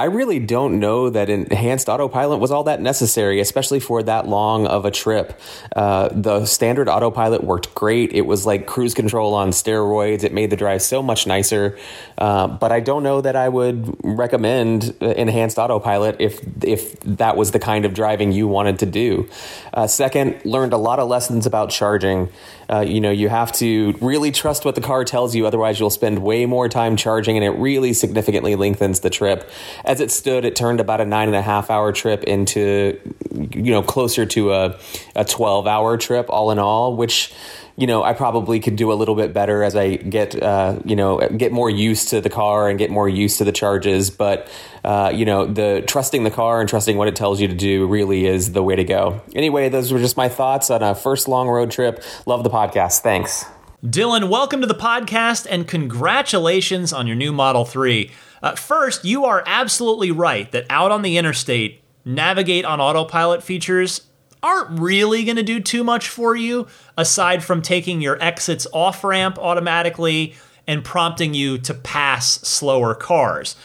I 0.00 0.04
really 0.04 0.38
don't 0.38 0.78
know 0.78 1.10
that 1.10 1.28
enhanced 1.28 1.88
autopilot 1.88 2.38
was 2.38 2.52
all 2.52 2.64
that 2.64 2.80
necessary, 2.80 3.40
especially 3.40 3.80
for 3.80 4.00
that 4.04 4.28
long 4.28 4.64
of 4.68 4.84
a 4.84 4.92
trip. 4.92 5.40
Uh, 5.74 6.08
the 6.12 6.46
standard 6.46 6.88
autopilot 6.88 7.42
worked 7.42 7.74
great. 7.74 8.12
It 8.12 8.20
was 8.20 8.46
like 8.46 8.66
cruise 8.66 8.94
control 8.94 9.34
on 9.34 9.50
steroids. 9.50 10.22
It 10.22 10.32
made 10.32 10.50
the 10.50 10.56
drive 10.56 10.82
so 10.82 11.02
much 11.02 11.26
nicer. 11.26 11.76
Uh, 12.16 12.46
but 12.46 12.70
I 12.70 12.78
don't 12.78 13.02
know 13.02 13.20
that 13.20 13.34
I 13.34 13.48
would 13.48 13.96
recommend 14.04 14.94
enhanced 15.00 15.58
autopilot 15.58 16.20
if 16.20 16.40
if 16.62 17.00
that 17.00 17.36
was 17.36 17.50
the 17.50 17.58
kind 17.58 17.84
of 17.84 17.92
driving 17.92 18.30
you 18.30 18.46
wanted 18.46 18.78
to 18.78 18.86
do. 18.86 19.28
Uh, 19.74 19.88
second, 19.88 20.40
learned 20.44 20.74
a 20.74 20.78
lot 20.78 21.00
of 21.00 21.08
lessons 21.08 21.44
about 21.44 21.70
charging. 21.70 22.28
Uh, 22.70 22.80
you 22.80 23.00
know, 23.00 23.10
you 23.10 23.28
have 23.28 23.50
to 23.52 23.96
really 24.00 24.30
trust 24.30 24.64
what 24.64 24.74
the 24.74 24.80
car 24.80 25.04
tells 25.04 25.34
you, 25.34 25.46
otherwise 25.46 25.80
you'll 25.80 25.88
spend 25.88 26.18
way 26.18 26.44
more 26.44 26.68
time 26.68 26.96
charging, 26.96 27.36
and 27.36 27.44
it 27.44 27.50
really 27.50 27.92
significantly 27.92 28.56
lengthens 28.56 29.00
the 29.00 29.10
trip. 29.10 29.48
As 29.84 30.00
it 30.00 30.10
stood, 30.10 30.44
it 30.44 30.54
turned 30.54 30.78
about 30.80 31.00
a 31.00 31.06
nine 31.06 31.28
and 31.28 31.36
a 31.36 31.42
half 31.42 31.70
hour 31.70 31.92
trip 31.92 32.24
into, 32.24 33.00
you 33.32 33.72
know, 33.72 33.82
closer 33.82 34.26
to 34.26 34.52
a, 34.52 34.78
a 35.16 35.24
12 35.24 35.66
hour 35.66 35.96
trip 35.96 36.26
all 36.28 36.50
in 36.50 36.58
all, 36.58 36.94
which, 36.94 37.32
you 37.78 37.86
know, 37.86 38.02
I 38.02 38.12
probably 38.12 38.58
could 38.58 38.74
do 38.74 38.92
a 38.92 38.94
little 38.94 39.14
bit 39.14 39.32
better 39.32 39.62
as 39.62 39.76
I 39.76 39.94
get, 39.94 40.34
uh, 40.42 40.80
you 40.84 40.96
know, 40.96 41.20
get 41.28 41.52
more 41.52 41.70
used 41.70 42.08
to 42.08 42.20
the 42.20 42.28
car 42.28 42.68
and 42.68 42.76
get 42.76 42.90
more 42.90 43.08
used 43.08 43.38
to 43.38 43.44
the 43.44 43.52
charges. 43.52 44.10
But, 44.10 44.50
uh, 44.82 45.12
you 45.14 45.24
know, 45.24 45.46
the 45.46 45.84
trusting 45.86 46.24
the 46.24 46.30
car 46.32 46.58
and 46.58 46.68
trusting 46.68 46.96
what 46.96 47.06
it 47.06 47.14
tells 47.14 47.40
you 47.40 47.46
to 47.46 47.54
do 47.54 47.86
really 47.86 48.26
is 48.26 48.50
the 48.50 48.64
way 48.64 48.74
to 48.74 48.82
go. 48.82 49.22
Anyway, 49.32 49.68
those 49.68 49.92
were 49.92 50.00
just 50.00 50.16
my 50.16 50.28
thoughts 50.28 50.70
on 50.70 50.82
a 50.82 50.92
first 50.92 51.28
long 51.28 51.46
road 51.46 51.70
trip. 51.70 52.02
Love 52.26 52.42
the 52.42 52.50
podcast. 52.50 53.02
Thanks. 53.02 53.44
Dylan, 53.84 54.28
welcome 54.28 54.60
to 54.60 54.66
the 54.66 54.74
podcast 54.74 55.46
and 55.48 55.68
congratulations 55.68 56.92
on 56.92 57.06
your 57.06 57.14
new 57.14 57.32
Model 57.32 57.64
3. 57.64 58.10
Uh, 58.42 58.56
first, 58.56 59.04
you 59.04 59.24
are 59.24 59.44
absolutely 59.46 60.10
right 60.10 60.50
that 60.50 60.66
out 60.68 60.90
on 60.90 61.02
the 61.02 61.16
interstate, 61.16 61.80
navigate 62.04 62.64
on 62.64 62.80
autopilot 62.80 63.40
features 63.40 64.07
aren't 64.42 64.78
really 64.78 65.24
going 65.24 65.36
to 65.36 65.42
do 65.42 65.60
too 65.60 65.84
much 65.84 66.08
for 66.08 66.36
you 66.36 66.66
aside 66.96 67.42
from 67.42 67.62
taking 67.62 68.00
your 68.00 68.22
exits 68.22 68.66
off 68.72 69.02
ramp 69.04 69.38
automatically 69.38 70.34
and 70.66 70.84
prompting 70.84 71.34
you 71.34 71.58
to 71.58 71.74
pass 71.74 72.32
slower 72.40 72.94
cars. 72.94 73.56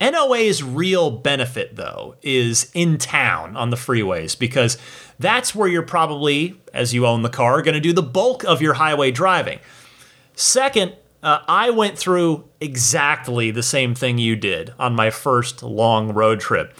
NOA's 0.00 0.62
real 0.62 1.10
benefit, 1.10 1.76
though, 1.76 2.14
is 2.22 2.70
in 2.72 2.96
town 2.96 3.54
on 3.56 3.68
the 3.68 3.76
freeways 3.76 4.38
because 4.38 4.78
that's 5.18 5.54
where 5.54 5.68
you're 5.68 5.82
probably, 5.82 6.58
as 6.72 6.94
you 6.94 7.06
own 7.06 7.20
the 7.20 7.28
car, 7.28 7.60
going 7.60 7.74
to 7.74 7.80
do 7.80 7.92
the 7.92 8.02
bulk 8.02 8.42
of 8.44 8.62
your 8.62 8.74
highway 8.74 9.10
driving. 9.10 9.58
Second, 10.34 10.94
uh, 11.22 11.40
I 11.46 11.68
went 11.68 11.98
through 11.98 12.48
exactly 12.62 13.50
the 13.50 13.62
same 13.62 13.94
thing 13.94 14.16
you 14.16 14.36
did 14.36 14.72
on 14.78 14.94
my 14.94 15.10
first 15.10 15.62
long 15.62 16.14
road 16.14 16.40
trip. 16.40 16.74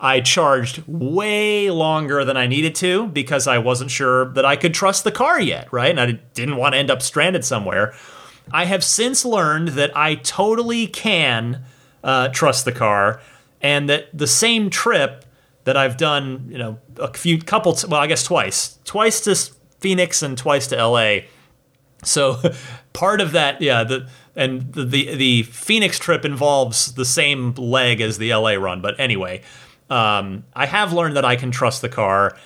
I 0.00 0.20
charged 0.20 0.82
way 0.86 1.70
longer 1.70 2.24
than 2.24 2.36
I 2.36 2.46
needed 2.46 2.74
to 2.76 3.06
because 3.06 3.46
I 3.46 3.58
wasn't 3.58 3.90
sure 3.90 4.32
that 4.32 4.44
I 4.44 4.56
could 4.56 4.74
trust 4.74 5.04
the 5.04 5.12
car 5.12 5.40
yet, 5.40 5.72
right? 5.72 5.90
And 5.90 6.00
I 6.00 6.12
didn't 6.34 6.56
want 6.56 6.74
to 6.74 6.78
end 6.78 6.90
up 6.90 7.00
stranded 7.00 7.44
somewhere. 7.44 7.94
I 8.52 8.66
have 8.66 8.84
since 8.84 9.24
learned 9.24 9.68
that 9.68 9.96
I 9.96 10.16
totally 10.16 10.86
can 10.86 11.64
uh, 12.04 12.28
trust 12.28 12.64
the 12.64 12.72
car, 12.72 13.20
and 13.60 13.88
that 13.88 14.16
the 14.16 14.26
same 14.26 14.70
trip 14.70 15.24
that 15.64 15.76
I've 15.76 15.96
done, 15.96 16.46
you 16.48 16.58
know, 16.58 16.78
a 16.98 17.12
few 17.12 17.38
couple, 17.38 17.76
well, 17.88 18.00
I 18.00 18.06
guess 18.06 18.22
twice, 18.22 18.78
twice 18.84 19.20
to 19.22 19.34
Phoenix 19.80 20.22
and 20.22 20.38
twice 20.38 20.68
to 20.68 20.76
LA. 20.76 21.26
So 22.04 22.40
part 22.92 23.20
of 23.20 23.32
that, 23.32 23.60
yeah, 23.60 23.82
the 23.82 24.08
and 24.36 24.72
the, 24.74 24.84
the, 24.84 25.14
the 25.16 25.42
Phoenix 25.44 25.98
trip 25.98 26.24
involves 26.24 26.92
the 26.92 27.06
same 27.06 27.54
leg 27.54 28.00
as 28.00 28.18
the 28.18 28.34
LA 28.34 28.52
run, 28.52 28.82
but 28.82 28.94
anyway, 29.00 29.42
um, 29.90 30.44
I 30.54 30.66
have 30.66 30.92
learned 30.92 31.16
that 31.16 31.24
I 31.24 31.36
can 31.36 31.50
trust 31.50 31.82
the 31.82 31.88
car. 31.88 32.36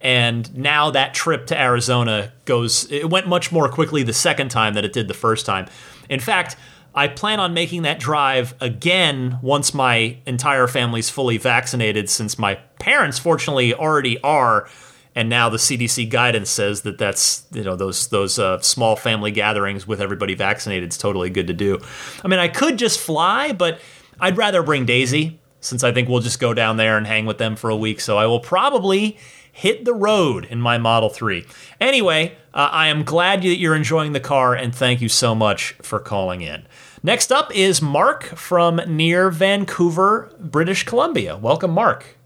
And 0.00 0.54
now 0.56 0.90
that 0.90 1.14
trip 1.14 1.46
to 1.46 1.60
Arizona 1.60 2.32
goes, 2.44 2.90
it 2.90 3.10
went 3.10 3.26
much 3.26 3.50
more 3.50 3.68
quickly 3.68 4.02
the 4.02 4.12
second 4.12 4.50
time 4.50 4.74
than 4.74 4.84
it 4.84 4.92
did 4.92 5.08
the 5.08 5.14
first 5.14 5.46
time. 5.46 5.66
In 6.08 6.20
fact, 6.20 6.56
I 6.94 7.08
plan 7.08 7.40
on 7.40 7.52
making 7.52 7.82
that 7.82 7.98
drive 7.98 8.54
again 8.60 9.38
once 9.42 9.74
my 9.74 10.16
entire 10.26 10.66
family's 10.66 11.10
fully 11.10 11.36
vaccinated, 11.36 12.08
since 12.08 12.38
my 12.38 12.54
parents, 12.78 13.18
fortunately, 13.18 13.74
already 13.74 14.18
are. 14.22 14.68
And 15.14 15.28
now 15.28 15.48
the 15.50 15.58
CDC 15.58 16.08
guidance 16.08 16.48
says 16.50 16.82
that 16.82 16.98
that's 16.98 17.46
you 17.52 17.64
know 17.64 17.76
those 17.76 18.08
those 18.08 18.38
uh, 18.38 18.60
small 18.60 18.96
family 18.96 19.30
gatherings 19.30 19.86
with 19.86 20.00
everybody 20.00 20.34
vaccinated 20.34 20.90
is 20.90 20.98
totally 20.98 21.28
good 21.28 21.46
to 21.46 21.52
do. 21.52 21.80
I 22.24 22.28
mean, 22.28 22.38
I 22.38 22.48
could 22.48 22.78
just 22.78 22.98
fly, 22.98 23.52
but 23.52 23.80
I'd 24.20 24.36
rather 24.38 24.62
bring 24.62 24.86
Daisy 24.86 25.38
since 25.66 25.84
I 25.84 25.92
think 25.92 26.08
we'll 26.08 26.20
just 26.20 26.40
go 26.40 26.54
down 26.54 26.76
there 26.76 26.96
and 26.96 27.06
hang 27.06 27.26
with 27.26 27.38
them 27.38 27.56
for 27.56 27.70
a 27.70 27.76
week. 27.76 28.00
So 28.00 28.16
I 28.16 28.26
will 28.26 28.40
probably 28.40 29.16
hit 29.52 29.84
the 29.84 29.94
road 29.94 30.44
in 30.44 30.60
my 30.60 30.78
Model 30.78 31.08
3. 31.08 31.46
Anyway, 31.80 32.36
uh, 32.52 32.68
I 32.70 32.88
am 32.88 33.04
glad 33.04 33.42
that 33.42 33.56
you're 33.56 33.74
enjoying 33.74 34.12
the 34.12 34.20
car 34.20 34.54
and 34.54 34.74
thank 34.74 35.00
you 35.00 35.08
so 35.08 35.34
much 35.34 35.72
for 35.82 35.98
calling 35.98 36.42
in. 36.42 36.66
Next 37.02 37.32
up 37.32 37.54
is 37.54 37.80
Mark 37.80 38.24
from 38.24 38.80
near 38.86 39.30
Vancouver, 39.30 40.30
British 40.38 40.84
Columbia. 40.84 41.36
Welcome, 41.36 41.70
Mark. 41.70 42.16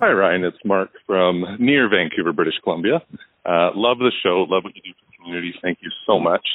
Hi, 0.00 0.10
Ryan. 0.10 0.44
It's 0.44 0.64
Mark 0.64 0.90
from 1.06 1.44
near 1.58 1.88
Vancouver, 1.88 2.32
British 2.32 2.58
Columbia. 2.64 3.02
Uh, 3.44 3.70
love 3.74 3.98
the 3.98 4.12
show. 4.22 4.46
Love 4.48 4.64
what 4.64 4.74
you 4.74 4.82
do 4.82 4.90
for 4.90 5.10
the 5.10 5.16
community. 5.16 5.54
Thank 5.62 5.78
you 5.82 5.90
so 6.06 6.18
much. 6.18 6.46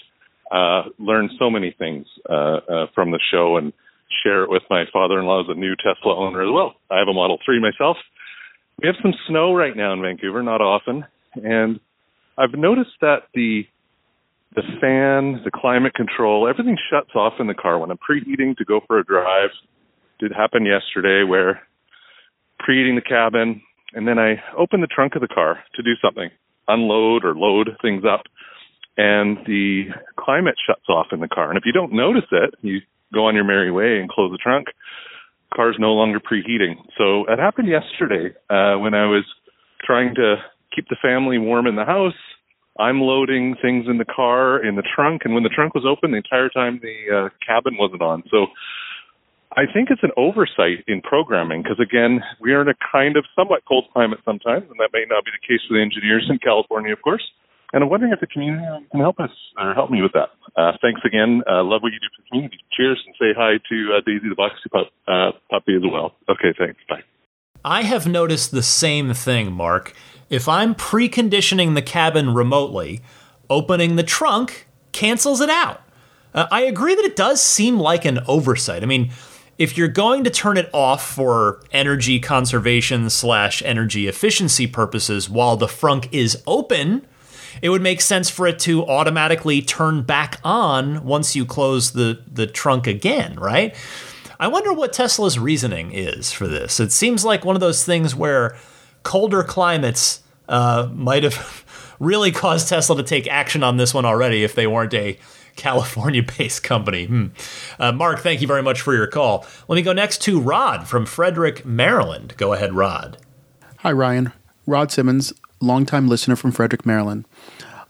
Uh, 0.52 0.84
learned 1.00 1.32
so 1.40 1.50
many 1.50 1.72
things 1.72 2.06
uh, 2.30 2.34
uh 2.34 2.88
from 2.94 3.10
the 3.10 3.20
show 3.32 3.58
and 3.58 3.74
share 4.24 4.44
it 4.44 4.50
with 4.50 4.64
my 4.70 4.86
father-in-law 4.92 5.42
as 5.42 5.50
a 5.50 5.60
new 5.60 5.76
Tesla 5.76 6.16
owner 6.16 6.42
as 6.42 6.52
well. 6.52 6.76
I 6.92 7.00
have 7.00 7.08
a 7.08 7.14
Model 7.14 7.40
3 7.46 7.60
myself 7.60 7.98
we 8.82 8.88
have 8.88 8.96
some 9.02 9.14
snow 9.28 9.54
right 9.54 9.76
now 9.76 9.94
in 9.94 10.02
Vancouver, 10.02 10.44
not 10.44 10.62
often, 10.62 11.06
and 11.36 11.80
I've 12.38 12.54
noticed 12.54 12.98
that 13.02 13.24
the 13.34 13.64
the 14.56 14.64
fan, 14.80 15.42
the 15.44 15.52
climate 15.54 15.94
control, 15.96 16.48
everything 16.48 16.78
shuts 16.90 17.14
off 17.14 17.34
in 17.40 17.48
the 17.48 17.54
car 17.54 17.78
when 17.78 17.92
I'm 17.92 17.98
preheating 17.98 18.56
to 18.56 18.64
go 18.64 18.80
for 18.88 19.00
a 19.00 19.04
drive. 19.04 19.50
It 20.22 20.32
happened 20.32 20.66
yesterday 20.66 21.28
where 21.28 21.62
preheating 22.62 22.96
the 22.96 23.02
cabin 23.02 23.62
and 23.94 24.08
then 24.08 24.18
I 24.18 24.42
open 24.58 24.80
the 24.80 24.88
trunk 24.88 25.16
of 25.16 25.22
the 25.22 25.28
car 25.28 25.60
to 25.76 25.84
do 25.84 25.92
something, 26.02 26.30
unload 26.70 27.26
or 27.26 27.36
load 27.36 27.72
things 27.82 28.04
up, 28.10 28.22
and 28.96 29.40
the 29.46 29.88
climate 30.18 30.56
shuts 30.66 30.88
off 30.88 31.08
in 31.12 31.20
the 31.20 31.28
car. 31.28 31.50
And 31.50 31.58
if 31.58 31.66
you 31.66 31.74
don't 31.74 31.92
notice 31.92 32.30
it, 32.32 32.54
you 32.62 32.80
go 33.14 33.28
on 33.28 33.36
your 33.36 33.44
merry 33.44 33.72
way 33.72 34.00
and 34.00 34.10
close 34.10 34.32
the 34.32 34.38
trunk 34.38 34.68
car's 35.56 35.78
no 35.80 35.94
longer 35.94 36.20
preheating. 36.20 36.76
So 36.98 37.26
it 37.32 37.40
happened 37.40 37.70
yesterday 37.70 38.36
uh, 38.50 38.78
when 38.78 38.94
I 38.94 39.06
was 39.06 39.24
trying 39.84 40.14
to 40.16 40.36
keep 40.76 40.88
the 40.90 40.98
family 41.02 41.38
warm 41.38 41.68
in 41.68 41.76
the 41.76 41.86
house. 41.86 42.18
I'm 42.78 43.00
loading 43.00 43.56
things 43.62 43.86
in 43.88 43.98
the 43.98 44.06
car 44.06 44.64
in 44.64 44.76
the 44.76 44.84
trunk, 44.84 45.22
and 45.24 45.34
when 45.34 45.44
the 45.44 45.50
trunk 45.50 45.74
was 45.74 45.86
open, 45.88 46.12
the 46.12 46.18
entire 46.18 46.50
time 46.50 46.82
the 46.84 47.08
uh, 47.08 47.30
cabin 47.40 47.78
wasn't 47.80 48.02
on. 48.02 48.24
So 48.30 48.48
I 49.56 49.64
think 49.72 49.88
it's 49.90 50.04
an 50.04 50.12
oversight 50.18 50.84
in 50.86 51.00
programming 51.00 51.64
because 51.64 51.80
again, 51.80 52.20
we 52.42 52.52
are 52.52 52.62
in 52.62 52.68
a 52.68 52.76
kind 52.92 53.16
of 53.16 53.24
somewhat 53.34 53.64
cold 53.66 53.86
climate 53.94 54.20
sometimes, 54.26 54.68
and 54.68 54.76
that 54.84 54.92
may 54.92 55.06
not 55.08 55.24
be 55.24 55.32
the 55.32 55.48
case 55.48 55.64
for 55.68 55.76
the 55.76 55.82
engineers 55.82 56.28
in 56.30 56.38
California, 56.40 56.92
of 56.92 57.02
course. 57.02 57.24
And 57.74 57.84
I'm 57.84 57.90
wondering 57.90 58.14
if 58.14 58.20
the 58.20 58.28
community 58.28 58.64
can 58.92 59.00
help 59.00 59.20
us 59.20 59.32
or 59.58 59.74
help 59.74 59.90
me 59.90 60.02
with 60.02 60.14
that. 60.14 60.30
Uh, 60.56 60.72
thanks 60.82 61.02
again. 61.06 61.42
Uh, 61.50 61.64
love 61.64 61.82
what 61.82 61.92
you 61.92 62.00
do 62.00 62.08
for 62.16 62.22
the 62.22 62.30
community. 62.30 62.58
Cheers 62.72 63.04
and 63.06 63.16
say 63.20 63.34
hi 63.38 63.60
to 63.70 63.94
uh, 63.98 64.02
Daisy 64.06 64.30
the 64.30 64.36
Boxy 64.36 64.72
pup, 64.72 64.92
uh, 65.08 65.32
puppy 65.50 65.76
as 65.76 65.82
well. 65.84 66.14
Okay, 66.30 66.54
thanks. 66.58 66.80
Bye. 66.88 67.04
I 67.66 67.84
have 67.84 68.08
noticed 68.08 68.52
the 68.52 68.64
same 68.64 69.14
thing, 69.14 69.52
Mark. 69.52 69.94
If 70.30 70.48
I'm 70.48 70.76
preconditioning 70.76 71.76
the 71.76 71.82
cabin 71.82 72.34
remotely, 72.34 73.02
opening 73.50 73.96
the 73.96 74.04
trunk 74.04 74.68
cancels 74.92 75.42
it 75.42 75.50
out. 75.50 75.82
Uh, 76.34 76.48
I 76.52 76.62
agree 76.62 76.96
that 76.96 77.06
it 77.06 77.16
does 77.16 77.42
seem 77.42 77.80
like 77.80 78.06
an 78.06 78.20
oversight. 78.28 78.84
I 78.84 78.86
mean, 78.86 79.12
if 79.58 79.78
you're 79.78 79.88
going 79.88 80.24
to 80.26 80.30
turn 80.30 80.58
it 80.58 80.70
off 80.74 81.06
for 81.06 81.62
energy 81.72 82.20
conservation 82.20 83.10
slash 83.10 83.64
energy 83.64 84.08
efficiency 84.08 84.68
purposes 84.68 85.30
while 85.30 85.56
the 85.56 85.68
frunk 85.68 86.10
is 86.12 86.44
open, 86.46 87.08
it 87.62 87.70
would 87.70 87.82
make 87.82 88.02
sense 88.02 88.30
for 88.30 88.48
it 88.48 88.60
to 88.60 88.86
automatically 88.86 89.62
turn 89.62 90.04
back 90.04 90.40
on 90.44 91.04
once 91.06 91.36
you 91.36 91.46
close 91.46 91.92
the, 91.92 92.22
the 92.32 92.48
trunk 92.48 92.88
again, 92.88 93.36
right? 93.40 93.76
I 94.40 94.48
wonder 94.48 94.74
what 94.74 94.94
Tesla's 94.94 95.40
reasoning 95.40 95.92
is 95.94 96.32
for 96.32 96.48
this. 96.48 96.80
It 96.80 96.92
seems 96.92 97.24
like 97.24 97.46
one 97.46 97.56
of 97.56 97.62
those 97.62 97.86
things 97.86 98.16
where 98.16 98.58
colder 99.04 99.44
climates 99.44 100.22
uh, 100.50 100.90
might 100.94 101.24
have 101.24 101.96
really 102.00 102.32
caused 102.32 102.68
Tesla 102.68 102.98
to 102.98 103.04
take 103.04 103.28
action 103.28 103.64
on 103.64 103.78
this 103.78 103.94
one 103.94 104.06
already 104.06 104.44
if 104.44 104.56
they 104.56 104.68
weren't 104.68 104.94
a 104.94 105.18
California 105.56 106.24
based 106.24 106.64
company. 106.64 107.06
Hmm. 107.06 107.28
Uh, 107.80 107.92
Mark, 107.92 108.20
thank 108.20 108.42
you 108.42 108.48
very 108.48 108.64
much 108.64 108.82
for 108.82 108.94
your 108.94 109.08
call. 109.08 109.46
Let 109.68 109.76
me 109.76 109.82
go 109.82 109.94
next 109.94 110.22
to 110.24 110.40
Rod 110.40 110.88
from 110.88 111.06
Frederick, 111.06 111.66
Maryland. 111.66 112.36
Go 112.38 112.54
ahead, 112.54 112.74
Rod. 112.74 113.18
Hi, 113.78 113.92
Ryan. 113.92 114.34
Rod 114.68 114.92
Simmons, 114.92 115.32
longtime 115.62 116.08
listener 116.08 116.36
from 116.36 116.52
Frederick, 116.52 116.86
Maryland. 116.86 117.26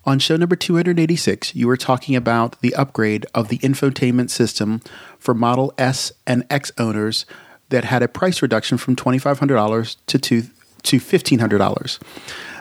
On 0.03 0.19
show 0.19 0.35
number 0.35 0.55
286, 0.55 1.55
you 1.55 1.67
were 1.67 1.77
talking 1.77 2.15
about 2.15 2.59
the 2.61 2.75
upgrade 2.75 3.25
of 3.33 3.47
the 3.47 3.57
infotainment 3.59 4.29
system 4.29 4.81
for 5.17 5.33
Model 5.33 5.73
S 5.77 6.11
and 6.27 6.45
X 6.49 6.71
owners 6.77 7.25
that 7.69 7.85
had 7.85 8.03
a 8.03 8.07
price 8.07 8.41
reduction 8.41 8.77
from 8.77 8.95
$2,500 8.95 9.95
to, 10.05 10.19
to, 10.19 10.41
to 10.83 10.99
$1,500. 10.99 11.99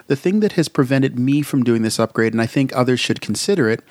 The 0.07 0.17
thing 0.17 0.41
that 0.41 0.53
has 0.53 0.69
prevented 0.69 1.19
me 1.19 1.43
from 1.43 1.65
doing 1.65 1.83
this 1.83 1.99
upgrade, 1.99 2.33
and 2.33 2.41
I 2.41 2.47
think 2.47 2.75
others 2.75 3.01
should 3.01 3.21
consider 3.21 3.69
it, 3.69 3.83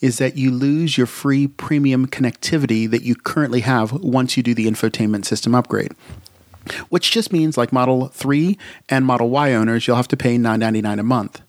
is 0.00 0.18
that 0.18 0.36
you 0.36 0.50
lose 0.50 0.96
your 0.96 1.06
free 1.06 1.46
premium 1.46 2.06
connectivity 2.06 2.88
that 2.90 3.02
you 3.02 3.14
currently 3.14 3.60
have 3.60 3.92
once 3.92 4.36
you 4.36 4.42
do 4.42 4.54
the 4.54 4.66
infotainment 4.66 5.24
system 5.24 5.54
upgrade 5.54 5.92
which 6.88 7.10
just 7.10 7.32
means 7.32 7.56
like 7.56 7.72
Model 7.72 8.08
3 8.08 8.58
and 8.88 9.04
Model 9.04 9.30
Y 9.30 9.52
owners, 9.52 9.86
you'll 9.86 9.96
have 9.96 10.08
to 10.08 10.16
pay 10.16 10.36
$9.99 10.36 11.00
a 11.00 11.02
month. 11.02 11.40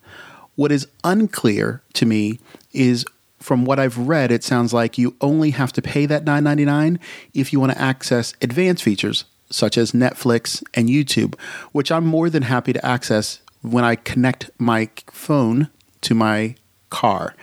What 0.56 0.72
is 0.72 0.88
unclear 1.04 1.82
to 1.94 2.06
me 2.06 2.40
is 2.74 3.06
from 3.40 3.66
what 3.66 3.80
I've 3.80 3.98
read, 3.98 4.32
it 4.32 4.44
sounds 4.44 4.74
like 4.74 4.98
you 4.98 5.16
only 5.22 5.52
have 5.52 5.74
to 5.74 5.82
pay 5.82 6.06
that 6.06 6.26
$9.99 6.26 7.00
if 7.34 7.52
you 7.52 7.60
want 7.60 7.72
to 7.72 7.82
access 7.82 8.34
advanced 8.42 8.84
features 8.84 9.26
such 9.50 9.78
as 9.78 9.92
Netflix 9.92 10.64
and 10.74 10.90
YouTube, 10.90 11.38
which 11.72 11.92
I'm 11.92 12.06
more 12.06 12.30
than 12.30 12.44
happy 12.44 12.74
to 12.74 12.86
access 12.86 13.42
when 13.62 13.84
I 13.84 13.96
connect 13.96 14.50
my 14.58 14.90
phone 15.08 15.70
to 16.02 16.16
my 16.16 16.56
car. 16.90 17.36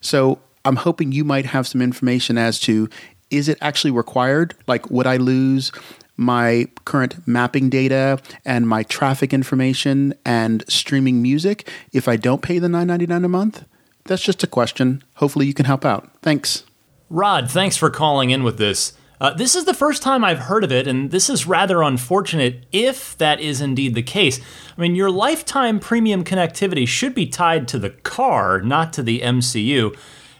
So 0.00 0.40
I'm 0.64 0.76
hoping 0.76 1.12
you 1.12 1.24
might 1.24 1.46
have 1.46 1.66
some 1.66 1.82
information 1.82 2.38
as 2.38 2.58
to 2.60 2.88
is 3.30 3.48
it 3.48 3.58
actually 3.60 3.90
required? 3.90 4.54
Like, 4.66 4.90
would 4.90 5.06
I 5.06 5.16
lose 5.16 5.72
my 6.16 6.66
current 6.84 7.26
mapping 7.26 7.68
data 7.70 8.20
and 8.44 8.68
my 8.68 8.82
traffic 8.84 9.32
information 9.32 10.14
and 10.24 10.64
streaming 10.68 11.20
music 11.22 11.68
if 11.92 12.08
I 12.08 12.16
don't 12.16 12.42
pay 12.42 12.58
the 12.58 12.68
$9.99 12.68 13.24
a 13.24 13.28
month? 13.28 13.64
That's 14.04 14.22
just 14.22 14.42
a 14.42 14.46
question. 14.46 15.02
Hopefully, 15.14 15.46
you 15.46 15.54
can 15.54 15.64
help 15.64 15.84
out. 15.84 16.10
Thanks. 16.20 16.64
Rod, 17.08 17.50
thanks 17.50 17.76
for 17.76 17.90
calling 17.90 18.30
in 18.30 18.42
with 18.42 18.58
this. 18.58 18.92
Uh, 19.20 19.32
this 19.32 19.54
is 19.54 19.64
the 19.64 19.72
first 19.72 20.02
time 20.02 20.24
I've 20.24 20.40
heard 20.40 20.64
of 20.64 20.72
it, 20.72 20.86
and 20.86 21.10
this 21.10 21.30
is 21.30 21.46
rather 21.46 21.82
unfortunate 21.82 22.66
if 22.72 23.16
that 23.18 23.40
is 23.40 23.60
indeed 23.60 23.94
the 23.94 24.02
case. 24.02 24.40
I 24.76 24.80
mean, 24.80 24.94
your 24.94 25.10
lifetime 25.10 25.78
premium 25.78 26.24
connectivity 26.24 26.86
should 26.86 27.14
be 27.14 27.26
tied 27.26 27.66
to 27.68 27.78
the 27.78 27.90
car, 27.90 28.60
not 28.60 28.92
to 28.94 29.02
the 29.02 29.20
MCU. 29.20 29.96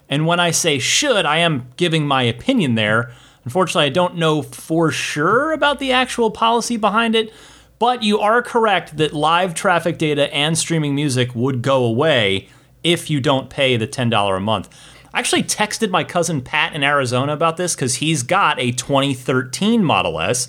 And 0.09 0.27
when 0.27 0.41
I 0.41 0.51
say 0.51 0.79
should, 0.79 1.25
I 1.25 1.39
am 1.39 1.69
giving 1.77 2.07
my 2.07 2.25
opinion 2.25 2.75
there. 2.75 3.13
Unfortunately, 3.45 3.87
I 3.87 3.91
don't 3.91 4.17
know 4.17 4.43
for 4.43 4.91
sure 4.91 5.53
about 5.53 5.79
the 5.79 5.93
actual 5.93 6.31
policy 6.31 6.77
behind 6.77 7.15
it, 7.15 7.33
but 7.79 8.03
you 8.03 8.19
are 8.21 8.43
correct 8.43 8.97
that 8.97 9.13
live 9.13 9.55
traffic 9.55 9.99
data 9.99 10.33
and 10.35 10.57
streaming 10.57 10.95
music 10.95 11.35
would 11.35 11.63
go 11.63 11.85
away 11.85 12.49
if 12.83 13.11
you 13.11 13.21
don't 13.21 13.51
pay 13.51 13.77
the 13.77 13.87
$10 13.87 14.37
a 14.37 14.41
month. 14.41 14.69
I 15.13 15.19
actually 15.19 15.45
texted 15.45 15.91
my 15.91 16.05
cousin 16.05 16.41
Pat 16.41 16.75
in 16.75 16.83
Arizona 16.83 17.33
about 17.33 17.57
this 17.57 17.75
because 17.75 17.97
he's 17.97 18.23
got 18.23 18.59
a 18.59 18.73
2013 18.73 19.85
Model 19.85 20.21
S 20.21 20.49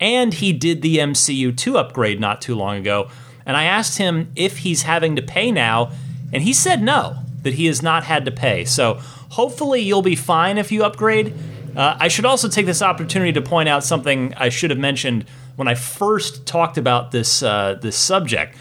and 0.00 0.34
he 0.34 0.52
did 0.52 0.82
the 0.82 0.96
MCU2 0.96 1.76
upgrade 1.76 2.18
not 2.18 2.40
too 2.40 2.54
long 2.54 2.78
ago. 2.78 3.08
And 3.44 3.56
I 3.56 3.64
asked 3.64 3.98
him 3.98 4.32
if 4.34 4.58
he's 4.58 4.82
having 4.82 5.16
to 5.16 5.22
pay 5.22 5.52
now, 5.52 5.92
and 6.32 6.42
he 6.42 6.52
said 6.52 6.82
no, 6.82 7.18
that 7.42 7.54
he 7.54 7.66
has 7.66 7.82
not 7.82 8.04
had 8.04 8.24
to 8.24 8.30
pay. 8.30 8.64
So 8.64 8.94
hopefully 9.30 9.80
you'll 9.80 10.02
be 10.02 10.16
fine 10.16 10.58
if 10.58 10.72
you 10.72 10.84
upgrade. 10.84 11.34
Uh, 11.76 11.96
I 11.98 12.08
should 12.08 12.24
also 12.24 12.48
take 12.48 12.66
this 12.66 12.82
opportunity 12.82 13.32
to 13.32 13.42
point 13.42 13.68
out 13.68 13.84
something 13.84 14.34
I 14.36 14.48
should 14.48 14.70
have 14.70 14.78
mentioned 14.78 15.24
when 15.56 15.68
I 15.68 15.74
first 15.74 16.46
talked 16.46 16.78
about 16.78 17.10
this 17.10 17.42
uh, 17.42 17.78
this 17.80 17.96
subject. 17.96 18.56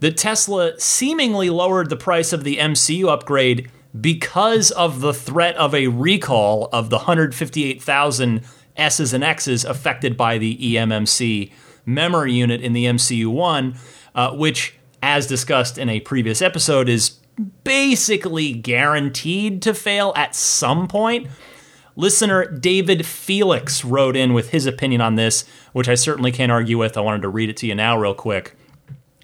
That 0.00 0.16
Tesla 0.16 0.80
seemingly 0.80 1.50
lowered 1.50 1.90
the 1.90 1.96
price 1.96 2.32
of 2.32 2.42
the 2.42 2.56
MCU 2.56 3.08
upgrade 3.08 3.70
because 3.98 4.70
of 4.70 5.00
the 5.00 5.12
threat 5.12 5.56
of 5.56 5.74
a 5.74 5.88
recall 5.88 6.70
of 6.72 6.88
the 6.88 6.96
158,000 6.96 8.42
S's 8.76 9.12
and 9.12 9.22
X's 9.22 9.64
affected 9.64 10.16
by 10.16 10.38
the 10.38 10.56
eMMC 10.56 11.52
memory 11.84 12.32
unit 12.32 12.60
in 12.60 12.72
the 12.72 12.86
MCU1, 12.86 13.76
uh, 14.14 14.32
which, 14.32 14.74
as 15.02 15.26
discussed 15.26 15.76
in 15.76 15.88
a 15.88 16.00
previous 16.00 16.40
episode, 16.40 16.88
is 16.88 17.18
basically 17.64 18.52
guaranteed 18.52 19.62
to 19.62 19.74
fail 19.74 20.12
at 20.16 20.34
some 20.34 20.88
point. 20.88 21.28
Listener 21.96 22.46
David 22.46 23.04
Felix 23.04 23.84
wrote 23.84 24.16
in 24.16 24.32
with 24.32 24.50
his 24.50 24.66
opinion 24.66 25.00
on 25.00 25.16
this, 25.16 25.44
which 25.72 25.88
I 25.88 25.94
certainly 25.94 26.32
can't 26.32 26.52
argue 26.52 26.78
with. 26.78 26.96
I 26.96 27.00
wanted 27.00 27.22
to 27.22 27.28
read 27.28 27.50
it 27.50 27.56
to 27.58 27.66
you 27.66 27.74
now, 27.74 27.98
real 27.98 28.14
quick. 28.14 28.56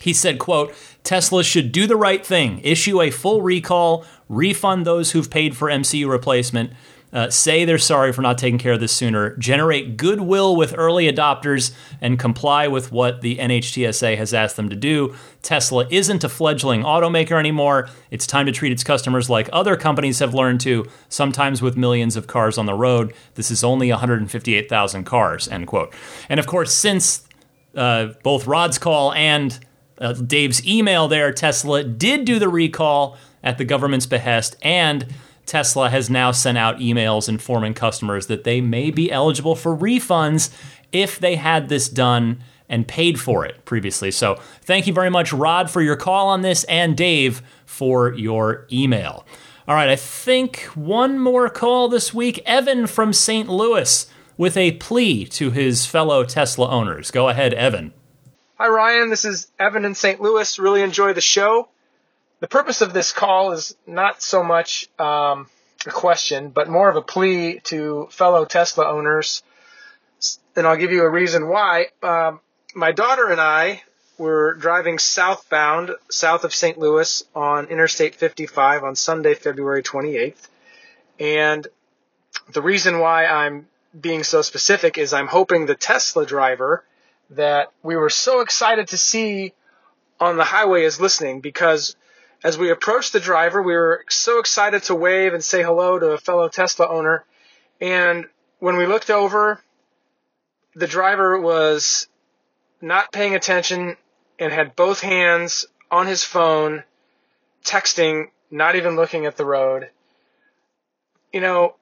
He 0.01 0.13
said, 0.13 0.39
quote, 0.39 0.75
Tesla 1.05 1.43
should 1.43 1.73
do 1.73 1.87
the 1.87 1.97
right 1.97 2.25
thing, 2.25 2.61
issue 2.63 3.01
a 3.01 3.11
full 3.11 3.41
recall, 3.41 4.05
refund 4.29 4.85
those 4.85 5.13
who've 5.13 5.31
paid 5.31 5.57
for 5.57 5.69
MCU 5.69 6.09
replacement, 6.09 6.73
uh, 7.13 7.31
say 7.31 7.65
they're 7.65 7.79
sorry 7.79 8.13
for 8.13 8.23
not 8.23 8.37
taking 8.37 8.59
care 8.59 8.73
of 8.73 8.81
this 8.81 8.93
sooner, 8.93 9.37
generate 9.37 9.97
goodwill 9.97 10.57
with 10.57 10.75
early 10.77 11.11
adopters, 11.11 11.73
and 12.01 12.19
comply 12.19 12.67
with 12.69 12.93
what 12.93 13.21
the 13.21 13.37
NHTSA 13.37 14.17
has 14.17 14.35
asked 14.35 14.57
them 14.57 14.69
to 14.69 14.77
do. 14.77 15.15
Tesla 15.43 15.87
isn't 15.91 16.25
a 16.25 16.29
fledgling 16.29 16.83
automaker 16.83 17.39
anymore. 17.39 17.89
It's 18.11 18.27
time 18.27 18.47
to 18.47 18.53
treat 18.53 18.73
its 18.73 18.85
customers 18.85 19.31
like 19.31 19.49
other 19.53 19.77
companies 19.77 20.19
have 20.19 20.35
learned 20.35 20.61
to, 20.63 20.85
sometimes 21.09 21.63
with 21.63 21.77
millions 21.77 22.17
of 22.17 22.27
cars 22.27 22.59
on 22.59 22.67
the 22.67 22.75
road. 22.75 23.15
This 23.35 23.51
is 23.51 23.63
only 23.63 23.91
158,000 23.91 25.05
cars, 25.05 25.49
end 25.49 25.67
quote. 25.69 25.95
And 26.29 26.41
of 26.41 26.47
course, 26.47 26.75
since 26.75 27.27
uh, 27.77 28.09
both 28.23 28.47
Rod's 28.47 28.79
call 28.79 29.13
and 29.13 29.59
uh, 29.99 30.13
Dave's 30.15 30.67
email 30.67 31.09
there, 31.09 31.33
Tesla 31.33 31.85
did 31.85 32.25
do 32.25 32.39
the 32.39 32.49
recall 32.49 33.17
at 33.43 33.59
the 33.59 33.65
government's 33.65 34.07
behest 34.07 34.57
and 34.61 35.07
Tesla 35.47 35.89
has 35.89 36.11
now 36.11 36.33
sent 36.33 36.59
out 36.59 36.79
emails 36.79 37.29
informing 37.29 37.73
customers 37.73 38.27
that 38.27 38.45
they 38.45 38.61
may 38.61 38.91
be 38.91 39.11
eligible 39.11 39.55
for 39.55 39.77
refunds 39.77 40.51
if 40.93 41.19
they 41.19 41.37
had 41.37 41.69
this 41.69 41.89
done 41.89 42.43
and 42.69 42.87
paid 42.89 43.21
for 43.21 43.45
it 43.45 43.65
previously. 43.65 44.11
So, 44.11 44.41
thank 44.63 44.87
you 44.87 44.93
very 44.93 45.11
much, 45.11 45.33
Rod, 45.33 45.71
for 45.71 45.81
your 45.81 45.97
call 45.97 46.29
on 46.29 46.43
this, 46.43 46.65
and 46.65 46.97
Dave 46.97 47.43
for 47.65 48.13
your 48.15 48.67
email. 48.73 49.25
All 49.69 49.75
right, 49.75 49.89
I 49.89 49.97
think 49.97 50.63
one 50.75 51.19
more 51.19 51.49
call 51.49 51.89
this 51.89 52.13
week. 52.13 52.41
Evan 52.45 52.87
from 52.87 53.13
St. 53.13 53.49
Louis 53.49 54.07
with 54.37 54.57
a 54.57 54.73
plea 54.73 55.25
to 55.27 55.51
his 55.51 55.87
fellow 55.87 56.25
Tesla 56.25 56.69
owners. 56.69 57.11
Go 57.11 57.29
ahead, 57.29 57.55
Evan. 57.55 57.93
Hi, 58.59 58.69
Ryan. 58.69 59.11
This 59.11 59.25
is 59.25 59.49
Evan 59.59 59.85
in 59.85 59.95
St. 59.95 60.21
Louis. 60.21 60.59
Really 60.59 60.83
enjoy 60.83 61.13
the 61.13 61.21
show 61.21 61.69
the 62.41 62.49
purpose 62.49 62.81
of 62.83 62.93
this 62.93 63.13
call 63.13 63.53
is 63.53 63.77
not 63.87 64.23
so 64.23 64.43
much 64.43 64.89
um, 64.99 65.49
a 65.87 65.91
question, 65.91 66.51
but 66.51 66.69
more 66.69 66.89
of 66.89 66.97
a 66.97 67.03
plea 67.03 67.61
to 67.65 68.09
fellow 68.11 68.45
Tesla 68.45 68.87
owners. 68.87 69.43
And 70.55 70.67
I'll 70.67 70.77
give 70.77 70.93
you 70.93 71.03
a 71.03 71.11
reason 71.11 71.49
why. 71.49 71.87
Um, 72.03 72.41
my 72.75 72.93
daughter 72.93 73.31
and 73.31 73.41
I 73.41 73.83
were 74.19 74.55
driving 74.55 74.99
southbound, 74.99 75.91
south 76.11 76.45
of 76.45 76.55
St. 76.55 76.79
Louis 76.79 77.25
on 77.35 77.67
Interstate 77.67 78.15
55 78.15 78.85
on 78.85 78.97
Sunday, 78.97 79.35
February 79.35 79.83
28th. 79.83 80.49
And 81.19 81.67
the 82.53 82.63
reason 82.63 82.99
why 82.99 83.27
I'm 83.27 83.67
being 83.99 84.25
so 84.25 84.43
specific 84.43 84.99
is 84.99 85.13
I'm 85.13 85.27
hoping 85.27 85.67
the 85.67 85.75
Tesla 85.75 86.27
driver 86.27 86.85
that 87.31 87.69
we 87.83 87.97
were 87.97 88.11
so 88.11 88.41
excited 88.41 88.89
to 88.89 88.99
see 88.99 89.53
on 90.21 90.37
the 90.37 90.45
highway 90.45 90.85
is 90.85 91.01
listening 91.01 91.41
because 91.41 91.97
as 92.47 92.57
we 92.57 92.71
approached 92.71 93.13
the 93.13 93.19
driver, 93.19 93.61
we 93.61 93.75
were 93.75 94.05
so 94.09 94.39
excited 94.39 94.81
to 94.85 94.95
wave 94.95 95.35
and 95.35 95.43
say 95.43 95.65
hello 95.65 95.99
to 95.99 96.13
a 96.13 96.17
fellow 96.17 96.49
Tesla 96.49 96.87
owner. 96.87 97.25
And 97.81 98.27
when 98.61 98.77
we 98.77 98.87
looked 98.87 99.11
over, 99.11 99.61
the 100.77 100.87
driver 100.87 101.41
was 101.41 102.07
not 102.81 103.11
paying 103.11 103.35
attention 103.35 103.97
and 104.39 104.53
had 104.53 104.77
both 104.77 105.01
hands 105.01 105.67
on 105.91 106.07
his 106.07 106.23
phone, 106.23 106.85
texting, 107.65 108.27
not 108.49 108.77
even 108.77 108.95
looking 108.95 109.27
at 109.27 109.37
the 109.37 109.45
road. 109.45 109.91
You 111.33 111.41
know, 111.41 111.75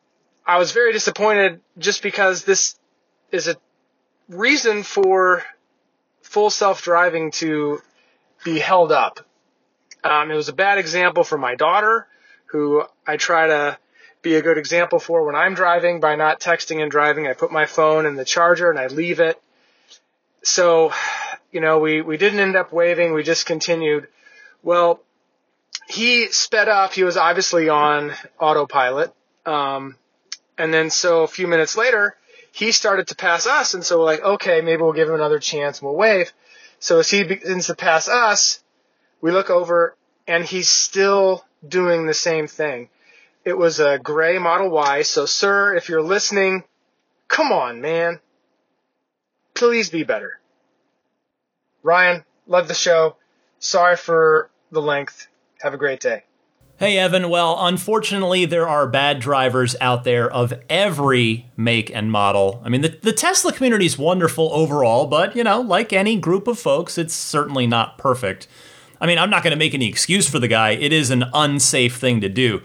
I 0.47 0.57
was 0.57 0.73
very 0.73 0.95
disappointed 0.95 1.61
just 1.77 2.03
because 2.03 2.45
this 2.45 2.79
is 3.31 3.49
a 3.49 3.57
reason 4.31 4.83
for 4.83 5.45
full 6.23 6.49
self 6.49 6.81
driving 6.81 7.33
to 7.33 7.83
be 8.45 8.61
held 8.61 8.93
up. 8.93 9.21
Um, 10.05 10.31
it 10.31 10.35
was 10.35 10.51
a 10.51 10.53
bad 10.53 10.79
example 10.79 11.25
for 11.25 11.39
my 11.39 11.55
daughter, 11.55 12.07
who 12.47 12.85
I 13.07 13.17
try 13.17 13.47
to 13.47 13.79
be 14.21 14.35
a 14.37 14.43
good 14.43 14.59
example 14.59 14.99
for 14.99 15.25
when 15.25 15.35
I'm 15.35 15.55
driving 15.55 16.01
by 16.01 16.17
not 16.17 16.41
texting 16.41 16.83
and 16.83 16.91
driving. 16.91 17.27
I 17.27 17.33
put 17.33 17.51
my 17.51 17.67
phone 17.67 18.07
in 18.07 18.15
the 18.15 18.25
charger 18.25 18.71
and 18.71 18.79
I 18.79 18.87
leave 18.89 19.21
it. 19.21 19.41
So, 20.43 20.93
you 21.53 21.61
know, 21.61 21.79
we, 21.79 22.03
we 22.03 22.17
didn't 22.17 22.41
end 22.41 22.55
up 22.55 22.73
waving. 22.73 23.15
We 23.15 23.23
just 23.23 23.47
continued. 23.47 24.09
Well, 24.63 25.01
he 25.89 26.29
sped 26.29 26.69
up. 26.69 26.93
He 26.93 27.05
was 27.05 27.17
obviously 27.17 27.69
on 27.69 28.13
autopilot. 28.39 29.15
Um, 29.47 29.97
and 30.59 30.73
then 30.73 30.91
so 30.91 31.23
a 31.23 31.29
few 31.29 31.47
minutes 31.47 31.77
later, 31.77 32.17
he 32.53 32.73
started 32.73 33.09
to 33.09 33.17
pass 33.17 33.47
us. 33.47 33.75
And 33.75 33.85
so 33.85 33.99
we're 33.99 34.05
like, 34.05 34.23
okay, 34.23 34.61
maybe 34.61 34.83
we'll 34.83 34.93
give 34.93 35.09
him 35.09 35.15
another 35.15 35.39
chance. 35.39 35.81
And 35.81 35.87
we'll 35.87 35.97
wave. 35.97 36.33
So 36.79 36.99
as 36.99 37.11
he 37.11 37.25
begins 37.25 37.67
to 37.67 37.75
pass 37.75 38.09
us, 38.09 38.63
we 39.25 39.31
look 39.31 39.49
over 39.49 39.97
and 40.29 40.45
he's 40.45 40.69
still 40.69 41.47
doing 41.67 42.07
the 42.07 42.13
same 42.13 42.47
thing. 42.47 42.91
It 43.43 43.57
was 43.57 43.81
a 43.81 43.99
gray 43.99 44.39
Model 44.39 44.69
Y. 44.69 45.01
So, 45.01 45.25
sir, 45.25 45.75
if 45.75 45.89
you're 45.89 46.03
listening, 46.03 46.63
come 47.27 47.51
on, 47.51 47.81
man. 47.81 48.21
Please 49.55 49.89
be 49.89 50.05
better. 50.05 50.41
Ryan, 51.83 52.23
love 52.47 52.69
the 52.69 52.75
show. 52.75 53.17
Sorry 53.61 53.97
for 53.97 54.51
the 54.71 54.83
length. 54.83 55.27
Have 55.63 55.73
a 55.73 55.79
great 55.79 56.01
day. 56.01 56.25
Hey, 56.77 56.99
Evan. 56.99 57.31
Well, 57.31 57.57
unfortunately, 57.59 58.45
there 58.45 58.69
are 58.69 58.87
bad 58.87 59.21
drivers 59.21 59.75
out 59.81 60.05
there 60.05 60.31
of 60.31 60.53
every 60.69 61.51
make 61.57 61.91
and 61.97 62.13
model. 62.13 62.61
I 62.63 62.69
mean, 62.69 62.83
the, 62.83 62.99
the 63.01 63.13
Tesla 63.15 63.55
community 63.55 63.87
is 63.87 63.97
wonderful 63.97 64.51
overall, 64.53 65.07
but, 65.07 65.35
you 65.35 65.45
know, 65.45 65.63
like 65.63 65.95
any 65.95 66.19
group 66.19 66.47
of 66.47 66.59
folks, 66.59 66.99
it's 66.99 67.15
certainly 67.15 67.67
not 67.67 67.97
perfect. 67.97 68.49
I 69.05 69.07
mean, 69.07 69.19
I'm 69.19 69.29
not 69.29 69.43
going 69.43 69.51
to 69.51 69.59
make 69.59 69.75
any 69.75 69.87
excuse 69.87 70.31
for 70.31 70.39
the 70.39 70.49
guy. 70.49 70.71
It 70.71 70.91
is 70.91 71.11
an 71.11 71.27
unsafe 71.35 71.99
thing 71.99 72.23
to 72.23 72.29
do. 72.31 72.63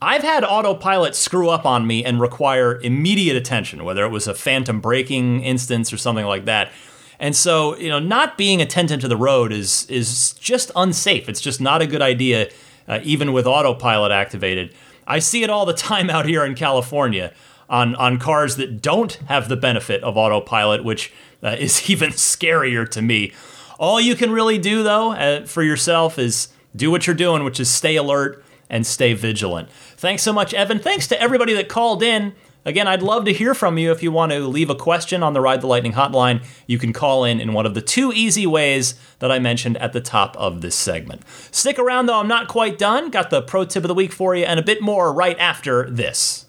I've 0.00 0.22
had 0.22 0.42
autopilot 0.42 1.14
screw 1.14 1.50
up 1.50 1.66
on 1.66 1.86
me 1.86 2.02
and 2.02 2.18
require 2.18 2.80
immediate 2.80 3.36
attention, 3.36 3.84
whether 3.84 4.02
it 4.02 4.08
was 4.08 4.26
a 4.26 4.32
phantom 4.32 4.80
braking 4.80 5.42
instance 5.42 5.92
or 5.92 5.98
something 5.98 6.24
like 6.24 6.46
that. 6.46 6.72
And 7.18 7.36
so, 7.36 7.76
you 7.76 7.90
know, 7.90 7.98
not 7.98 8.38
being 8.38 8.62
attentive 8.62 9.00
to 9.00 9.08
the 9.08 9.16
road 9.18 9.52
is 9.52 9.84
is 9.90 10.32
just 10.40 10.70
unsafe. 10.74 11.28
It's 11.28 11.42
just 11.42 11.60
not 11.60 11.82
a 11.82 11.86
good 11.86 12.00
idea, 12.00 12.50
uh, 12.88 13.00
even 13.02 13.34
with 13.34 13.46
autopilot 13.46 14.10
activated. 14.10 14.74
I 15.06 15.18
see 15.18 15.42
it 15.42 15.50
all 15.50 15.66
the 15.66 15.74
time 15.90 16.08
out 16.08 16.24
here 16.24 16.46
in 16.46 16.54
California 16.54 17.34
on 17.68 17.94
on 17.96 18.18
cars 18.18 18.56
that 18.56 18.80
don't 18.80 19.12
have 19.28 19.50
the 19.50 19.56
benefit 19.56 20.02
of 20.02 20.16
autopilot, 20.16 20.82
which 20.82 21.12
uh, 21.42 21.56
is 21.58 21.90
even 21.90 22.12
scarier 22.12 22.88
to 22.88 23.02
me. 23.02 23.34
All 23.78 24.00
you 24.00 24.14
can 24.14 24.30
really 24.30 24.58
do, 24.58 24.82
though, 24.82 25.12
uh, 25.12 25.46
for 25.46 25.62
yourself 25.62 26.18
is 26.18 26.48
do 26.74 26.90
what 26.90 27.06
you're 27.06 27.16
doing, 27.16 27.44
which 27.44 27.60
is 27.60 27.70
stay 27.70 27.96
alert 27.96 28.44
and 28.70 28.86
stay 28.86 29.14
vigilant. 29.14 29.70
Thanks 29.96 30.22
so 30.22 30.32
much, 30.32 30.54
Evan. 30.54 30.78
Thanks 30.78 31.06
to 31.08 31.20
everybody 31.20 31.54
that 31.54 31.68
called 31.68 32.02
in. 32.02 32.34
Again, 32.66 32.88
I'd 32.88 33.02
love 33.02 33.26
to 33.26 33.32
hear 33.32 33.52
from 33.54 33.76
you 33.76 33.92
if 33.92 34.02
you 34.02 34.10
want 34.10 34.32
to 34.32 34.40
leave 34.40 34.70
a 34.70 34.74
question 34.74 35.22
on 35.22 35.34
the 35.34 35.40
Ride 35.40 35.60
the 35.60 35.66
Lightning 35.66 35.92
hotline. 35.92 36.42
You 36.66 36.78
can 36.78 36.94
call 36.94 37.24
in 37.24 37.38
in 37.38 37.52
one 37.52 37.66
of 37.66 37.74
the 37.74 37.82
two 37.82 38.10
easy 38.12 38.46
ways 38.46 38.94
that 39.18 39.30
I 39.30 39.38
mentioned 39.38 39.76
at 39.76 39.92
the 39.92 40.00
top 40.00 40.34
of 40.38 40.62
this 40.62 40.74
segment. 40.74 41.22
Stick 41.50 41.78
around, 41.78 42.06
though, 42.06 42.18
I'm 42.18 42.28
not 42.28 42.48
quite 42.48 42.78
done. 42.78 43.10
Got 43.10 43.28
the 43.28 43.42
pro 43.42 43.66
tip 43.66 43.84
of 43.84 43.88
the 43.88 43.94
week 43.94 44.12
for 44.12 44.34
you 44.34 44.44
and 44.44 44.58
a 44.58 44.62
bit 44.62 44.80
more 44.80 45.12
right 45.12 45.38
after 45.38 45.90
this. 45.90 46.46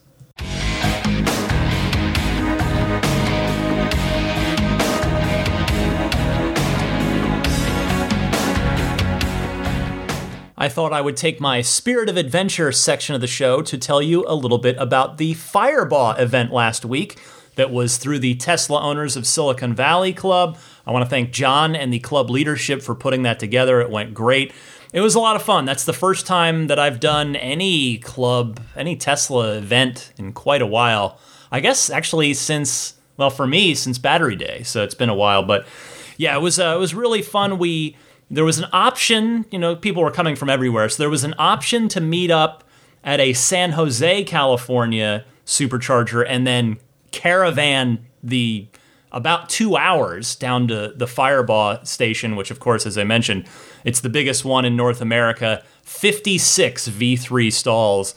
I 10.58 10.70
thought 10.70 10.94
I 10.94 11.02
would 11.02 11.18
take 11.18 11.42
my 11.42 11.62
Spirit 11.62 12.08
of 12.08 12.16
Adventure 12.16 12.72
section 12.72 13.14
of 13.14 13.20
the 13.20 13.28
show 13.28 13.62
to 13.62 13.78
tell 13.78 14.02
you 14.02 14.24
a 14.26 14.36
little 14.36 14.58
bit 14.58 14.78
about 14.80 15.18
the 15.18 15.34
Firebaugh 15.34 16.18
event 16.18 16.54
last 16.54 16.86
week 16.86 17.20
that 17.56 17.72
was 17.72 17.98
through 17.98 18.20
the 18.20 18.36
Tesla 18.36 18.80
Owners 18.80 19.18
of 19.18 19.28
Silicon 19.28 19.74
Valley 19.74 20.14
Club. 20.14 20.58
I 20.88 20.94
want 20.94 21.04
to 21.04 21.10
thank 21.10 21.34
John 21.34 21.76
and 21.76 21.92
the 21.92 22.00
club 22.00 22.30
leadership 22.30 22.82
for 22.82 22.96
putting 22.96 23.24
that 23.24 23.38
together. 23.38 23.82
It 23.82 23.90
went 23.90 24.14
great. 24.14 24.54
It 24.94 25.02
was 25.02 25.14
a 25.14 25.20
lot 25.20 25.36
of 25.36 25.42
fun. 25.42 25.66
That's 25.66 25.84
the 25.84 25.92
first 25.92 26.26
time 26.26 26.68
that 26.68 26.80
I've 26.80 27.02
done 27.02 27.36
any 27.36 27.98
club, 27.98 28.62
any 28.78 28.96
Tesla 28.96 29.58
event 29.58 30.14
in 30.18 30.32
quite 30.32 30.62
a 30.62 30.68
while. 30.68 31.20
I 31.52 31.60
guess 31.60 31.90
actually 31.90 32.34
since, 32.34 32.94
well, 33.18 33.30
for 33.30 33.46
me, 33.46 33.76
since 33.76 33.98
Battery 33.98 34.38
Day. 34.38 34.64
So 34.64 34.84
it's 34.86 34.96
been 34.96 35.10
a 35.10 35.16
while. 35.16 35.44
But 35.44 35.68
yeah, 36.16 36.34
it 36.34 36.40
was, 36.40 36.60
uh, 36.60 36.74
it 36.78 36.80
was 36.80 36.96
really 36.96 37.22
fun. 37.22 37.58
We 37.58 37.98
there 38.30 38.44
was 38.44 38.60
an 38.60 38.66
option, 38.74 39.46
you 39.52 39.60
know, 39.60 39.76
people 39.76 40.04
were 40.04 40.12
coming 40.12 40.36
from 40.36 40.50
everywhere. 40.50 40.90
So 40.90 41.04
there 41.04 41.10
was 41.10 41.24
an 41.24 41.36
option 41.38 41.88
to 41.90 42.02
meet 42.02 42.32
up 42.32 42.64
at 43.04 43.20
a 43.20 43.34
San 43.34 43.72
Jose, 43.74 44.24
California 44.24 45.26
supercharger 45.46 46.26
and 46.28 46.46
then 46.48 46.78
caravan 47.12 48.06
the 48.24 48.68
about 49.12 49.48
two 49.48 49.78
hours 49.78 50.36
down 50.36 50.68
to 50.68 50.92
the 50.94 51.06
Firebaugh 51.06 51.88
station, 51.88 52.36
which, 52.36 52.52
of 52.52 52.60
course, 52.60 52.86
as 52.86 52.98
I 52.98 53.06
mentioned, 53.06 53.48
it's 53.86 54.02
the 54.02 54.10
biggest 54.10 54.44
one 54.44 54.66
in 54.66 54.76
North 54.76 55.00
America 55.00 55.64
56 55.84 56.90
V3 56.90 57.54
stalls. 57.54 58.14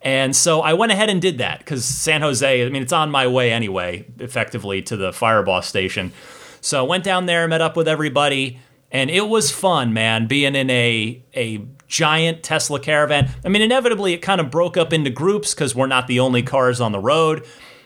And 0.00 0.36
so 0.36 0.60
I 0.60 0.74
went 0.74 0.92
ahead 0.92 1.10
and 1.10 1.20
did 1.20 1.38
that 1.38 1.58
because 1.58 1.84
San 1.84 2.20
Jose, 2.20 2.64
I 2.64 2.68
mean, 2.68 2.82
it's 2.82 2.92
on 2.92 3.10
my 3.10 3.26
way 3.26 3.50
anyway, 3.50 4.04
effectively, 4.20 4.80
to 4.82 4.96
the 4.96 5.10
Firebaugh 5.10 5.64
station. 5.64 6.12
So 6.60 6.84
I 6.84 6.88
went 6.88 7.02
down 7.02 7.26
there, 7.26 7.48
met 7.48 7.60
up 7.60 7.76
with 7.76 7.88
everybody, 7.88 8.60
and 8.90 9.10
it 9.10 9.28
was 9.28 9.50
fun, 9.50 9.92
man, 9.92 10.26
being 10.26 10.54
in 10.54 10.70
a, 10.70 11.22
a 11.34 11.64
giant 11.88 12.42
Tesla 12.42 12.80
caravan. 12.80 13.30
I 13.44 13.48
mean, 13.48 13.62
inevitably, 13.62 14.14
it 14.14 14.18
kind 14.18 14.40
of 14.40 14.50
broke 14.50 14.76
up 14.76 14.92
into 14.92 15.10
groups 15.10 15.54
because 15.54 15.74
we're 15.74 15.86
not 15.86 16.06
the 16.06 16.20
only 16.20 16.42
cars 16.42 16.80
on 16.80 16.92
the 16.92 16.98
road. 16.98 17.44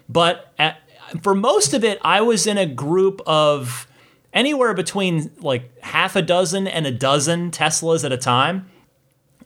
But 0.08 0.52
at, 0.58 0.78
for 1.22 1.34
most 1.34 1.74
of 1.74 1.82
it, 1.84 1.98
I 2.02 2.20
was 2.20 2.46
in 2.46 2.58
a 2.58 2.66
group 2.66 3.20
of 3.26 3.86
anywhere 4.32 4.74
between 4.74 5.30
like 5.38 5.76
half 5.82 6.16
a 6.16 6.22
dozen 6.22 6.66
and 6.66 6.86
a 6.86 6.92
dozen 6.92 7.50
Teslas 7.50 8.04
at 8.04 8.12
a 8.12 8.16
time. 8.16 8.70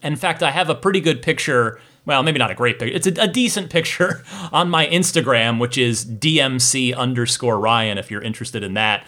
In 0.03 0.15
fact, 0.15 0.43
I 0.43 0.51
have 0.51 0.69
a 0.69 0.75
pretty 0.75 1.01
good 1.01 1.21
picture. 1.21 1.79
Well, 2.05 2.23
maybe 2.23 2.39
not 2.39 2.51
a 2.51 2.55
great 2.55 2.79
picture. 2.79 2.95
It's 2.95 3.07
a, 3.07 3.23
a 3.23 3.27
decent 3.27 3.69
picture 3.69 4.23
on 4.51 4.69
my 4.69 4.85
Instagram, 4.87 5.59
which 5.59 5.77
is 5.77 6.05
DMC 6.05 6.95
underscore 6.95 7.59
Ryan, 7.59 7.97
if 7.97 8.11
you're 8.11 8.21
interested 8.21 8.63
in 8.63 8.75
that. 8.75 9.05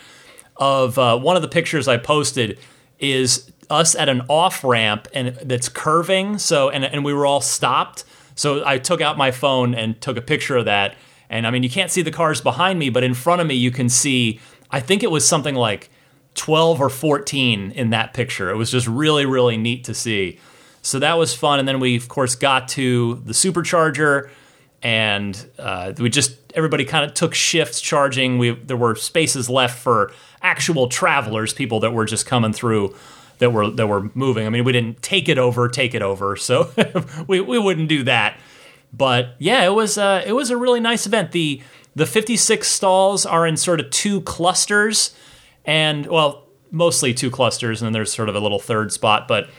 Of 0.59 0.99
uh, 0.99 1.17
one 1.17 1.35
of 1.37 1.41
the 1.41 1.47
pictures 1.47 1.87
I 1.87 1.97
posted 1.97 2.59
is 2.99 3.49
us 3.69 3.95
at 3.95 4.09
an 4.09 4.21
off 4.27 4.63
ramp 4.63 5.07
and 5.13 5.29
that's 5.43 5.69
curving. 5.69 6.37
So 6.37 6.69
and 6.69 6.83
and 6.83 7.05
we 7.05 7.13
were 7.13 7.25
all 7.25 7.41
stopped. 7.41 8.03
So 8.35 8.65
I 8.65 8.77
took 8.77 9.01
out 9.01 9.17
my 9.17 9.31
phone 9.31 9.73
and 9.73 9.99
took 10.01 10.17
a 10.17 10.21
picture 10.21 10.57
of 10.57 10.65
that. 10.65 10.95
And 11.29 11.45
I 11.45 11.51
mean, 11.51 11.63
you 11.63 11.69
can't 11.69 11.91
see 11.91 12.01
the 12.01 12.11
cars 12.11 12.41
behind 12.41 12.79
me, 12.79 12.89
but 12.89 13.03
in 13.03 13.13
front 13.13 13.41
of 13.41 13.47
me, 13.47 13.55
you 13.55 13.71
can 13.71 13.89
see. 13.89 14.39
I 14.71 14.79
think 14.79 15.01
it 15.01 15.09
was 15.11 15.27
something 15.27 15.55
like 15.55 15.89
12 16.35 16.79
or 16.79 16.89
14 16.89 17.71
in 17.71 17.89
that 17.89 18.13
picture. 18.13 18.49
It 18.49 18.55
was 18.55 18.71
just 18.71 18.87
really, 18.87 19.25
really 19.25 19.57
neat 19.57 19.83
to 19.85 19.93
see. 19.93 20.39
So 20.81 20.99
that 20.99 21.17
was 21.17 21.33
fun. 21.33 21.59
And 21.59 21.67
then 21.67 21.79
we, 21.79 21.95
of 21.95 22.07
course, 22.07 22.35
got 22.35 22.67
to 22.69 23.15
the 23.25 23.33
supercharger, 23.33 24.29
and 24.81 25.49
uh, 25.57 25.93
we 25.97 26.09
just 26.09 26.37
everybody 26.55 26.85
kind 26.85 27.05
of 27.05 27.13
took 27.13 27.33
shifts 27.33 27.81
charging. 27.81 28.37
We 28.37 28.51
there 28.51 28.77
were 28.77 28.95
spaces 28.95 29.49
left 29.49 29.77
for 29.79 30.13
actual 30.41 30.87
travelers, 30.87 31.53
people 31.53 31.79
that 31.81 31.91
were 31.91 32.05
just 32.05 32.25
coming 32.25 32.53
through 32.53 32.95
that 33.39 33.51
were 33.51 33.69
that 33.69 33.87
were 33.87 34.09
moving. 34.13 34.45
I 34.45 34.49
mean, 34.49 34.63
we 34.63 34.71
didn't 34.71 35.01
take 35.01 35.27
it 35.27 35.37
over, 35.37 35.67
take 35.67 35.93
it 35.95 36.01
over, 36.01 36.35
so 36.35 36.71
we 37.27 37.41
we 37.41 37.57
wouldn't 37.57 37.89
do 37.89 38.03
that. 38.03 38.37
But 38.93 39.35
yeah, 39.39 39.65
it 39.65 39.73
was 39.73 39.97
uh, 39.97 40.23
it 40.25 40.33
was 40.33 40.49
a 40.49 40.57
really 40.57 40.79
nice 40.79 41.05
event. 41.05 41.31
the 41.31 41.61
The 41.95 42.05
56 42.05 42.67
stalls 42.67 43.25
are 43.25 43.47
in 43.47 43.57
sort 43.57 43.79
of 43.79 43.89
two 43.89 44.21
clusters, 44.21 45.15
and 45.65 46.05
well, 46.07 46.47
mostly 46.71 47.13
two 47.13 47.31
clusters, 47.31 47.81
and 47.81 47.87
then 47.87 47.93
there's 47.93 48.11
sort 48.11 48.29
of 48.29 48.35
a 48.35 48.39
little 48.39 48.59
third 48.59 48.91
spot. 48.91 49.27
But 49.27 49.49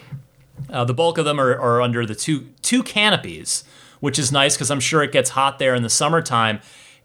uh, 0.69 0.85
the 0.85 0.95
bulk 0.95 1.19
of 1.19 1.25
them 1.25 1.41
are, 1.41 1.59
are 1.59 1.81
under 1.81 2.05
the 2.05 2.15
two 2.15 2.49
two 2.63 2.83
canopies, 2.83 3.65
which 4.01 4.19
is 4.19 4.31
nice 4.31 4.57
because 4.57 4.71
I'm 4.71 4.81
sure 4.81 5.03
it 5.03 5.13
gets 5.13 5.31
hot 5.31 5.59
there 5.59 5.75
in 5.75 5.83
the 5.83 5.91
summertime. 5.91 6.61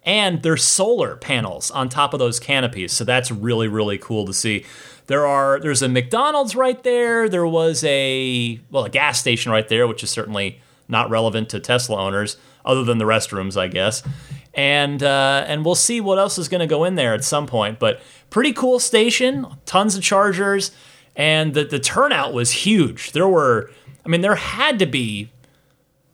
And 0.05 0.43
there's 0.43 0.63
solar 0.63 1.15
panels 1.15 1.71
on 1.71 1.89
top 1.89 2.13
of 2.13 2.19
those 2.19 2.39
canopies, 2.39 2.93
so 2.93 3.03
that's 3.03 3.31
really 3.31 3.67
really 3.67 3.97
cool 3.97 4.25
to 4.25 4.33
see. 4.33 4.63
There 5.07 5.25
are 5.25 5.59
there's 5.59 5.81
a 5.81 5.89
McDonald's 5.89 6.55
right 6.55 6.81
there. 6.83 7.27
There 7.27 7.47
was 7.47 7.83
a 7.83 8.59
well 8.69 8.85
a 8.85 8.89
gas 8.89 9.19
station 9.19 9.51
right 9.51 9.67
there, 9.67 9.87
which 9.87 10.03
is 10.03 10.11
certainly 10.11 10.61
not 10.87 11.09
relevant 11.09 11.49
to 11.49 11.59
Tesla 11.59 11.97
owners, 11.97 12.37
other 12.63 12.83
than 12.83 12.99
the 12.99 13.05
restrooms, 13.05 13.57
I 13.57 13.67
guess. 13.67 14.03
And 14.53 15.03
uh, 15.03 15.43
and 15.47 15.65
we'll 15.65 15.75
see 15.75 15.99
what 16.01 16.17
else 16.17 16.37
is 16.37 16.47
going 16.47 16.61
to 16.61 16.67
go 16.67 16.83
in 16.83 16.95
there 16.95 17.13
at 17.13 17.23
some 17.23 17.45
point. 17.47 17.79
But 17.79 17.99
pretty 18.29 18.53
cool 18.53 18.79
station, 18.79 19.47
tons 19.65 19.95
of 19.95 20.03
chargers, 20.03 20.71
and 21.15 21.53
the 21.53 21.65
the 21.65 21.79
turnout 21.79 22.33
was 22.33 22.51
huge. 22.51 23.11
There 23.11 23.27
were, 23.27 23.71
I 24.05 24.09
mean, 24.09 24.21
there 24.21 24.35
had 24.35 24.79
to 24.79 24.85
be, 24.85 25.31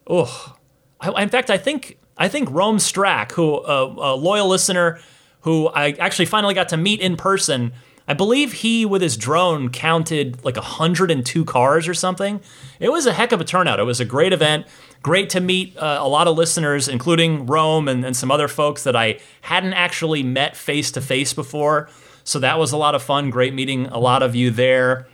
oh, 0.08 0.56
in 1.18 1.30
fact, 1.30 1.50
I 1.50 1.58
think 1.58 1.98
I 2.18 2.28
think 2.28 2.49
Rome 2.51 2.78
Strack, 2.78 3.32
who 3.32 3.55
uh, 3.55 3.95
a 3.97 4.16
loyal 4.16 4.47
listener, 4.47 4.99
who 5.41 5.68
I 5.70 5.91
actually 5.91 6.26
finally 6.26 6.53
got 6.53 6.70
to 6.70 6.78
meet 6.78 6.99
in 6.99 7.18
person. 7.18 7.74
I 8.07 8.14
believe 8.14 8.53
he, 8.53 8.86
with 8.86 9.01
his 9.01 9.16
drone, 9.16 9.70
counted 9.70 10.43
like 10.43 10.55
102 10.55 11.45
cars 11.45 11.88
or 11.88 11.93
something. 11.93 12.41
It 12.80 12.89
was 12.89 13.05
a 13.05 13.14
heck 13.14 13.32
of 13.32 13.39
a 13.39 13.45
turnout. 13.45 13.80
It 13.80 13.84
was 13.84 13.99
a 13.99 14.05
great 14.05 14.34
event. 14.34 14.68
Great 15.01 15.30
to 15.32 15.39
meet 15.39 15.78
uh, 15.78 15.99
a 16.01 16.07
lot 16.07 16.28
of 16.28 16.36
listeners, 16.36 16.88
including 16.88 17.45
Rome 17.45 17.88
and, 17.88 18.03
and 18.05 18.16
some 18.16 18.30
other 18.30 18.47
folks 18.47 18.84
that 18.84 18.95
I 18.95 19.20
hadn't 19.41 19.74
actually 19.74 20.24
met 20.24 20.55
face 20.55 20.91
to 20.91 21.01
face 21.01 21.34
before. 21.34 21.89
So 22.24 22.39
that 22.39 22.59
was 22.59 22.72
a 22.72 22.78
lot 22.78 22.95
of 22.95 23.01
fun. 23.01 23.30
Great 23.30 23.53
meeting 23.53 23.88
a 23.88 23.97
lot 23.97 24.22
of 24.22 24.36
you 24.36 24.51
there. 24.51 25.07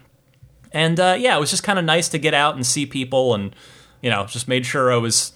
And 0.72 1.00
uh, 1.00 1.16
yeah, 1.18 1.38
it 1.38 1.40
was 1.40 1.50
just 1.50 1.64
kind 1.64 1.80
of 1.80 1.86
nice 1.86 2.10
to 2.10 2.18
get 2.18 2.34
out 2.34 2.56
and 2.56 2.66
see 2.66 2.86
people 2.86 3.34
and, 3.34 3.56
you 4.02 4.10
know, 4.10 4.26
just 4.26 4.48
made 4.48 4.66
sure 4.66 4.92
I 4.92 4.98
was, 4.98 5.32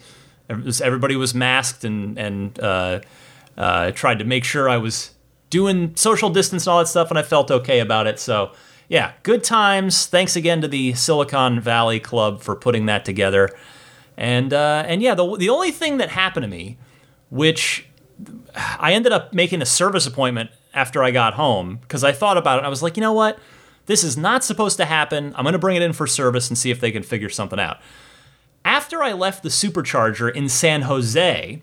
everybody 0.81 1.15
was 1.15 1.33
masked 1.33 1.83
and, 1.83 2.17
and 2.17 2.59
uh, 2.59 2.99
uh, 3.57 3.91
tried 3.91 4.19
to 4.19 4.25
make 4.25 4.43
sure 4.43 4.69
I 4.69 4.77
was 4.77 5.11
doing 5.49 5.95
social 5.95 6.29
distance 6.29 6.65
and 6.65 6.71
all 6.71 6.79
that 6.79 6.87
stuff, 6.87 7.09
and 7.09 7.19
I 7.19 7.23
felt 7.23 7.51
okay 7.51 7.79
about 7.79 8.07
it. 8.07 8.19
So, 8.19 8.51
yeah, 8.87 9.13
good 9.23 9.43
times. 9.43 10.05
Thanks 10.05 10.35
again 10.35 10.61
to 10.61 10.67
the 10.67 10.93
Silicon 10.93 11.59
Valley 11.59 11.99
Club 11.99 12.41
for 12.41 12.55
putting 12.55 12.85
that 12.87 13.05
together. 13.05 13.49
And 14.17 14.53
uh, 14.53 14.83
and 14.87 15.01
yeah, 15.01 15.15
the 15.15 15.37
the 15.37 15.49
only 15.49 15.71
thing 15.71 15.97
that 15.97 16.09
happened 16.09 16.43
to 16.43 16.47
me, 16.49 16.77
which 17.29 17.87
I 18.55 18.93
ended 18.93 19.11
up 19.11 19.33
making 19.33 19.61
a 19.61 19.65
service 19.65 20.05
appointment 20.05 20.51
after 20.73 21.03
I 21.03 21.11
got 21.11 21.35
home 21.35 21.77
because 21.81 22.03
I 22.03 22.11
thought 22.11 22.37
about 22.37 22.59
it. 22.59 22.65
I 22.65 22.69
was 22.69 22.83
like, 22.83 22.97
you 22.97 23.01
know 23.01 23.13
what, 23.13 23.39
this 23.85 24.03
is 24.03 24.17
not 24.17 24.43
supposed 24.43 24.77
to 24.77 24.85
happen. 24.85 25.33
I'm 25.35 25.43
going 25.43 25.53
to 25.53 25.59
bring 25.59 25.75
it 25.75 25.81
in 25.81 25.93
for 25.93 26.07
service 26.07 26.49
and 26.49 26.57
see 26.57 26.71
if 26.71 26.79
they 26.79 26.91
can 26.91 27.03
figure 27.03 27.29
something 27.29 27.59
out. 27.59 27.79
After 28.63 29.01
I 29.01 29.13
left 29.13 29.43
the 29.43 29.49
supercharger 29.49 30.33
in 30.33 30.49
San 30.49 30.83
Jose, 30.83 31.61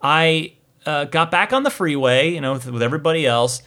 I 0.00 0.52
uh, 0.86 1.04
got 1.04 1.30
back 1.30 1.52
on 1.52 1.64
the 1.64 1.70
freeway, 1.70 2.30
you 2.30 2.40
know, 2.40 2.54
with, 2.54 2.70
with 2.70 2.82
everybody 2.82 3.26
else, 3.26 3.62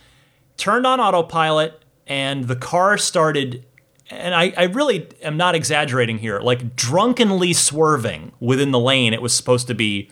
turned 0.57 0.87
on 0.87 0.99
autopilot, 0.99 1.83
and 2.07 2.45
the 2.45 2.55
car 2.55 2.97
started 2.97 3.65
and 4.11 4.35
I, 4.35 4.53
I, 4.57 4.63
really 4.63 5.07
am 5.21 5.37
not 5.37 5.55
exaggerating 5.55 6.17
here, 6.17 6.41
like 6.41 6.75
drunkenly 6.75 7.53
swerving 7.53 8.33
within 8.41 8.71
the 8.71 8.79
lane 8.79 9.13
it 9.13 9.21
was 9.21 9.33
supposed 9.33 9.67
to 9.67 9.73
be 9.73 10.11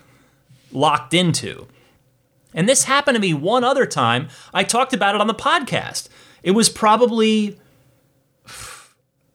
locked 0.71 1.13
into. 1.13 1.67
And 2.53 2.67
this 2.67 2.85
happened 2.85 3.15
to 3.15 3.21
me 3.21 3.33
one 3.33 3.63
other 3.63 3.85
time. 3.85 4.29
I 4.53 4.63
talked 4.63 4.93
about 4.93 5.15
it 5.15 5.21
on 5.21 5.27
the 5.27 5.35
podcast. 5.35 6.07
It 6.43 6.51
was 6.51 6.69
probably, 6.69 7.59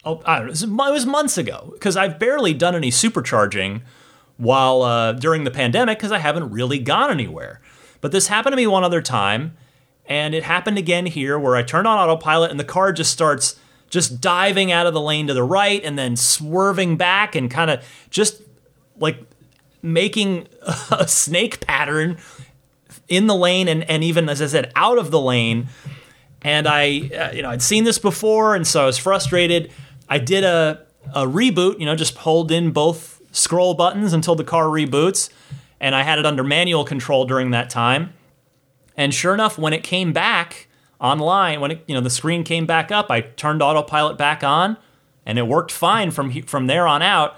oh, 0.05 0.23
I 0.25 0.39
don't 0.41 0.47
know, 0.77 0.89
it 0.89 0.93
was 0.93 1.07
months 1.07 1.39
ago 1.39 1.71
because 1.75 1.97
I've 1.97 2.19
barely 2.19 2.55
done 2.55 2.75
any 2.75 2.91
supercharging 2.91 3.83
while 4.37 4.83
uh, 4.83 5.13
during 5.13 5.45
the 5.45 5.51
pandemic 5.51 5.99
because 5.99 6.13
I 6.13 6.19
haven't 6.19 6.51
really 6.51 6.79
gone 6.79 7.11
anywhere. 7.11 7.61
But 8.01 8.13
this 8.13 8.29
happened 8.29 8.53
to 8.53 8.57
me 8.57 8.67
one 8.67 8.85
other 8.85 9.01
time, 9.01 9.57
and 10.07 10.35
it 10.35 10.43
happened 10.43 10.79
again 10.79 11.07
here 11.07 11.39
where 11.39 11.57
I 11.57 11.63
turned 11.63 11.87
on 11.87 11.99
autopilot 11.99 12.51
and 12.51 12.61
the 12.61 12.65
car 12.65 12.93
just 12.93 13.13
starts 13.13 13.59
just 13.89 14.21
diving 14.21 14.73
out 14.73 14.87
of 14.87 14.95
the 14.95 15.01
lane 15.01 15.29
to 15.29 15.35
the 15.35 15.43
right 15.43 15.83
and 15.85 15.99
then 15.99 16.17
swerving 16.17 16.97
back 16.97 17.35
and 17.35 17.51
kind 17.51 17.71
of 17.71 17.85
just 18.11 18.43
like 18.99 19.19
making 19.83 20.49
a 20.91 21.07
snake 21.07 21.61
pattern 21.61 22.19
in 23.09 23.27
the 23.27 23.35
lane 23.35 23.69
and, 23.69 23.89
and 23.89 24.03
even 24.03 24.29
as 24.29 24.43
I 24.43 24.47
said 24.47 24.73
out 24.75 24.99
of 24.99 25.11
the 25.11 25.21
lane. 25.21 25.69
And 26.43 26.67
I, 26.67 27.09
uh, 27.09 27.33
you 27.33 27.41
know, 27.41 27.49
I'd 27.49 27.63
seen 27.63 27.85
this 27.85 27.99
before, 27.99 28.55
and 28.55 28.67
so 28.67 28.83
I 28.83 28.87
was 28.87 28.99
frustrated. 28.99 29.73
I 30.09 30.19
did 30.19 30.45
a, 30.45 30.87
a 31.15 31.27
reboot, 31.27 31.81
you 31.81 31.87
know, 31.87 31.97
just 31.97 32.17
hold 32.19 32.51
in 32.51 32.71
both 32.71 33.21
scroll 33.33 33.75
buttons 33.75 34.13
until 34.13 34.35
the 34.35 34.45
car 34.45 34.65
reboots, 34.65 35.31
and 35.81 35.95
I 35.95 36.03
had 36.03 36.19
it 36.19 36.27
under 36.27 36.45
manual 36.45 36.85
control 36.85 37.25
during 37.25 37.51
that 37.51 37.71
time. 37.71 38.13
And 38.97 39.13
sure 39.13 39.35
enough, 39.35 39.59
when 39.59 39.73
it 39.73 39.83
came 39.83 40.13
back, 40.13 40.69
online 41.01 41.61
when 41.61 41.71
it, 41.73 41.85
you 41.87 41.95
know 41.95 42.01
the 42.01 42.11
screen 42.11 42.43
came 42.45 42.65
back 42.65 42.91
up 42.91 43.11
i 43.11 43.21
turned 43.21 43.61
autopilot 43.61 44.17
back 44.17 44.43
on 44.43 44.77
and 45.27 45.39
it 45.39 45.47
worked 45.47 45.71
fine 45.71 46.11
from 46.11 46.31
from 46.43 46.67
there 46.67 46.87
on 46.87 47.03
out 47.03 47.37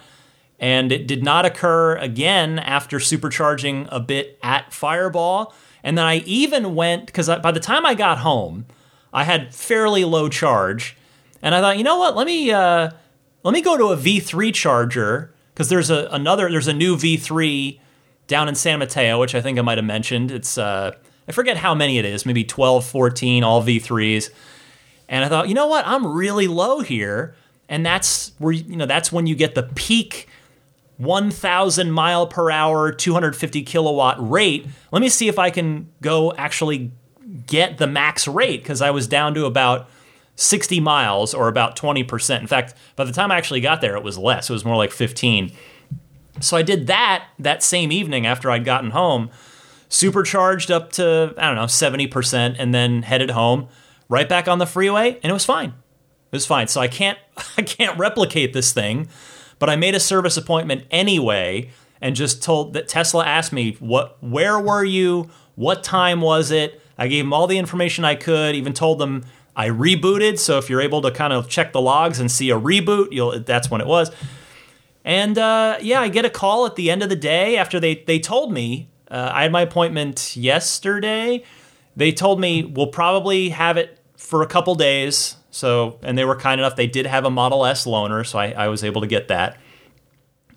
and 0.59 0.93
it 0.93 1.07
did 1.07 1.25
not 1.25 1.45
occur 1.45 1.97
again 1.97 2.59
after 2.59 2.99
supercharging 2.99 3.87
a 3.91 4.01
bit 4.01 4.39
at 4.43 4.71
Firebaugh. 4.71 5.53
and 5.83 5.99
then 5.99 6.05
i 6.05 6.19
even 6.19 6.75
went 6.75 7.07
because 7.07 7.29
by 7.43 7.51
the 7.51 7.61
time 7.61 7.85
i 7.87 7.95
got 7.95 8.19
home 8.19 8.67
i 9.13 9.25
had 9.25 9.55
fairly 9.55 10.05
low 10.05 10.29
charge 10.29 10.96
and 11.47 11.55
i 11.55 11.61
thought 11.61 11.79
you 11.79 11.85
know 11.85 11.97
what 11.97 12.15
let 12.15 12.27
me 12.27 12.51
uh, 12.51 12.91
let 13.43 13.53
me 13.55 13.63
go 13.63 13.77
to 13.79 13.87
a 13.87 13.97
v3 13.97 14.53
charger 14.53 15.33
because 15.55 15.71
there's 15.71 15.89
a 15.89 16.09
another 16.11 16.51
there's 16.51 16.69
a 16.69 16.75
new 16.75 16.97
v3 16.97 17.79
down 18.27 18.49
in 18.49 18.55
san 18.55 18.79
mateo 18.79 19.19
which 19.19 19.35
i 19.35 19.41
think 19.41 19.59
i 19.59 19.63
might 19.63 19.79
have 19.79 19.85
mentioned 19.85 20.31
it's 20.31 20.59
uh, 20.59 20.93
I 21.29 21.33
forget 21.33 21.57
how 21.57 21.75
many 21.75 21.99
it 21.99 22.05
is, 22.05 22.25
maybe 22.25 22.45
12, 22.45 22.85
14, 22.87 23.43
all 23.43 23.63
V3s. 23.63 24.31
And 25.09 25.25
I 25.25 25.29
thought, 25.29 25.49
you 25.49 25.55
know 25.55 25.67
what? 25.67 25.87
I'm 25.87 26.07
really 26.07 26.47
low 26.47 26.81
here. 26.81 27.35
And 27.69 27.85
that's 27.85 28.33
where, 28.39 28.53
you 28.53 28.77
know, 28.77 28.87
that's 28.87 29.11
when 29.11 29.27
you 29.27 29.35
get 29.35 29.55
the 29.55 29.65
peak 29.65 30.29
1,000 30.99 31.91
mile 31.91 32.27
per 32.27 32.51
hour, 32.51 32.93
250 32.93 33.63
kilowatt 33.63 34.17
rate. 34.19 34.67
Let 34.93 35.03
me 35.03 35.09
see 35.09 35.29
if 35.29 35.39
I 35.39 35.51
can 35.51 35.89
go 36.01 36.33
actually 36.35 36.93
get 37.47 37.79
the 37.79 37.87
max 37.87 38.29
rate 38.29 38.63
because 38.63 38.81
I 38.81 38.91
was 38.91 39.09
down 39.09 39.35
to 39.35 39.47
about 39.47 39.89
60 40.37 40.81
miles 40.81 41.35
or 41.35 41.49
about 41.49 41.77
20%. 41.77 42.41
In 42.41 42.47
fact, 42.47 42.75
by 42.95 43.05
the 43.05 43.13
time 43.13 43.33
I 43.33 43.37
actually 43.37 43.61
got 43.61 43.81
there, 43.81 43.97
it 43.97 44.03
was 44.03 44.19
less. 44.19 44.49
It 44.49 44.53
was 44.53 44.65
more 44.65 44.77
like 44.77 44.93
15. 44.93 45.51
So 46.41 46.57
I 46.57 46.63
did 46.63 46.87
that 46.87 47.29
that 47.39 47.63
same 47.63 47.91
evening 47.91 48.27
after 48.27 48.51
I'd 48.51 48.65
gotten 48.65 48.91
home, 48.91 49.31
supercharged 49.89 50.71
up 50.71 50.93
to, 50.93 51.35
I 51.39 51.47
don't 51.47 51.57
know, 51.57 51.65
70%, 51.65 52.57
and 52.59 52.75
then 52.75 53.03
headed 53.03 53.31
home, 53.31 53.69
right 54.09 54.29
back 54.29 54.47
on 54.47 54.59
the 54.59 54.67
freeway, 54.67 55.19
and 55.23 55.31
it 55.31 55.33
was 55.33 55.47
fine. 55.47 55.71
It 55.71 56.37
was 56.37 56.47
fine. 56.47 56.69
So 56.69 56.81
I 56.81 56.89
can't 56.89 57.19
I 57.57 57.63
can't 57.63 57.99
replicate 57.99 58.53
this 58.53 58.73
thing, 58.73 59.09
but 59.59 59.71
I 59.71 59.77
made 59.77 59.95
a 59.95 60.01
service 60.01 60.37
appointment 60.37 60.85
anyway 60.91 61.71
and 62.01 62.15
just 62.15 62.43
told 62.43 62.75
that 62.75 62.89
Tesla 62.89 63.25
asked 63.25 63.53
me 63.53 63.77
what 63.81 64.23
where 64.23 64.59
were 64.61 64.85
you? 64.85 65.31
What 65.55 65.83
time 65.83 66.21
was 66.21 66.51
it? 66.51 66.81
I 66.99 67.09
gave 67.09 67.25
them 67.25 67.33
all 67.33 67.47
the 67.47 67.59
information 67.59 68.05
I 68.05 68.15
could, 68.15 68.55
even 68.55 68.73
told 68.73 68.99
them 68.99 69.25
I 69.57 69.71
rebooted, 69.71 70.39
so 70.39 70.59
if 70.59 70.69
you're 70.69 70.83
able 70.83 71.01
to 71.01 71.11
kind 71.11 71.33
of 71.33 71.49
check 71.49 71.73
the 71.73 71.81
logs 71.81 72.21
and 72.21 72.31
see 72.31 72.51
a 72.51 72.61
reboot, 72.61 73.09
you'll 73.11 73.41
that's 73.41 73.71
when 73.71 73.81
it 73.81 73.87
was. 73.87 74.11
And 75.03 75.39
uh, 75.39 75.79
yeah, 75.81 76.03
I 76.03 76.09
get 76.09 76.27
a 76.27 76.31
call 76.31 76.67
at 76.67 76.77
the 76.77 76.91
end 76.91 77.03
of 77.03 77.09
the 77.09 77.17
day 77.17 77.57
after 77.57 77.81
they 77.81 78.05
they 78.07 78.19
told 78.19 78.53
me 78.53 78.91
uh, 79.11 79.31
I 79.33 79.45
had 79.45 79.53
my 79.53 79.63
appointment 79.63 80.37
yesterday. 80.37 81.43
They 81.97 82.13
told 82.13 82.39
me 82.39 82.65
we'll 82.65 82.89
probably 82.89 83.49
have 83.49 83.79
it 83.79 83.99
for 84.17 84.43
a 84.43 84.47
couple 84.47 84.75
days. 84.75 85.37
So, 85.51 85.99
and 86.03 86.19
they 86.19 86.25
were 86.27 86.37
kind 86.37 86.61
enough. 86.61 86.77
They 86.77 86.87
did 86.87 87.07
have 87.07 87.25
a 87.25 87.31
Model 87.31 87.65
S 87.65 87.87
loaner, 87.87 88.27
so 88.27 88.39
I, 88.39 88.51
I 88.51 88.69
was 88.69 88.85
able 88.85 89.01
to 89.01 89.07
get 89.07 89.29
that. 89.29 89.57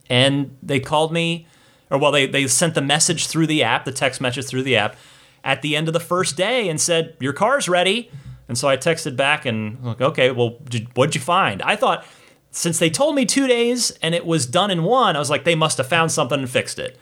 And 0.09 0.57
they 0.61 0.81
called 0.81 1.13
me, 1.13 1.47
or 1.89 1.97
well, 1.97 2.11
they 2.11 2.25
they 2.25 2.47
sent 2.47 2.75
the 2.75 2.81
message 2.81 3.27
through 3.27 3.47
the 3.47 3.63
app, 3.63 3.85
the 3.85 3.93
text 3.93 4.19
message 4.19 4.45
through 4.47 4.63
the 4.63 4.75
app, 4.75 4.97
at 5.41 5.61
the 5.61 5.77
end 5.77 5.87
of 5.87 5.93
the 5.93 6.01
first 6.01 6.35
day, 6.35 6.67
and 6.67 6.81
said 6.81 7.15
your 7.21 7.31
car's 7.31 7.69
ready. 7.69 8.11
And 8.49 8.57
so 8.57 8.67
I 8.67 8.75
texted 8.75 9.15
back 9.15 9.45
and 9.45 9.81
like, 9.81 10.01
okay, 10.01 10.31
well, 10.31 10.57
did, 10.65 10.87
what'd 10.97 11.15
you 11.15 11.21
find? 11.21 11.61
I 11.61 11.75
thought 11.77 12.03
since 12.51 12.79
they 12.79 12.89
told 12.89 13.15
me 13.15 13.25
two 13.25 13.47
days 13.47 13.91
and 14.01 14.15
it 14.15 14.25
was 14.25 14.47
done 14.47 14.71
in 14.71 14.83
one, 14.83 15.15
I 15.15 15.19
was 15.19 15.29
like, 15.29 15.43
they 15.43 15.55
must 15.55 15.77
have 15.77 15.87
found 15.87 16.11
something 16.11 16.39
and 16.39 16.49
fixed 16.49 16.79
it. 16.79 16.97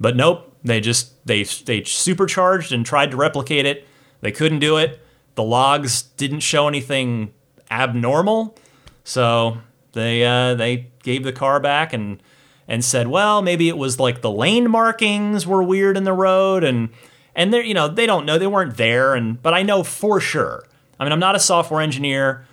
But 0.00 0.16
nope, 0.16 0.56
they 0.62 0.80
just 0.80 1.24
they 1.26 1.44
they 1.44 1.84
supercharged 1.84 2.72
and 2.72 2.84
tried 2.84 3.12
to 3.12 3.16
replicate 3.16 3.64
it. 3.64 3.86
They 4.20 4.32
couldn't 4.32 4.58
do 4.58 4.76
it. 4.76 5.00
The 5.34 5.42
logs 5.42 6.02
didn't 6.02 6.40
show 6.40 6.68
anything 6.68 7.32
abnormal, 7.70 8.56
so 9.04 9.58
they 9.92 10.24
uh, 10.24 10.54
they 10.54 10.88
gave 11.02 11.24
the 11.24 11.32
car 11.32 11.58
back 11.60 11.92
and 11.92 12.22
and 12.66 12.84
said, 12.84 13.08
well, 13.08 13.40
maybe 13.40 13.68
it 13.68 13.78
was 13.78 13.98
like 13.98 14.20
the 14.20 14.30
lane 14.30 14.70
markings 14.70 15.46
were 15.46 15.62
weird 15.62 15.96
in 15.96 16.04
the 16.04 16.12
road 16.12 16.62
and 16.62 16.90
and 17.34 17.52
they 17.52 17.64
you 17.64 17.74
know 17.74 17.88
they 17.88 18.06
don't 18.06 18.26
know 18.26 18.38
they 18.38 18.46
weren't 18.46 18.76
there 18.76 19.14
and 19.14 19.40
but 19.42 19.54
I 19.54 19.62
know 19.62 19.82
for 19.82 20.20
sure. 20.20 20.64
I 20.98 21.04
mean, 21.04 21.12
I'm 21.12 21.20
not 21.20 21.36
a 21.36 21.40
software 21.40 21.80
engineer 21.80 22.46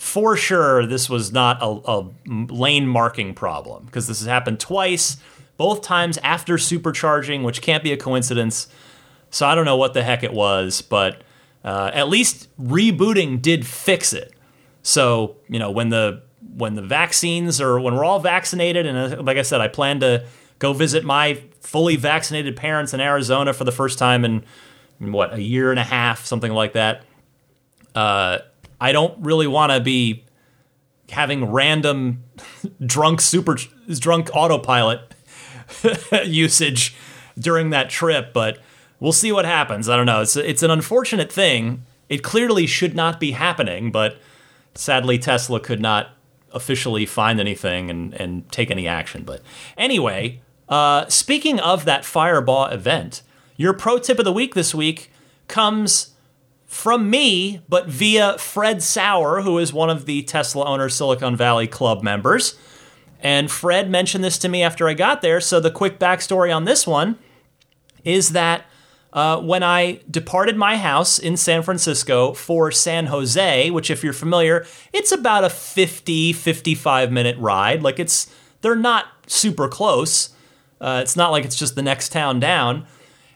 for 0.00 0.34
sure 0.34 0.86
this 0.86 1.10
was 1.10 1.30
not 1.30 1.58
a, 1.60 1.66
a 1.66 2.08
lane 2.26 2.86
marking 2.86 3.34
problem 3.34 3.84
because 3.84 4.06
this 4.08 4.20
has 4.20 4.26
happened 4.26 4.58
twice, 4.58 5.18
both 5.58 5.82
times 5.82 6.16
after 6.22 6.54
supercharging, 6.54 7.44
which 7.44 7.60
can't 7.60 7.84
be 7.84 7.92
a 7.92 7.98
coincidence. 7.98 8.66
So 9.28 9.46
I 9.46 9.54
don't 9.54 9.66
know 9.66 9.76
what 9.76 9.92
the 9.92 10.02
heck 10.02 10.22
it 10.22 10.32
was, 10.32 10.80
but 10.80 11.22
uh, 11.62 11.90
at 11.92 12.08
least 12.08 12.48
rebooting 12.58 13.42
did 13.42 13.66
fix 13.66 14.14
it. 14.14 14.32
So 14.82 15.36
you 15.50 15.58
know 15.58 15.70
when 15.70 15.90
the 15.90 16.22
when 16.56 16.76
the 16.76 16.82
vaccines 16.82 17.60
or 17.60 17.78
when 17.78 17.94
we're 17.94 18.04
all 18.04 18.20
vaccinated, 18.20 18.86
and 18.86 18.96
uh, 18.96 19.22
like 19.22 19.36
I 19.36 19.42
said, 19.42 19.60
I 19.60 19.68
plan 19.68 20.00
to 20.00 20.24
go 20.58 20.72
visit 20.72 21.04
my 21.04 21.42
fully 21.60 21.96
vaccinated 21.96 22.56
parents 22.56 22.94
in 22.94 23.00
Arizona 23.00 23.52
for 23.52 23.64
the 23.64 23.72
first 23.72 23.98
time 23.98 24.24
in, 24.24 24.44
in 24.98 25.12
what 25.12 25.34
a 25.34 25.42
year 25.42 25.70
and 25.70 25.78
a 25.78 25.84
half, 25.84 26.24
something 26.24 26.52
like 26.52 26.72
that. 26.72 27.04
Uh, 27.94 28.38
I 28.80 28.92
don't 28.92 29.18
really 29.22 29.46
want 29.46 29.72
to 29.72 29.80
be 29.80 30.24
having 31.10 31.44
random 31.44 32.24
drunk 32.86 33.20
super 33.20 33.56
drunk 33.98 34.30
autopilot 34.32 35.14
usage 36.24 36.94
during 37.38 37.70
that 37.70 37.90
trip, 37.90 38.32
but 38.32 38.58
we'll 38.98 39.12
see 39.12 39.32
what 39.32 39.44
happens. 39.44 39.88
I 39.88 39.96
don't 39.96 40.06
know. 40.06 40.20
It's 40.22 40.36
it's 40.36 40.62
an 40.62 40.70
unfortunate 40.70 41.32
thing. 41.32 41.84
It 42.08 42.22
clearly 42.22 42.66
should 42.66 42.94
not 42.94 43.20
be 43.20 43.32
happening, 43.32 43.90
but 43.90 44.18
sadly 44.74 45.18
Tesla 45.18 45.60
could 45.60 45.80
not 45.80 46.10
officially 46.52 47.06
find 47.06 47.38
anything 47.38 47.90
and, 47.90 48.12
and 48.14 48.50
take 48.50 48.70
any 48.70 48.88
action. 48.88 49.22
But 49.22 49.42
anyway, 49.78 50.40
uh, 50.68 51.08
speaking 51.08 51.60
of 51.60 51.84
that 51.84 52.02
Firebaugh 52.02 52.72
event, 52.72 53.22
your 53.56 53.72
pro 53.72 53.98
tip 53.98 54.18
of 54.18 54.24
the 54.24 54.32
week 54.32 54.54
this 54.54 54.74
week 54.74 55.12
comes 55.46 56.14
from 56.70 57.10
me, 57.10 57.60
but 57.68 57.88
via 57.88 58.38
Fred 58.38 58.80
Sauer, 58.80 59.40
who 59.40 59.58
is 59.58 59.72
one 59.72 59.90
of 59.90 60.06
the 60.06 60.22
Tesla 60.22 60.64
owner 60.64 60.88
Silicon 60.88 61.34
Valley 61.34 61.66
Club 61.66 62.00
members. 62.00 62.56
And 63.18 63.50
Fred 63.50 63.90
mentioned 63.90 64.22
this 64.22 64.38
to 64.38 64.48
me 64.48 64.62
after 64.62 64.88
I 64.88 64.94
got 64.94 65.20
there. 65.20 65.40
So 65.40 65.58
the 65.58 65.72
quick 65.72 65.98
backstory 65.98 66.54
on 66.54 66.66
this 66.66 66.86
one 66.86 67.18
is 68.04 68.30
that 68.30 68.66
uh, 69.12 69.40
when 69.40 69.64
I 69.64 69.98
departed 70.08 70.56
my 70.56 70.76
house 70.76 71.18
in 71.18 71.36
San 71.36 71.64
Francisco 71.64 72.34
for 72.34 72.70
San 72.70 73.06
Jose, 73.06 73.68
which, 73.72 73.90
if 73.90 74.04
you're 74.04 74.12
familiar, 74.12 74.64
it's 74.92 75.10
about 75.10 75.42
a 75.42 75.50
50, 75.50 76.32
55 76.32 77.10
minute 77.10 77.36
ride. 77.38 77.82
Like 77.82 77.98
it's, 77.98 78.32
they're 78.60 78.76
not 78.76 79.06
super 79.26 79.66
close. 79.66 80.30
Uh, 80.80 81.00
it's 81.02 81.16
not 81.16 81.32
like 81.32 81.44
it's 81.44 81.56
just 81.56 81.74
the 81.74 81.82
next 81.82 82.10
town 82.12 82.38
down. 82.38 82.86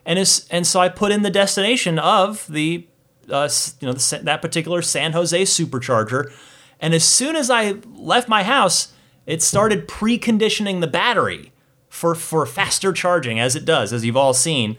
And, 0.06 0.18
and 0.50 0.64
so 0.64 0.78
I 0.78 0.88
put 0.88 1.10
in 1.10 1.22
the 1.22 1.30
destination 1.30 1.98
of 1.98 2.46
the 2.46 2.86
uh, 3.30 3.48
you 3.80 3.86
know 3.86 3.92
the, 3.92 4.20
that 4.22 4.42
particular 4.42 4.82
San 4.82 5.12
Jose 5.12 5.42
supercharger, 5.42 6.32
and 6.80 6.94
as 6.94 7.04
soon 7.04 7.36
as 7.36 7.50
I 7.50 7.76
left 7.94 8.28
my 8.28 8.42
house, 8.42 8.92
it 9.26 9.42
started 9.42 9.88
preconditioning 9.88 10.80
the 10.80 10.86
battery 10.86 11.52
for 11.88 12.14
for 12.14 12.44
faster 12.46 12.92
charging, 12.92 13.38
as 13.38 13.56
it 13.56 13.64
does, 13.64 13.92
as 13.92 14.04
you've 14.04 14.16
all 14.16 14.34
seen. 14.34 14.76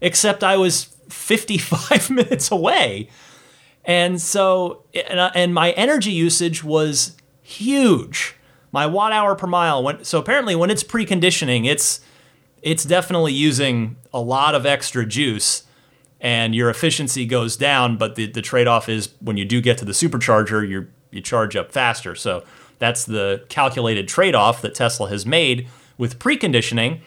Except 0.00 0.44
I 0.44 0.56
was 0.56 0.94
55 1.08 2.10
minutes 2.10 2.50
away, 2.50 3.08
and 3.84 4.20
so 4.20 4.84
and, 4.94 5.18
uh, 5.18 5.30
and 5.34 5.54
my 5.54 5.72
energy 5.72 6.12
usage 6.12 6.64
was 6.64 7.16
huge. 7.42 8.34
My 8.72 8.86
watt 8.86 9.12
hour 9.12 9.36
per 9.36 9.46
mile 9.46 9.82
went. 9.82 10.06
So 10.06 10.18
apparently, 10.18 10.56
when 10.56 10.70
it's 10.70 10.82
preconditioning, 10.82 11.66
it's 11.66 12.00
it's 12.62 12.84
definitely 12.84 13.34
using 13.34 13.96
a 14.12 14.20
lot 14.20 14.54
of 14.54 14.64
extra 14.64 15.04
juice 15.04 15.63
and 16.24 16.54
your 16.54 16.70
efficiency 16.70 17.26
goes 17.26 17.54
down. 17.54 17.98
But 17.98 18.16
the, 18.16 18.26
the 18.26 18.40
trade 18.42 18.66
off 18.66 18.88
is 18.88 19.10
when 19.20 19.36
you 19.36 19.44
do 19.44 19.60
get 19.60 19.76
to 19.78 19.84
the 19.84 19.92
supercharger, 19.92 20.66
you 20.66 20.88
you 21.12 21.20
charge 21.20 21.54
up 21.54 21.70
faster. 21.70 22.16
So 22.16 22.42
that's 22.80 23.04
the 23.04 23.44
calculated 23.48 24.08
trade 24.08 24.34
off 24.34 24.60
that 24.62 24.74
Tesla 24.74 25.08
has 25.10 25.24
made 25.24 25.68
with 25.96 26.18
preconditioning. 26.18 27.02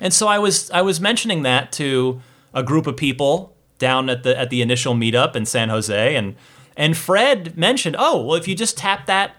And 0.00 0.12
so 0.12 0.26
I 0.26 0.38
was 0.38 0.70
I 0.72 0.82
was 0.82 1.00
mentioning 1.00 1.42
that 1.44 1.72
to 1.72 2.20
a 2.52 2.62
group 2.62 2.86
of 2.86 2.96
people 2.96 3.56
down 3.78 4.10
at 4.10 4.24
the 4.24 4.38
at 4.38 4.50
the 4.50 4.60
initial 4.60 4.94
meetup 4.94 5.36
in 5.36 5.46
San 5.46 5.68
Jose, 5.68 6.16
and 6.16 6.34
and 6.76 6.96
Fred 6.96 7.56
mentioned, 7.56 7.94
oh 7.98 8.20
well, 8.20 8.34
if 8.34 8.48
you 8.48 8.56
just 8.56 8.76
tap 8.76 9.06
that 9.06 9.36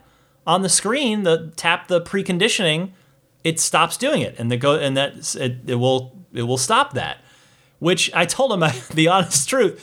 on 0.47 0.61
the 0.61 0.69
screen, 0.69 1.23
the 1.23 1.51
tap 1.57 1.89
the 1.89 1.99
preconditioning, 1.99 2.91
it 3.43 3.59
stops 3.59 3.97
doing 3.97 4.21
it, 4.21 4.35
and 4.39 4.49
the 4.49 4.55
go 4.57 4.75
and 4.79 4.95
that 4.95 5.35
it, 5.35 5.69
it 5.69 5.75
will 5.75 6.25
it 6.33 6.43
will 6.43 6.57
stop 6.57 6.93
that 6.93 7.17
which 7.85 8.11
I 8.15 8.25
told 8.25 8.51
him 8.51 8.67
the 8.95 9.07
honest 9.09 9.47
truth. 9.47 9.79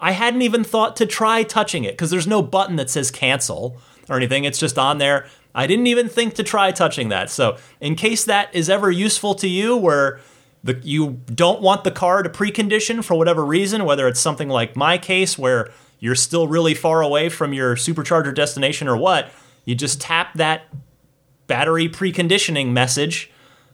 I 0.00 0.12
hadn't 0.12 0.40
even 0.40 0.64
thought 0.64 0.96
to 0.96 1.04
try 1.04 1.42
touching 1.42 1.84
it 1.84 1.92
because 1.92 2.10
there's 2.10 2.26
no 2.26 2.40
button 2.40 2.76
that 2.76 2.88
says 2.88 3.10
cancel 3.10 3.76
or 4.08 4.16
anything. 4.16 4.44
It's 4.44 4.58
just 4.58 4.78
on 4.78 4.96
there. 4.96 5.26
I 5.54 5.66
didn't 5.66 5.86
even 5.86 6.08
think 6.08 6.32
to 6.36 6.42
try 6.42 6.72
touching 6.72 7.10
that. 7.10 7.28
So, 7.28 7.58
in 7.78 7.94
case 7.94 8.24
that 8.24 8.54
is 8.54 8.70
ever 8.70 8.90
useful 8.90 9.34
to 9.34 9.46
you, 9.46 9.76
where 9.76 10.18
the, 10.64 10.80
you 10.82 11.20
don't 11.26 11.60
want 11.60 11.84
the 11.84 11.90
car 11.90 12.22
to 12.22 12.30
precondition 12.30 13.04
for 13.04 13.16
whatever 13.16 13.44
reason, 13.44 13.84
whether 13.84 14.08
it's 14.08 14.18
something 14.18 14.48
like 14.48 14.74
my 14.74 14.96
case 14.96 15.36
where 15.36 15.70
you're 15.98 16.14
still 16.14 16.48
really 16.48 16.72
far 16.72 17.02
away 17.02 17.28
from 17.28 17.52
your 17.52 17.76
supercharger 17.76 18.34
destination 18.34 18.88
or 18.88 18.96
what, 18.96 19.30
you 19.66 19.74
just 19.74 20.00
tap 20.00 20.32
that 20.36 20.68
battery 21.48 21.86
preconditioning 21.86 22.72
message 22.72 23.30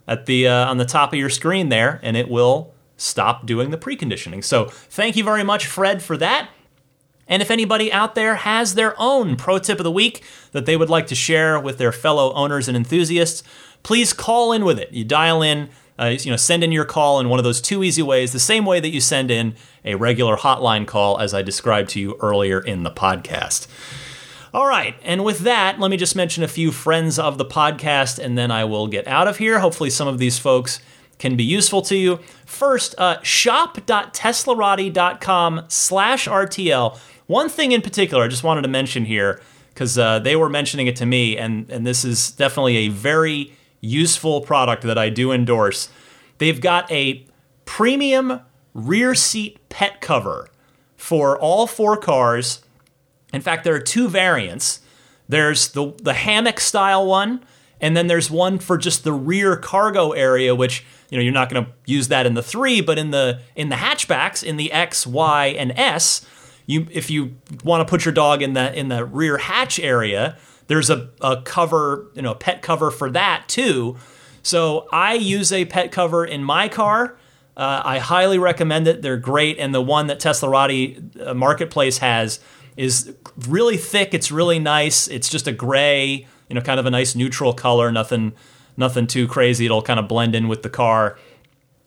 at 0.08 0.26
the 0.26 0.48
uh, 0.48 0.68
on 0.68 0.78
the 0.78 0.84
top 0.84 1.12
of 1.12 1.18
your 1.20 1.30
screen 1.30 1.68
there, 1.68 2.00
and 2.02 2.16
it 2.16 2.28
will 2.28 2.74
stop 2.98 3.46
doing 3.46 3.70
the 3.70 3.78
preconditioning. 3.78 4.44
So 4.44 4.66
thank 4.66 5.16
you 5.16 5.24
very 5.24 5.42
much, 5.42 5.66
Fred, 5.66 6.02
for 6.02 6.18
that. 6.18 6.50
And 7.26 7.40
if 7.40 7.50
anybody 7.50 7.92
out 7.92 8.14
there 8.14 8.34
has 8.36 8.74
their 8.74 8.94
own 8.98 9.36
pro 9.36 9.58
tip 9.58 9.78
of 9.78 9.84
the 9.84 9.90
week 9.90 10.22
that 10.52 10.66
they 10.66 10.76
would 10.76 10.90
like 10.90 11.06
to 11.08 11.14
share 11.14 11.58
with 11.60 11.78
their 11.78 11.92
fellow 11.92 12.32
owners 12.32 12.68
and 12.68 12.76
enthusiasts, 12.76 13.42
please 13.82 14.12
call 14.12 14.52
in 14.52 14.64
with 14.64 14.78
it. 14.78 14.92
You 14.92 15.04
dial 15.04 15.42
in, 15.42 15.68
uh, 15.98 16.16
you 16.18 16.30
know, 16.30 16.36
send 16.36 16.64
in 16.64 16.72
your 16.72 16.86
call 16.86 17.20
in 17.20 17.28
one 17.28 17.38
of 17.38 17.44
those 17.44 17.60
two 17.60 17.84
easy 17.84 18.02
ways, 18.02 18.32
the 18.32 18.38
same 18.38 18.64
way 18.64 18.80
that 18.80 18.88
you 18.88 19.00
send 19.00 19.30
in 19.30 19.54
a 19.84 19.94
regular 19.94 20.36
hotline 20.36 20.86
call, 20.86 21.18
as 21.18 21.34
I 21.34 21.42
described 21.42 21.90
to 21.90 22.00
you 22.00 22.16
earlier 22.20 22.60
in 22.60 22.82
the 22.82 22.90
podcast. 22.90 23.66
All 24.54 24.66
right, 24.66 24.96
and 25.02 25.24
with 25.24 25.40
that, 25.40 25.78
let 25.78 25.90
me 25.90 25.98
just 25.98 26.16
mention 26.16 26.42
a 26.42 26.48
few 26.48 26.72
friends 26.72 27.18
of 27.18 27.36
the 27.36 27.44
podcast, 27.44 28.18
and 28.18 28.38
then 28.38 28.50
I 28.50 28.64
will 28.64 28.86
get 28.86 29.06
out 29.06 29.28
of 29.28 29.36
here. 29.36 29.58
Hopefully, 29.58 29.90
some 29.90 30.08
of 30.08 30.18
these 30.18 30.38
folks 30.38 30.80
can 31.18 31.36
be 31.36 31.44
useful 31.44 31.82
to 31.82 31.96
you. 31.96 32.20
First, 32.46 32.94
uh, 32.98 33.18
shop.teslarati.com 33.22 35.64
slash 35.68 36.28
RTL. 36.28 36.98
One 37.26 37.48
thing 37.48 37.72
in 37.72 37.82
particular 37.82 38.24
I 38.24 38.28
just 38.28 38.44
wanted 38.44 38.62
to 38.62 38.68
mention 38.68 39.04
here, 39.04 39.42
because 39.74 39.98
uh, 39.98 40.20
they 40.20 40.36
were 40.36 40.48
mentioning 40.48 40.86
it 40.86 40.96
to 40.96 41.06
me, 41.06 41.36
and, 41.36 41.68
and 41.70 41.86
this 41.86 42.04
is 42.04 42.30
definitely 42.30 42.76
a 42.78 42.88
very 42.88 43.52
useful 43.80 44.40
product 44.40 44.82
that 44.82 44.98
I 44.98 45.10
do 45.10 45.32
endorse. 45.32 45.88
They've 46.38 46.60
got 46.60 46.90
a 46.90 47.26
premium 47.64 48.40
rear 48.74 49.14
seat 49.14 49.58
pet 49.68 50.00
cover 50.00 50.48
for 50.96 51.38
all 51.38 51.66
four 51.66 51.96
cars. 51.96 52.62
In 53.32 53.40
fact, 53.40 53.64
there 53.64 53.74
are 53.74 53.80
two 53.80 54.08
variants. 54.08 54.80
There's 55.28 55.68
the 55.68 55.92
the 56.02 56.14
hammock 56.14 56.60
style 56.60 57.06
one, 57.06 57.44
and 57.80 57.96
then 57.96 58.06
there's 58.06 58.30
one 58.30 58.58
for 58.58 58.78
just 58.78 59.04
the 59.04 59.12
rear 59.12 59.56
cargo 59.56 60.12
area, 60.12 60.54
which 60.54 60.84
you 61.10 61.18
know 61.18 61.22
you're 61.22 61.32
not 61.32 61.48
going 61.50 61.64
to 61.64 61.70
use 61.86 62.08
that 62.08 62.26
in 62.26 62.34
the 62.34 62.42
three, 62.42 62.80
but 62.80 62.98
in 62.98 63.10
the 63.10 63.40
in 63.56 63.68
the 63.68 63.76
hatchbacks, 63.76 64.42
in 64.42 64.56
the 64.56 64.72
X, 64.72 65.06
Y, 65.06 65.46
and 65.46 65.72
S, 65.76 66.26
you 66.66 66.86
if 66.90 67.10
you 67.10 67.36
want 67.64 67.86
to 67.86 67.90
put 67.90 68.04
your 68.04 68.12
dog 68.12 68.42
in 68.42 68.52
the 68.52 68.76
in 68.78 68.88
the 68.88 69.04
rear 69.04 69.38
hatch 69.38 69.78
area, 69.80 70.36
there's 70.68 70.90
a, 70.90 71.10
a 71.20 71.42
cover, 71.42 72.10
you 72.14 72.22
know, 72.22 72.34
pet 72.34 72.62
cover 72.62 72.90
for 72.90 73.10
that 73.10 73.44
too. 73.48 73.96
So 74.42 74.86
I 74.92 75.14
use 75.14 75.52
a 75.52 75.64
pet 75.64 75.92
cover 75.92 76.24
in 76.24 76.44
my 76.44 76.68
car. 76.68 77.18
Uh, 77.56 77.82
I 77.84 77.98
highly 77.98 78.38
recommend 78.38 78.86
it. 78.86 79.02
They're 79.02 79.16
great, 79.16 79.58
and 79.58 79.74
the 79.74 79.82
one 79.82 80.06
that 80.06 80.20
Teslarati 80.20 81.26
uh, 81.26 81.34
Marketplace 81.34 81.98
has 81.98 82.38
is 82.76 83.12
really 83.48 83.76
thick. 83.76 84.14
It's 84.14 84.30
really 84.30 84.60
nice. 84.60 85.08
It's 85.08 85.28
just 85.28 85.48
a 85.48 85.52
gray, 85.52 86.26
you 86.48 86.54
know, 86.54 86.60
kind 86.60 86.78
of 86.78 86.86
a 86.86 86.90
nice 86.90 87.16
neutral 87.16 87.52
color. 87.52 87.90
Nothing, 87.90 88.32
nothing 88.78 89.06
too 89.06 89.28
crazy. 89.28 89.66
It'll 89.66 89.82
kind 89.82 90.00
of 90.00 90.08
blend 90.08 90.34
in 90.34 90.48
with 90.48 90.62
the 90.62 90.70
car. 90.70 91.18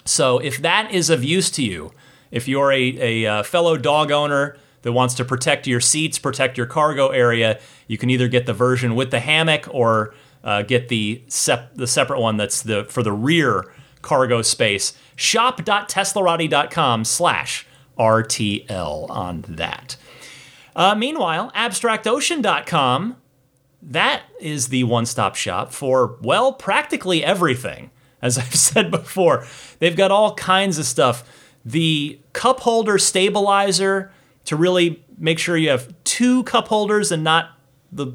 So 0.05 0.39
if 0.39 0.57
that 0.59 0.91
is 0.91 1.09
of 1.09 1.23
use 1.23 1.49
to 1.51 1.63
you, 1.63 1.91
if 2.31 2.47
you're 2.47 2.71
a, 2.71 3.23
a 3.23 3.25
uh, 3.25 3.43
fellow 3.43 3.77
dog 3.77 4.11
owner 4.11 4.57
that 4.81 4.91
wants 4.93 5.13
to 5.15 5.25
protect 5.25 5.67
your 5.67 5.79
seats, 5.79 6.17
protect 6.17 6.57
your 6.57 6.65
cargo 6.65 7.09
area, 7.09 7.59
you 7.87 7.97
can 7.97 8.09
either 8.09 8.27
get 8.27 8.45
the 8.45 8.53
version 8.53 8.95
with 8.95 9.11
the 9.11 9.19
hammock 9.19 9.67
or 9.71 10.13
uh, 10.43 10.63
get 10.63 10.89
the 10.89 11.21
sep- 11.27 11.75
the 11.75 11.87
separate 11.87 12.19
one 12.19 12.37
that's 12.37 12.63
the 12.63 12.85
for 12.85 13.03
the 13.03 13.11
rear 13.11 13.71
cargo 14.01 14.41
space. 14.41 14.93
Shop.teslarati.com 15.15 17.05
slash 17.05 17.67
RTL 17.99 19.09
on 19.09 19.45
that. 19.47 19.97
Uh, 20.75 20.95
meanwhile, 20.95 21.51
abstractocean.com, 21.51 23.17
that 23.81 24.23
is 24.39 24.67
the 24.67 24.83
one 24.83 25.05
stop 25.05 25.35
shop 25.35 25.73
for, 25.73 26.17
well, 26.21 26.53
practically 26.53 27.23
everything. 27.23 27.91
As 28.21 28.37
I've 28.37 28.55
said 28.55 28.91
before, 28.91 29.45
they've 29.79 29.95
got 29.95 30.11
all 30.11 30.35
kinds 30.35 30.77
of 30.77 30.85
stuff. 30.85 31.23
The 31.65 32.19
cup 32.33 32.59
holder 32.61 32.97
stabilizer 32.97 34.11
to 34.45 34.55
really 34.55 35.03
make 35.17 35.39
sure 35.39 35.55
you 35.55 35.69
have 35.69 35.93
two 36.03 36.43
cup 36.43 36.67
holders 36.67 37.11
and 37.11 37.23
not 37.23 37.51
the 37.91 38.13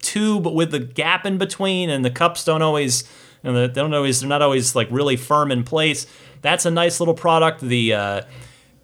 two, 0.00 0.40
but 0.40 0.54
with 0.54 0.70
the 0.70 0.78
gap 0.78 1.26
in 1.26 1.36
between, 1.36 1.90
and 1.90 2.04
the 2.04 2.10
cups 2.10 2.44
don't 2.44 2.62
always, 2.62 3.04
you 3.42 3.52
know, 3.52 3.66
they 3.66 3.72
don't 3.72 3.92
always, 3.92 4.20
they're 4.20 4.28
not 4.28 4.40
always 4.42 4.74
like 4.74 4.88
really 4.90 5.16
firm 5.16 5.50
in 5.50 5.64
place. 5.64 6.06
That's 6.42 6.64
a 6.64 6.70
nice 6.70 7.00
little 7.00 7.14
product. 7.14 7.60
The 7.60 7.92
uh, 7.92 8.22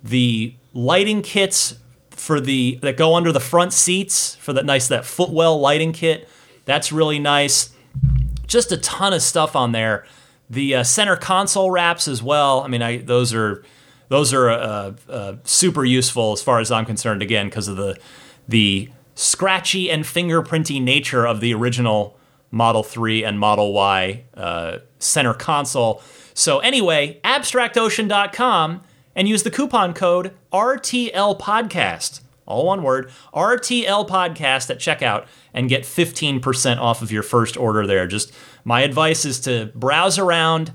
the 0.02 0.54
lighting 0.72 1.22
kits 1.22 1.76
for 2.26 2.40
the 2.40 2.76
that 2.82 2.96
go 2.96 3.14
under 3.14 3.30
the 3.30 3.38
front 3.38 3.72
seats 3.72 4.34
for 4.34 4.52
that 4.52 4.64
nice 4.64 4.88
that 4.88 5.04
footwell 5.04 5.60
lighting 5.60 5.92
kit. 5.92 6.28
That's 6.64 6.90
really 6.90 7.20
nice. 7.20 7.70
Just 8.48 8.72
a 8.72 8.76
ton 8.78 9.12
of 9.12 9.22
stuff 9.22 9.54
on 9.54 9.70
there. 9.70 10.04
The 10.50 10.74
uh, 10.74 10.82
center 10.82 11.14
console 11.14 11.70
wraps 11.70 12.08
as 12.08 12.24
well. 12.24 12.62
I 12.62 12.68
mean, 12.68 12.82
I 12.82 12.96
those 12.96 13.32
are 13.32 13.62
those 14.08 14.34
are 14.34 14.50
uh, 14.50 14.92
uh, 15.08 15.36
super 15.44 15.84
useful 15.84 16.32
as 16.32 16.42
far 16.42 16.58
as 16.58 16.72
I'm 16.72 16.84
concerned. 16.84 17.22
Again, 17.22 17.46
because 17.46 17.68
of 17.68 17.76
the 17.76 17.96
the 18.48 18.90
scratchy 19.14 19.88
and 19.88 20.02
fingerprinty 20.02 20.82
nature 20.82 21.24
of 21.24 21.38
the 21.40 21.54
original 21.54 22.18
Model 22.50 22.82
3 22.82 23.22
and 23.22 23.38
Model 23.38 23.72
Y 23.72 24.24
uh, 24.34 24.78
center 24.98 25.32
console. 25.32 26.02
So 26.34 26.58
anyway, 26.58 27.20
abstractocean.com 27.22 28.82
and 29.16 29.26
use 29.26 29.42
the 29.42 29.50
coupon 29.50 29.94
code 29.94 30.32
RTL 30.52 31.40
Podcast, 31.40 32.20
all 32.44 32.66
one 32.66 32.84
word, 32.84 33.10
RTL 33.34 34.06
Podcast 34.08 34.70
at 34.70 34.78
checkout 34.78 35.26
and 35.52 35.68
get 35.68 35.82
15% 35.82 36.78
off 36.78 37.02
of 37.02 37.10
your 37.10 37.24
first 37.24 37.56
order 37.56 37.86
there. 37.86 38.06
Just 38.06 38.32
my 38.62 38.82
advice 38.82 39.24
is 39.24 39.40
to 39.40 39.72
browse 39.74 40.18
around, 40.18 40.72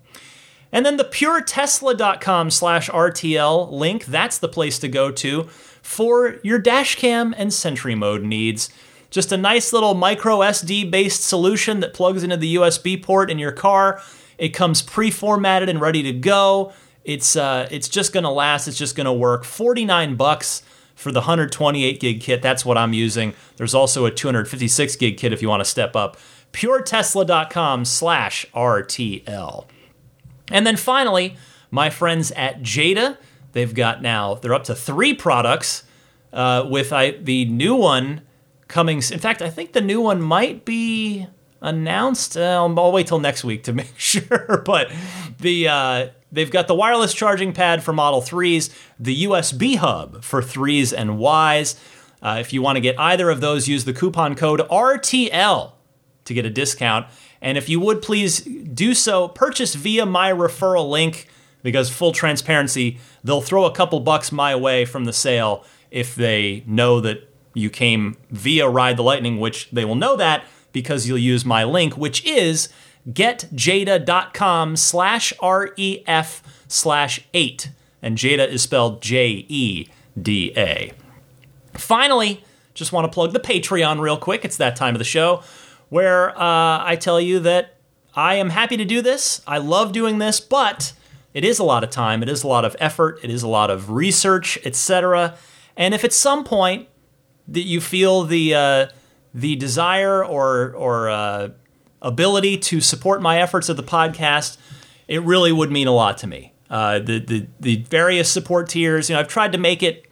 And 0.75 0.87
then 0.87 0.97
the 0.97 1.05
puretesla.com 1.05 2.51
slash 2.51 2.89
RTL 2.89 3.71
link, 3.71 4.07
that's 4.07 4.39
the 4.39 4.49
place 4.49 4.79
to 4.79 4.89
go 4.89 5.11
to 5.13 5.43
for 5.83 6.39
your 6.43 6.59
dash 6.59 6.97
cam 6.97 7.35
and 7.37 7.53
Sentry 7.53 7.95
mode 7.95 8.23
needs. 8.23 8.71
Just 9.11 9.33
a 9.33 9.37
nice 9.37 9.75
little 9.75 9.93
micro 9.95 10.39
SD 10.39 10.91
based 10.91 11.25
solution 11.25 11.81
that 11.81 11.93
plugs 11.93 12.23
into 12.23 12.39
the 12.39 12.57
USB 12.57 13.03
port 13.03 13.31
in 13.31 13.39
your 13.39 13.53
car. 13.53 14.01
It 14.39 14.51
comes 14.51 14.81
pre-formatted 14.81 15.69
and 15.69 15.79
ready 15.81 16.03
to 16.05 16.13
go. 16.13 16.73
It's 17.05 17.37
uh, 17.37 17.69
it's 17.71 17.89
just 17.89 18.15
gonna 18.15 18.33
last. 18.33 18.69
It's 18.69 18.79
just 18.79 18.97
gonna 18.97 19.13
work. 19.13 19.45
Forty 19.45 19.85
nine 19.85 20.17
bucks 20.17 20.63
for 20.95 21.13
the 21.13 21.21
128 21.21 22.01
gig 22.01 22.21
kit. 22.21 22.43
That's 22.43 22.65
what 22.65 22.79
I'm 22.79 22.93
using. 22.93 23.35
There's 23.57 23.75
also 23.75 24.07
a 24.07 24.11
256 24.11 24.97
gig 24.97 25.17
kit 25.17 25.33
if 25.33 25.43
you 25.43 25.49
want 25.49 25.61
to 25.61 25.69
step 25.69 25.97
up. 25.97 26.17
PureTesla.com 26.53 27.85
slash 27.85 28.47
RTL. 28.55 29.67
And 30.51 30.67
then 30.67 30.77
finally, 30.77 31.37
my 31.71 31.91
friends 31.91 32.31
at 32.33 32.63
Jeda, 32.63 33.17
they've 33.53 33.75
got 33.75 34.03
now, 34.03 34.35
they're 34.35 34.55
up 34.55 34.65
to 34.65 34.75
three 34.75 35.15
products 35.15 35.85
uh, 36.33 36.67
with 36.69 36.93
I, 36.93 37.13
the 37.13 37.45
new 37.47 37.75
one 37.75 38.23
coming. 38.69 38.99
In 38.99 39.19
fact, 39.19 39.43
I 39.43 39.51
think 39.51 39.73
the 39.73 39.81
new 39.81 40.01
one 40.01 40.21
might 40.21 40.65
be 40.65 41.27
announced. 41.61 42.37
Uh, 42.37 42.65
I'll 42.77 42.93
wait 42.93 43.07
till 43.07 43.21
next 43.21 43.45
week 43.45 43.65
to 43.65 43.73
make 43.75 43.99
sure. 43.99 44.63
But 44.65 44.93
the 45.39 45.69
uh, 45.69 46.09
they've 46.33 46.51
got 46.51 46.67
the 46.67 46.75
wireless 46.75 47.15
charging 47.15 47.53
pad 47.53 47.83
for 47.83 47.93
Model 47.93 48.23
3s, 48.23 48.75
the 48.99 49.25
USB 49.25 49.77
hub 49.77 50.25
for 50.25 50.41
3s 50.43 50.93
and 50.93 51.21
Ys. 51.21 51.77
Uh, 52.23 52.39
if 52.41 52.53
you 52.53 52.63
want 52.63 52.77
to 52.77 52.81
get 52.81 52.99
either 52.99 53.31
of 53.31 53.41
those, 53.41 53.69
use 53.69 53.85
the 53.85 53.93
coupon 53.93 54.35
code 54.35 54.61
RTL 54.61 55.73
to 56.25 56.35
get 56.35 56.47
a 56.47 56.51
discount. 56.51 57.07
And 57.41 57.59
if 57.59 57.69
you 57.69 57.81
would 57.81 58.01
please 58.01 58.41
do 58.41 58.95
so, 58.95 59.29
purchase 59.29 59.75
via 59.75 60.07
my 60.07 60.33
referral 60.33 60.89
link 60.89 61.29
because 61.63 61.91
full 61.91 62.13
transparency, 62.13 62.99
they'll 63.23 63.41
throw 63.41 63.65
a 63.65 63.73
couple 63.73 64.01
bucks 64.01 64.33
my 64.33 64.55
way 64.55 64.85
from 64.85 65.05
the 65.05 65.13
sale 65.13 65.65
if 65.91 66.15
they 66.15 66.65
know 66.67 67.01
that 67.01 67.29
you 67.55 67.71
came 67.71 68.17
via 68.31 68.69
Ride 68.69 68.97
the 68.97 69.03
Lightning, 69.03 69.39
which 69.39 69.71
they 69.71 69.85
will 69.85 69.95
know 69.95 70.17
that 70.17 70.45
because 70.73 71.07
you'll 71.07 71.19
use 71.19 71.45
my 71.45 71.65
link, 71.65 71.97
which 71.97 72.25
is 72.25 72.69
getjeda.com 73.09 74.77
slash 74.77 75.33
ref 75.41 76.43
slash 76.69 77.27
8. 77.35 77.71
And 78.03 78.19
Jeda 78.19 78.49
is 78.49 78.63
spelled 78.63 79.01
J 79.01 79.47
E 79.49 79.89
D 80.21 80.53
A. 80.57 80.93
Finally, 81.75 82.45
just 82.75 82.93
want 82.93 83.05
to 83.05 83.15
plug 83.15 83.33
the 83.33 83.41
Patreon 83.41 84.01
real 84.01 84.17
quick. 84.17 84.45
It's 84.45 84.57
that 84.57 84.77
time 84.77 84.95
of 84.95 84.99
the 84.99 85.05
show 85.05 85.43
where 85.89 86.31
uh, 86.31 86.85
I 86.85 86.97
tell 86.97 87.21
you 87.21 87.39
that 87.41 87.77
I 88.15 88.35
am 88.37 88.51
happy 88.51 88.77
to 88.77 88.85
do 88.85 89.03
this. 89.03 89.43
I 89.47 89.59
love 89.59 89.93
doing 89.93 90.19
this, 90.19 90.41
but 90.41 90.95
it 91.35 91.45
is 91.45 91.59
a 91.59 91.65
lot 91.65 91.85
of 91.85 91.91
time, 91.91 92.23
it 92.23 92.29
is 92.29 92.43
a 92.43 92.49
lot 92.49 92.65
of 92.65 92.77
effort, 92.79 93.19
it 93.23 93.31
is 93.31 93.43
a 93.43 93.49
lot 93.49 93.71
of 93.71 93.91
research, 93.91 94.59
etc. 94.65 95.37
And 95.77 95.95
if 95.95 96.05
at 96.05 96.13
some 96.13 96.45
point 96.45 96.89
that 97.49 97.63
you 97.63 97.81
feel 97.81 98.25
the 98.25 98.55
uh, 98.55 98.87
the 99.35 99.57
desire 99.57 100.25
or 100.25 100.75
or 100.75 101.11
uh, 101.11 101.51
ability 102.03 102.59
to 102.59 102.81
support 102.81 103.23
my 103.23 103.41
efforts 103.41 103.69
of 103.69 103.77
the 103.77 103.83
podcast, 103.83 104.59
it 105.09 105.23
really 105.23 105.53
would 105.53 105.71
mean 105.71 105.87
a 105.87 105.93
lot 105.93 106.19
to 106.19 106.27
me. 106.27 106.53
Uh, 106.69 106.99
the, 106.99 107.19
the 107.19 107.47
the 107.61 107.77
various 107.85 108.31
support 108.31 108.69
tiers, 108.69 109.09
you 109.09 109.15
know, 109.15 109.21
I've 109.21 109.29
tried 109.29 109.53
to 109.53 109.59
make 109.59 109.83
it 109.83 110.07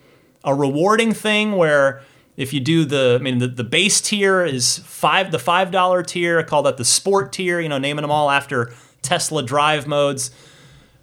a 0.45 0.55
rewarding 0.55 1.13
thing 1.13 1.53
where 1.53 2.03
if 2.37 2.53
you 2.53 2.61
do 2.61 2.85
the, 2.85 3.19
I 3.21 3.23
mean, 3.23 3.39
the, 3.39 3.49
the 3.49 3.65
base 3.65 4.01
tier 4.01 4.45
is 4.45 4.79
five, 4.79 5.31
the 5.31 5.39
five 5.39 5.71
dollar 5.71 6.03
tier. 6.03 6.39
I 6.39 6.43
call 6.43 6.63
that 6.63 6.77
the 6.77 6.85
sport 6.85 7.33
tier. 7.33 7.61
You 7.61 7.69
know, 7.69 7.79
naming 7.79 8.03
them 8.03 8.11
all 8.11 8.31
after 8.31 8.73
Tesla 9.03 9.43
drive 9.43 9.87
modes. 9.87 10.31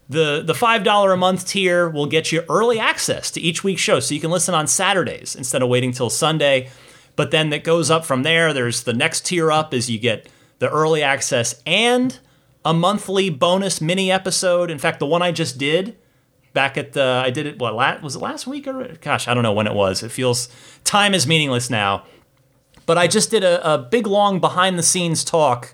The 0.09 0.41
the 0.45 0.55
five 0.55 0.83
dollar 0.83 1.11
a 1.11 1.17
month 1.17 1.47
tier 1.47 1.89
will 1.89 2.05
get 2.05 2.31
you 2.31 2.43
early 2.49 2.79
access 2.79 3.29
to 3.31 3.41
each 3.41 3.63
week's 3.63 3.81
show, 3.81 3.99
so 3.99 4.15
you 4.15 4.21
can 4.21 4.31
listen 4.31 4.55
on 4.55 4.67
Saturdays 4.67 5.35
instead 5.35 5.61
of 5.61 5.69
waiting 5.69 5.91
till 5.91 6.09
Sunday. 6.09 6.69
But 7.15 7.31
then 7.31 7.51
it 7.51 7.63
goes 7.63 7.91
up 7.91 8.05
from 8.05 8.23
there. 8.23 8.53
There's 8.53 8.83
the 8.83 8.93
next 8.93 9.25
tier 9.25 9.51
up 9.51 9.73
is 9.73 9.89
you 9.89 9.99
get 9.99 10.27
the 10.59 10.69
early 10.69 11.03
access 11.03 11.61
and 11.65 12.19
a 12.65 12.73
monthly 12.73 13.29
bonus 13.29 13.79
mini 13.81 14.11
episode. 14.11 14.69
In 14.69 14.79
fact, 14.79 14.99
the 14.99 15.05
one 15.05 15.21
I 15.21 15.31
just 15.31 15.57
did 15.57 15.97
back 16.53 16.77
at 16.77 16.93
the 16.93 17.21
I 17.23 17.29
did 17.29 17.45
it 17.45 17.59
what 17.59 17.75
last, 17.75 18.01
was 18.01 18.15
it 18.15 18.19
last 18.19 18.47
week 18.47 18.67
or 18.67 18.95
gosh 19.01 19.27
I 19.27 19.33
don't 19.33 19.43
know 19.43 19.53
when 19.53 19.67
it 19.67 19.73
was. 19.73 20.03
It 20.03 20.11
feels 20.11 20.49
time 20.83 21.13
is 21.13 21.27
meaningless 21.27 21.69
now. 21.69 22.03
But 22.85 22.97
I 22.97 23.07
just 23.07 23.31
did 23.31 23.43
a, 23.43 23.73
a 23.73 23.77
big 23.77 24.07
long 24.07 24.39
behind 24.39 24.79
the 24.79 24.83
scenes 24.83 25.23
talk 25.23 25.73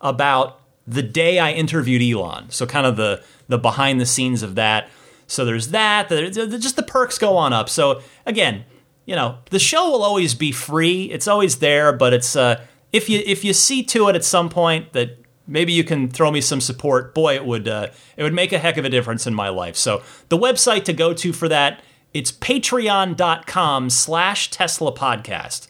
about 0.00 0.60
the 0.86 1.02
day 1.02 1.38
I 1.38 1.52
interviewed 1.52 2.02
Elon. 2.02 2.50
So 2.50 2.66
kind 2.66 2.86
of 2.86 2.96
the 2.96 3.22
the 3.48 3.58
behind 3.58 4.00
the 4.00 4.06
scenes 4.06 4.42
of 4.42 4.54
that. 4.54 4.88
So 5.26 5.44
there's 5.44 5.68
that. 5.68 6.08
just 6.08 6.76
the 6.76 6.82
perks 6.82 7.18
go 7.18 7.36
on 7.36 7.52
up. 7.52 7.68
So 7.68 8.02
again, 8.26 8.64
you 9.04 9.16
know, 9.16 9.38
the 9.50 9.58
show 9.58 9.90
will 9.90 10.02
always 10.02 10.34
be 10.34 10.52
free. 10.52 11.04
It's 11.04 11.26
always 11.26 11.58
there, 11.58 11.92
but 11.92 12.12
it's 12.12 12.36
uh, 12.36 12.64
if 12.92 13.08
you 13.08 13.22
if 13.24 13.44
you 13.44 13.52
see 13.52 13.82
to 13.84 14.08
it 14.08 14.16
at 14.16 14.24
some 14.24 14.48
point 14.48 14.92
that 14.92 15.18
maybe 15.46 15.72
you 15.72 15.84
can 15.84 16.08
throw 16.08 16.30
me 16.30 16.40
some 16.40 16.60
support. 16.60 17.14
Boy, 17.14 17.34
it 17.34 17.44
would 17.44 17.68
uh, 17.68 17.88
it 18.16 18.22
would 18.22 18.34
make 18.34 18.52
a 18.52 18.58
heck 18.58 18.76
of 18.76 18.84
a 18.84 18.90
difference 18.90 19.26
in 19.26 19.34
my 19.34 19.48
life. 19.48 19.76
So 19.76 20.02
the 20.28 20.38
website 20.38 20.84
to 20.84 20.92
go 20.92 21.12
to 21.14 21.32
for 21.32 21.48
that 21.48 21.82
it's 22.14 22.30
patreon.com 22.30 23.90
slash 23.90 24.50
Tesla 24.50 24.92
podcast. 24.92 25.68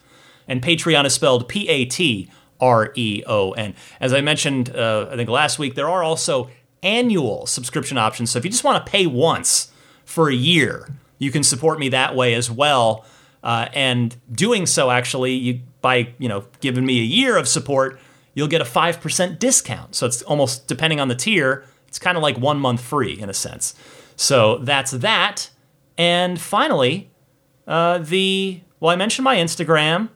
And 0.48 0.60
Patreon 0.60 1.04
is 1.04 1.14
spelled 1.14 1.48
P 1.48 1.68
A 1.68 1.84
T 1.84 2.30
R 2.60 2.92
E 2.96 3.22
O 3.26 3.52
N. 3.52 3.74
As 4.00 4.12
I 4.12 4.20
mentioned, 4.20 4.74
uh, 4.74 5.08
I 5.10 5.16
think 5.16 5.30
last 5.30 5.58
week, 5.58 5.74
there 5.74 5.88
are 5.88 6.02
also 6.02 6.50
annual 6.82 7.46
subscription 7.46 7.96
options. 7.96 8.30
So 8.30 8.38
if 8.38 8.44
you 8.44 8.50
just 8.50 8.64
want 8.64 8.84
to 8.84 8.90
pay 8.90 9.06
once 9.06 9.70
for 10.04 10.28
a 10.28 10.34
year, 10.34 10.88
you 11.18 11.30
can 11.30 11.44
support 11.44 11.78
me 11.78 11.88
that 11.90 12.16
way 12.16 12.34
as 12.34 12.50
well. 12.50 13.04
Uh, 13.42 13.68
and 13.72 14.16
doing 14.30 14.66
so, 14.66 14.90
actually, 14.90 15.32
you 15.32 15.60
by 15.82 16.14
you 16.18 16.28
know 16.28 16.46
giving 16.60 16.86
me 16.86 17.00
a 17.00 17.04
year 17.04 17.36
of 17.36 17.46
support, 17.46 18.00
you'll 18.34 18.48
get 18.48 18.60
a 18.60 18.64
five 18.64 19.00
percent 19.00 19.38
discount. 19.38 19.94
So 19.94 20.06
it's 20.06 20.22
almost 20.22 20.66
depending 20.66 21.00
on 21.00 21.08
the 21.08 21.14
tier, 21.14 21.64
it's 21.88 21.98
kind 21.98 22.16
of 22.16 22.22
like 22.22 22.38
one 22.38 22.58
month 22.58 22.80
free 22.80 23.20
in 23.20 23.28
a 23.28 23.34
sense. 23.34 23.74
So 24.16 24.58
that's 24.58 24.92
that. 24.92 25.50
And 25.98 26.40
finally, 26.40 27.10
uh, 27.66 27.98
the 27.98 28.62
well, 28.80 28.90
I 28.90 28.96
mentioned 28.96 29.24
my 29.24 29.36
Instagram. 29.36 30.08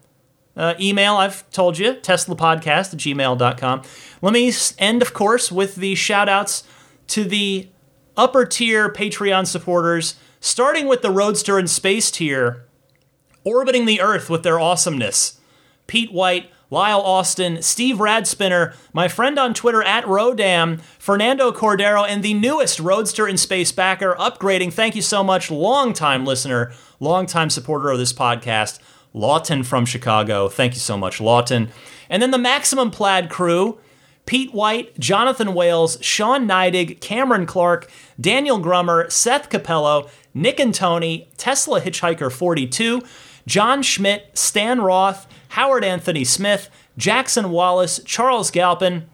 Uh, 0.56 0.74
email, 0.80 1.16
I've 1.16 1.48
told 1.50 1.76
you, 1.76 1.92
TeslaPodcast 1.92 2.94
at 2.94 2.98
gmail.com. 2.98 3.82
Let 4.22 4.32
me 4.32 4.50
end, 4.78 5.02
of 5.02 5.12
course, 5.12 5.52
with 5.52 5.74
the 5.74 5.94
shout 5.94 6.30
outs 6.30 6.64
to 7.08 7.24
the 7.24 7.68
upper 8.16 8.46
tier 8.46 8.90
Patreon 8.90 9.46
supporters, 9.46 10.16
starting 10.40 10.86
with 10.86 11.02
the 11.02 11.10
Roadster 11.10 11.58
and 11.58 11.68
Space 11.68 12.10
tier, 12.10 12.64
orbiting 13.44 13.84
the 13.84 14.00
Earth 14.00 14.30
with 14.30 14.42
their 14.42 14.58
awesomeness. 14.58 15.38
Pete 15.86 16.12
White, 16.12 16.50
Lyle 16.68 17.00
Austin, 17.00 17.62
Steve 17.62 17.96
Radspinner, 17.96 18.74
my 18.92 19.06
friend 19.06 19.38
on 19.38 19.54
Twitter 19.54 19.82
at 19.82 20.04
Rodam, 20.04 20.80
Fernando 20.98 21.52
Cordero, 21.52 22.04
and 22.06 22.22
the 22.22 22.34
newest 22.34 22.80
Roadster 22.80 23.28
in 23.28 23.36
Space 23.36 23.70
backer 23.70 24.16
upgrading. 24.18 24.72
Thank 24.72 24.96
you 24.96 25.02
so 25.02 25.22
much, 25.22 25.50
longtime 25.50 26.24
listener, 26.24 26.72
longtime 26.98 27.50
supporter 27.50 27.90
of 27.90 27.98
this 27.98 28.12
podcast, 28.12 28.80
Lawton 29.12 29.62
from 29.62 29.86
Chicago. 29.86 30.48
Thank 30.48 30.74
you 30.74 30.80
so 30.80 30.98
much, 30.98 31.20
Lawton. 31.20 31.70
And 32.10 32.20
then 32.20 32.32
the 32.32 32.38
Maximum 32.38 32.90
Plaid 32.90 33.30
crew. 33.30 33.78
Pete 34.26 34.52
White, 34.52 34.98
Jonathan 34.98 35.54
Wales, 35.54 35.98
Sean 36.00 36.48
Neidig, 36.48 37.00
Cameron 37.00 37.46
Clark, 37.46 37.88
Daniel 38.20 38.58
Grummer, 38.58 39.08
Seth 39.08 39.48
Capello, 39.48 40.10
Nick 40.34 40.58
and 40.58 40.74
Tony, 40.74 41.28
Tesla 41.36 41.80
Hitchhiker 41.80 42.32
42, 42.32 43.02
John 43.46 43.82
Schmidt, 43.82 44.36
Stan 44.36 44.80
Roth, 44.80 45.28
Howard 45.48 45.84
Anthony 45.84 46.24
Smith, 46.24 46.70
Jackson 46.96 47.50
Wallace, 47.50 48.00
Charles 48.04 48.50
Galpin, 48.50 49.08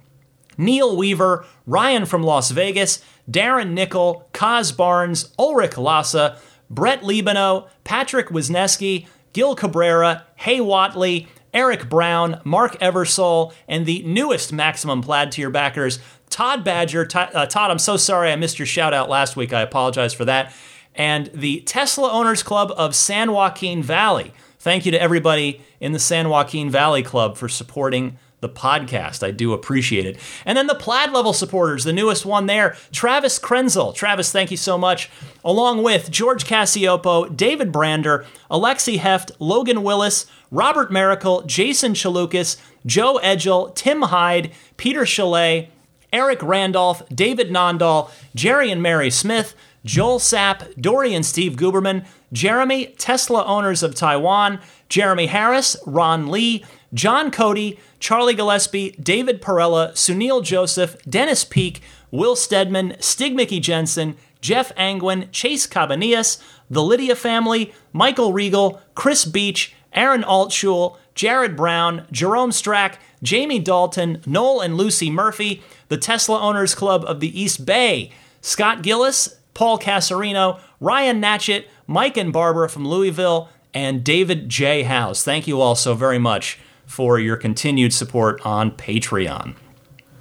Neil 0.57 0.97
Weaver, 0.97 1.47
Ryan 1.67 2.05
from 2.07 2.23
Las 2.23 2.51
Vegas, 2.51 3.03
Darren 3.31 3.73
Nickel, 3.73 4.29
Kaz 4.33 4.77
Barnes, 4.77 5.33
Ulrich 5.39 5.79
Lassa, 5.79 6.39
Brett 6.69 7.03
Libano, 7.03 7.69
Patrick 7.85 8.29
Wisneski, 8.29 9.07
Gil 9.33 9.55
Cabrera, 9.55 10.27
Hay 10.37 10.61
Watley, 10.61 11.29
Eric 11.55 11.89
Brown, 11.89 12.41
Mark 12.45 12.79
Eversole, 12.81 13.53
and 13.69 13.85
the 13.87 14.03
newest 14.03 14.53
Maximum 14.53 15.03
Plaid 15.03 15.33
tier 15.33 15.51
backers, 15.51 15.99
Todd 16.31 16.65
Badger. 16.65 17.07
uh, 17.15 17.47
Todd, 17.47 17.71
I'm 17.71 17.79
so 17.79 17.97
sorry 17.97 18.33
I 18.33 18.37
missed 18.37 18.59
your 18.59 18.67
shout 18.67 18.95
out 18.95 19.11
last 19.11 19.37
week. 19.37 19.53
I 19.53 19.61
apologize 19.61 20.15
for 20.15 20.25
that. 20.25 20.55
And 20.95 21.31
the 21.35 21.61
Tesla 21.61 22.11
Owners 22.11 22.43
Club 22.43 22.73
of 22.77 22.95
San 22.95 23.33
Joaquin 23.33 23.83
Valley. 23.83 24.33
Thank 24.63 24.87
you 24.87 24.93
to 24.93 25.03
everybody 25.03 25.61
in 25.81 25.91
the 25.91 25.99
San 25.99 26.29
Joaquin 26.29 26.71
Valley 26.71 27.03
Club 27.03 27.37
for 27.37 27.49
supporting 27.49 28.17
the 28.39 28.49
podcast. 28.49 29.27
I 29.27 29.33
do 29.33 29.53
appreciate 29.53 30.07
it. 30.07 30.19
And 30.47 30.57
then 30.57 30.69
the 30.69 30.77
Plaid 30.77 31.11
level 31.11 31.33
supporters, 31.33 31.83
the 31.83 31.93
newest 31.93 32.25
one 32.25 32.47
there, 32.47 32.77
Travis 32.93 33.41
Krenzel. 33.41 33.93
Travis, 33.93 34.31
thank 34.31 34.53
you 34.53 34.57
so 34.57 34.79
much. 34.79 35.11
Along 35.45 35.83
with 35.83 36.13
George 36.13 36.45
Cassiopo, 36.45 37.37
David 37.37 37.73
Brander, 37.73 38.25
Alexi 38.49 38.99
Heft, 38.99 39.33
Logan 39.41 39.83
Willis, 39.83 40.27
Robert 40.53 40.93
Miracle, 40.93 41.43
Jason 41.43 41.95
Chalukas, 41.95 42.57
Joe 42.87 43.19
Edgel, 43.21 43.75
Tim 43.75 44.03
Hyde, 44.03 44.53
Peter 44.77 45.05
Chalet, 45.05 45.71
Eric 46.13 46.41
Randolph, 46.41 47.03
David 47.09 47.51
Nondahl, 47.51 48.13
Jerry 48.37 48.71
and 48.71 48.81
Mary 48.81 49.11
Smith, 49.11 49.57
Joel 49.85 50.21
Sapp, 50.21 50.81
Dory 50.81 51.15
and 51.15 51.27
Steve 51.27 51.57
Guberman, 51.57 52.07
Jeremy, 52.33 52.87
Tesla 52.99 53.45
Owners 53.45 53.83
of 53.83 53.95
Taiwan, 53.95 54.61
Jeremy 54.89 55.27
Harris, 55.27 55.77
Ron 55.87 56.29
Lee, 56.29 56.65
John 56.95 57.31
Cody, 57.31 57.79
Charlie 58.01 58.35
Gillespie, 58.35 58.93
David 58.93 59.41
Perella, 59.41 59.93
Sunil 59.93 60.43
Joseph, 60.43 60.97
Dennis 61.09 61.45
Peak, 61.45 61.81
Will 62.11 62.37
Stedman, 62.37 62.97
Stig 63.01 63.35
Mickey 63.35 63.61
Jensen, 63.61 64.17
Jeff 64.41 64.73
Angwin, 64.77 65.31
Chase 65.31 65.67
Cabanillas, 65.67 66.43
the 66.69 66.83
Lydia 66.83 67.15
family, 67.15 67.73
Michael 67.93 68.33
Regal, 68.33 68.81
Chris 68.95 69.25
Beach, 69.25 69.75
Aaron 69.93 70.23
Altschul, 70.23 70.97
Jared 71.15 71.57
Brown, 71.57 72.07
Jerome 72.11 72.51
Strack, 72.51 72.97
Jamie 73.23 73.59
Dalton, 73.59 74.21
Noel 74.27 74.61
and 74.61 74.77
Lucy 74.77 75.11
Murphy, 75.11 75.63
the 75.89 75.97
Tesla 75.97 76.41
Owners 76.41 76.75
Club 76.75 77.05
of 77.07 77.21
the 77.21 77.41
East 77.41 77.65
Bay, 77.65 78.11
Scott 78.41 78.83
Gillis, 78.83 79.37
Paul 79.55 79.79
Casarino, 79.79 80.59
Ryan 80.81 81.21
Natchett, 81.21 81.67
Mike 81.87 82.17
and 82.17 82.33
Barbara 82.33 82.69
from 82.69 82.87
Louisville, 82.87 83.49
and 83.75 84.05
David 84.05 84.49
J. 84.49 84.83
House. 84.83 85.25
Thank 85.25 85.47
you 85.47 85.61
all 85.61 85.75
so 85.75 85.95
very 85.95 86.19
much 86.19 86.59
for 86.87 87.19
your 87.19 87.37
continued 87.37 87.93
support 87.93 88.45
on 88.45 88.73
Patreon. 88.73 89.57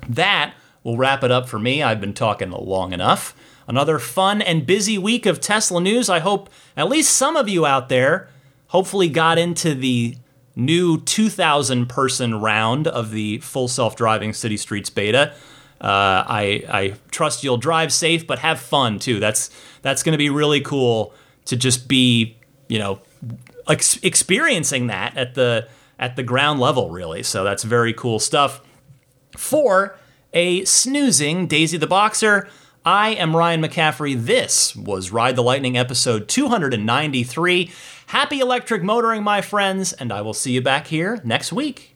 That 0.07 0.53
will 0.83 0.97
wrap 0.97 1.23
it 1.23 1.31
up 1.31 1.47
for 1.47 1.59
me. 1.59 1.83
I've 1.83 2.01
been 2.01 2.13
talking 2.13 2.51
long 2.51 2.93
enough. 2.93 3.35
Another 3.67 3.99
fun 3.99 4.41
and 4.41 4.65
busy 4.65 4.97
week 4.97 5.25
of 5.25 5.39
Tesla 5.39 5.81
news. 5.81 6.09
I 6.09 6.19
hope 6.19 6.49
at 6.75 6.89
least 6.89 7.15
some 7.15 7.35
of 7.35 7.47
you 7.47 7.65
out 7.65 7.89
there 7.89 8.29
hopefully 8.67 9.09
got 9.09 9.37
into 9.37 9.75
the 9.75 10.15
new 10.55 10.99
2,000 11.01 11.87
person 11.87 12.39
round 12.39 12.87
of 12.87 13.11
the 13.11 13.37
full 13.39 13.67
self 13.67 13.95
driving 13.95 14.33
City 14.33 14.57
Streets 14.57 14.89
beta. 14.89 15.33
Uh, 15.79 16.23
I, 16.27 16.63
I 16.69 16.93
trust 17.11 17.43
you'll 17.43 17.57
drive 17.57 17.91
safe, 17.91 18.27
but 18.27 18.39
have 18.39 18.59
fun 18.59 18.99
too. 18.99 19.19
That's 19.19 19.49
that's 19.81 20.03
going 20.03 20.13
to 20.13 20.17
be 20.17 20.29
really 20.29 20.61
cool 20.61 21.13
to 21.45 21.55
just 21.55 21.87
be, 21.87 22.37
you 22.67 22.79
know, 22.79 23.01
ex- 23.67 23.99
experiencing 24.03 24.87
that 24.87 25.17
at 25.17 25.35
the 25.35 25.67
at 25.99 26.15
the 26.15 26.23
ground 26.23 26.59
level, 26.59 26.89
really. 26.89 27.23
So 27.23 27.43
that's 27.43 27.63
very 27.63 27.93
cool 27.93 28.19
stuff. 28.19 28.61
For 29.37 29.97
a 30.33 30.65
snoozing 30.65 31.47
Daisy 31.47 31.77
the 31.77 31.87
Boxer, 31.87 32.49
I 32.83 33.09
am 33.09 33.35
Ryan 33.35 33.61
McCaffrey. 33.61 34.19
This 34.19 34.75
was 34.75 35.11
Ride 35.11 35.35
the 35.35 35.43
Lightning 35.43 35.77
episode 35.77 36.27
293. 36.27 37.71
Happy 38.07 38.39
electric 38.39 38.81
motoring, 38.81 39.23
my 39.23 39.41
friends, 39.41 39.93
and 39.93 40.11
I 40.11 40.21
will 40.21 40.33
see 40.33 40.53
you 40.53 40.61
back 40.61 40.87
here 40.87 41.21
next 41.23 41.53
week. 41.53 41.95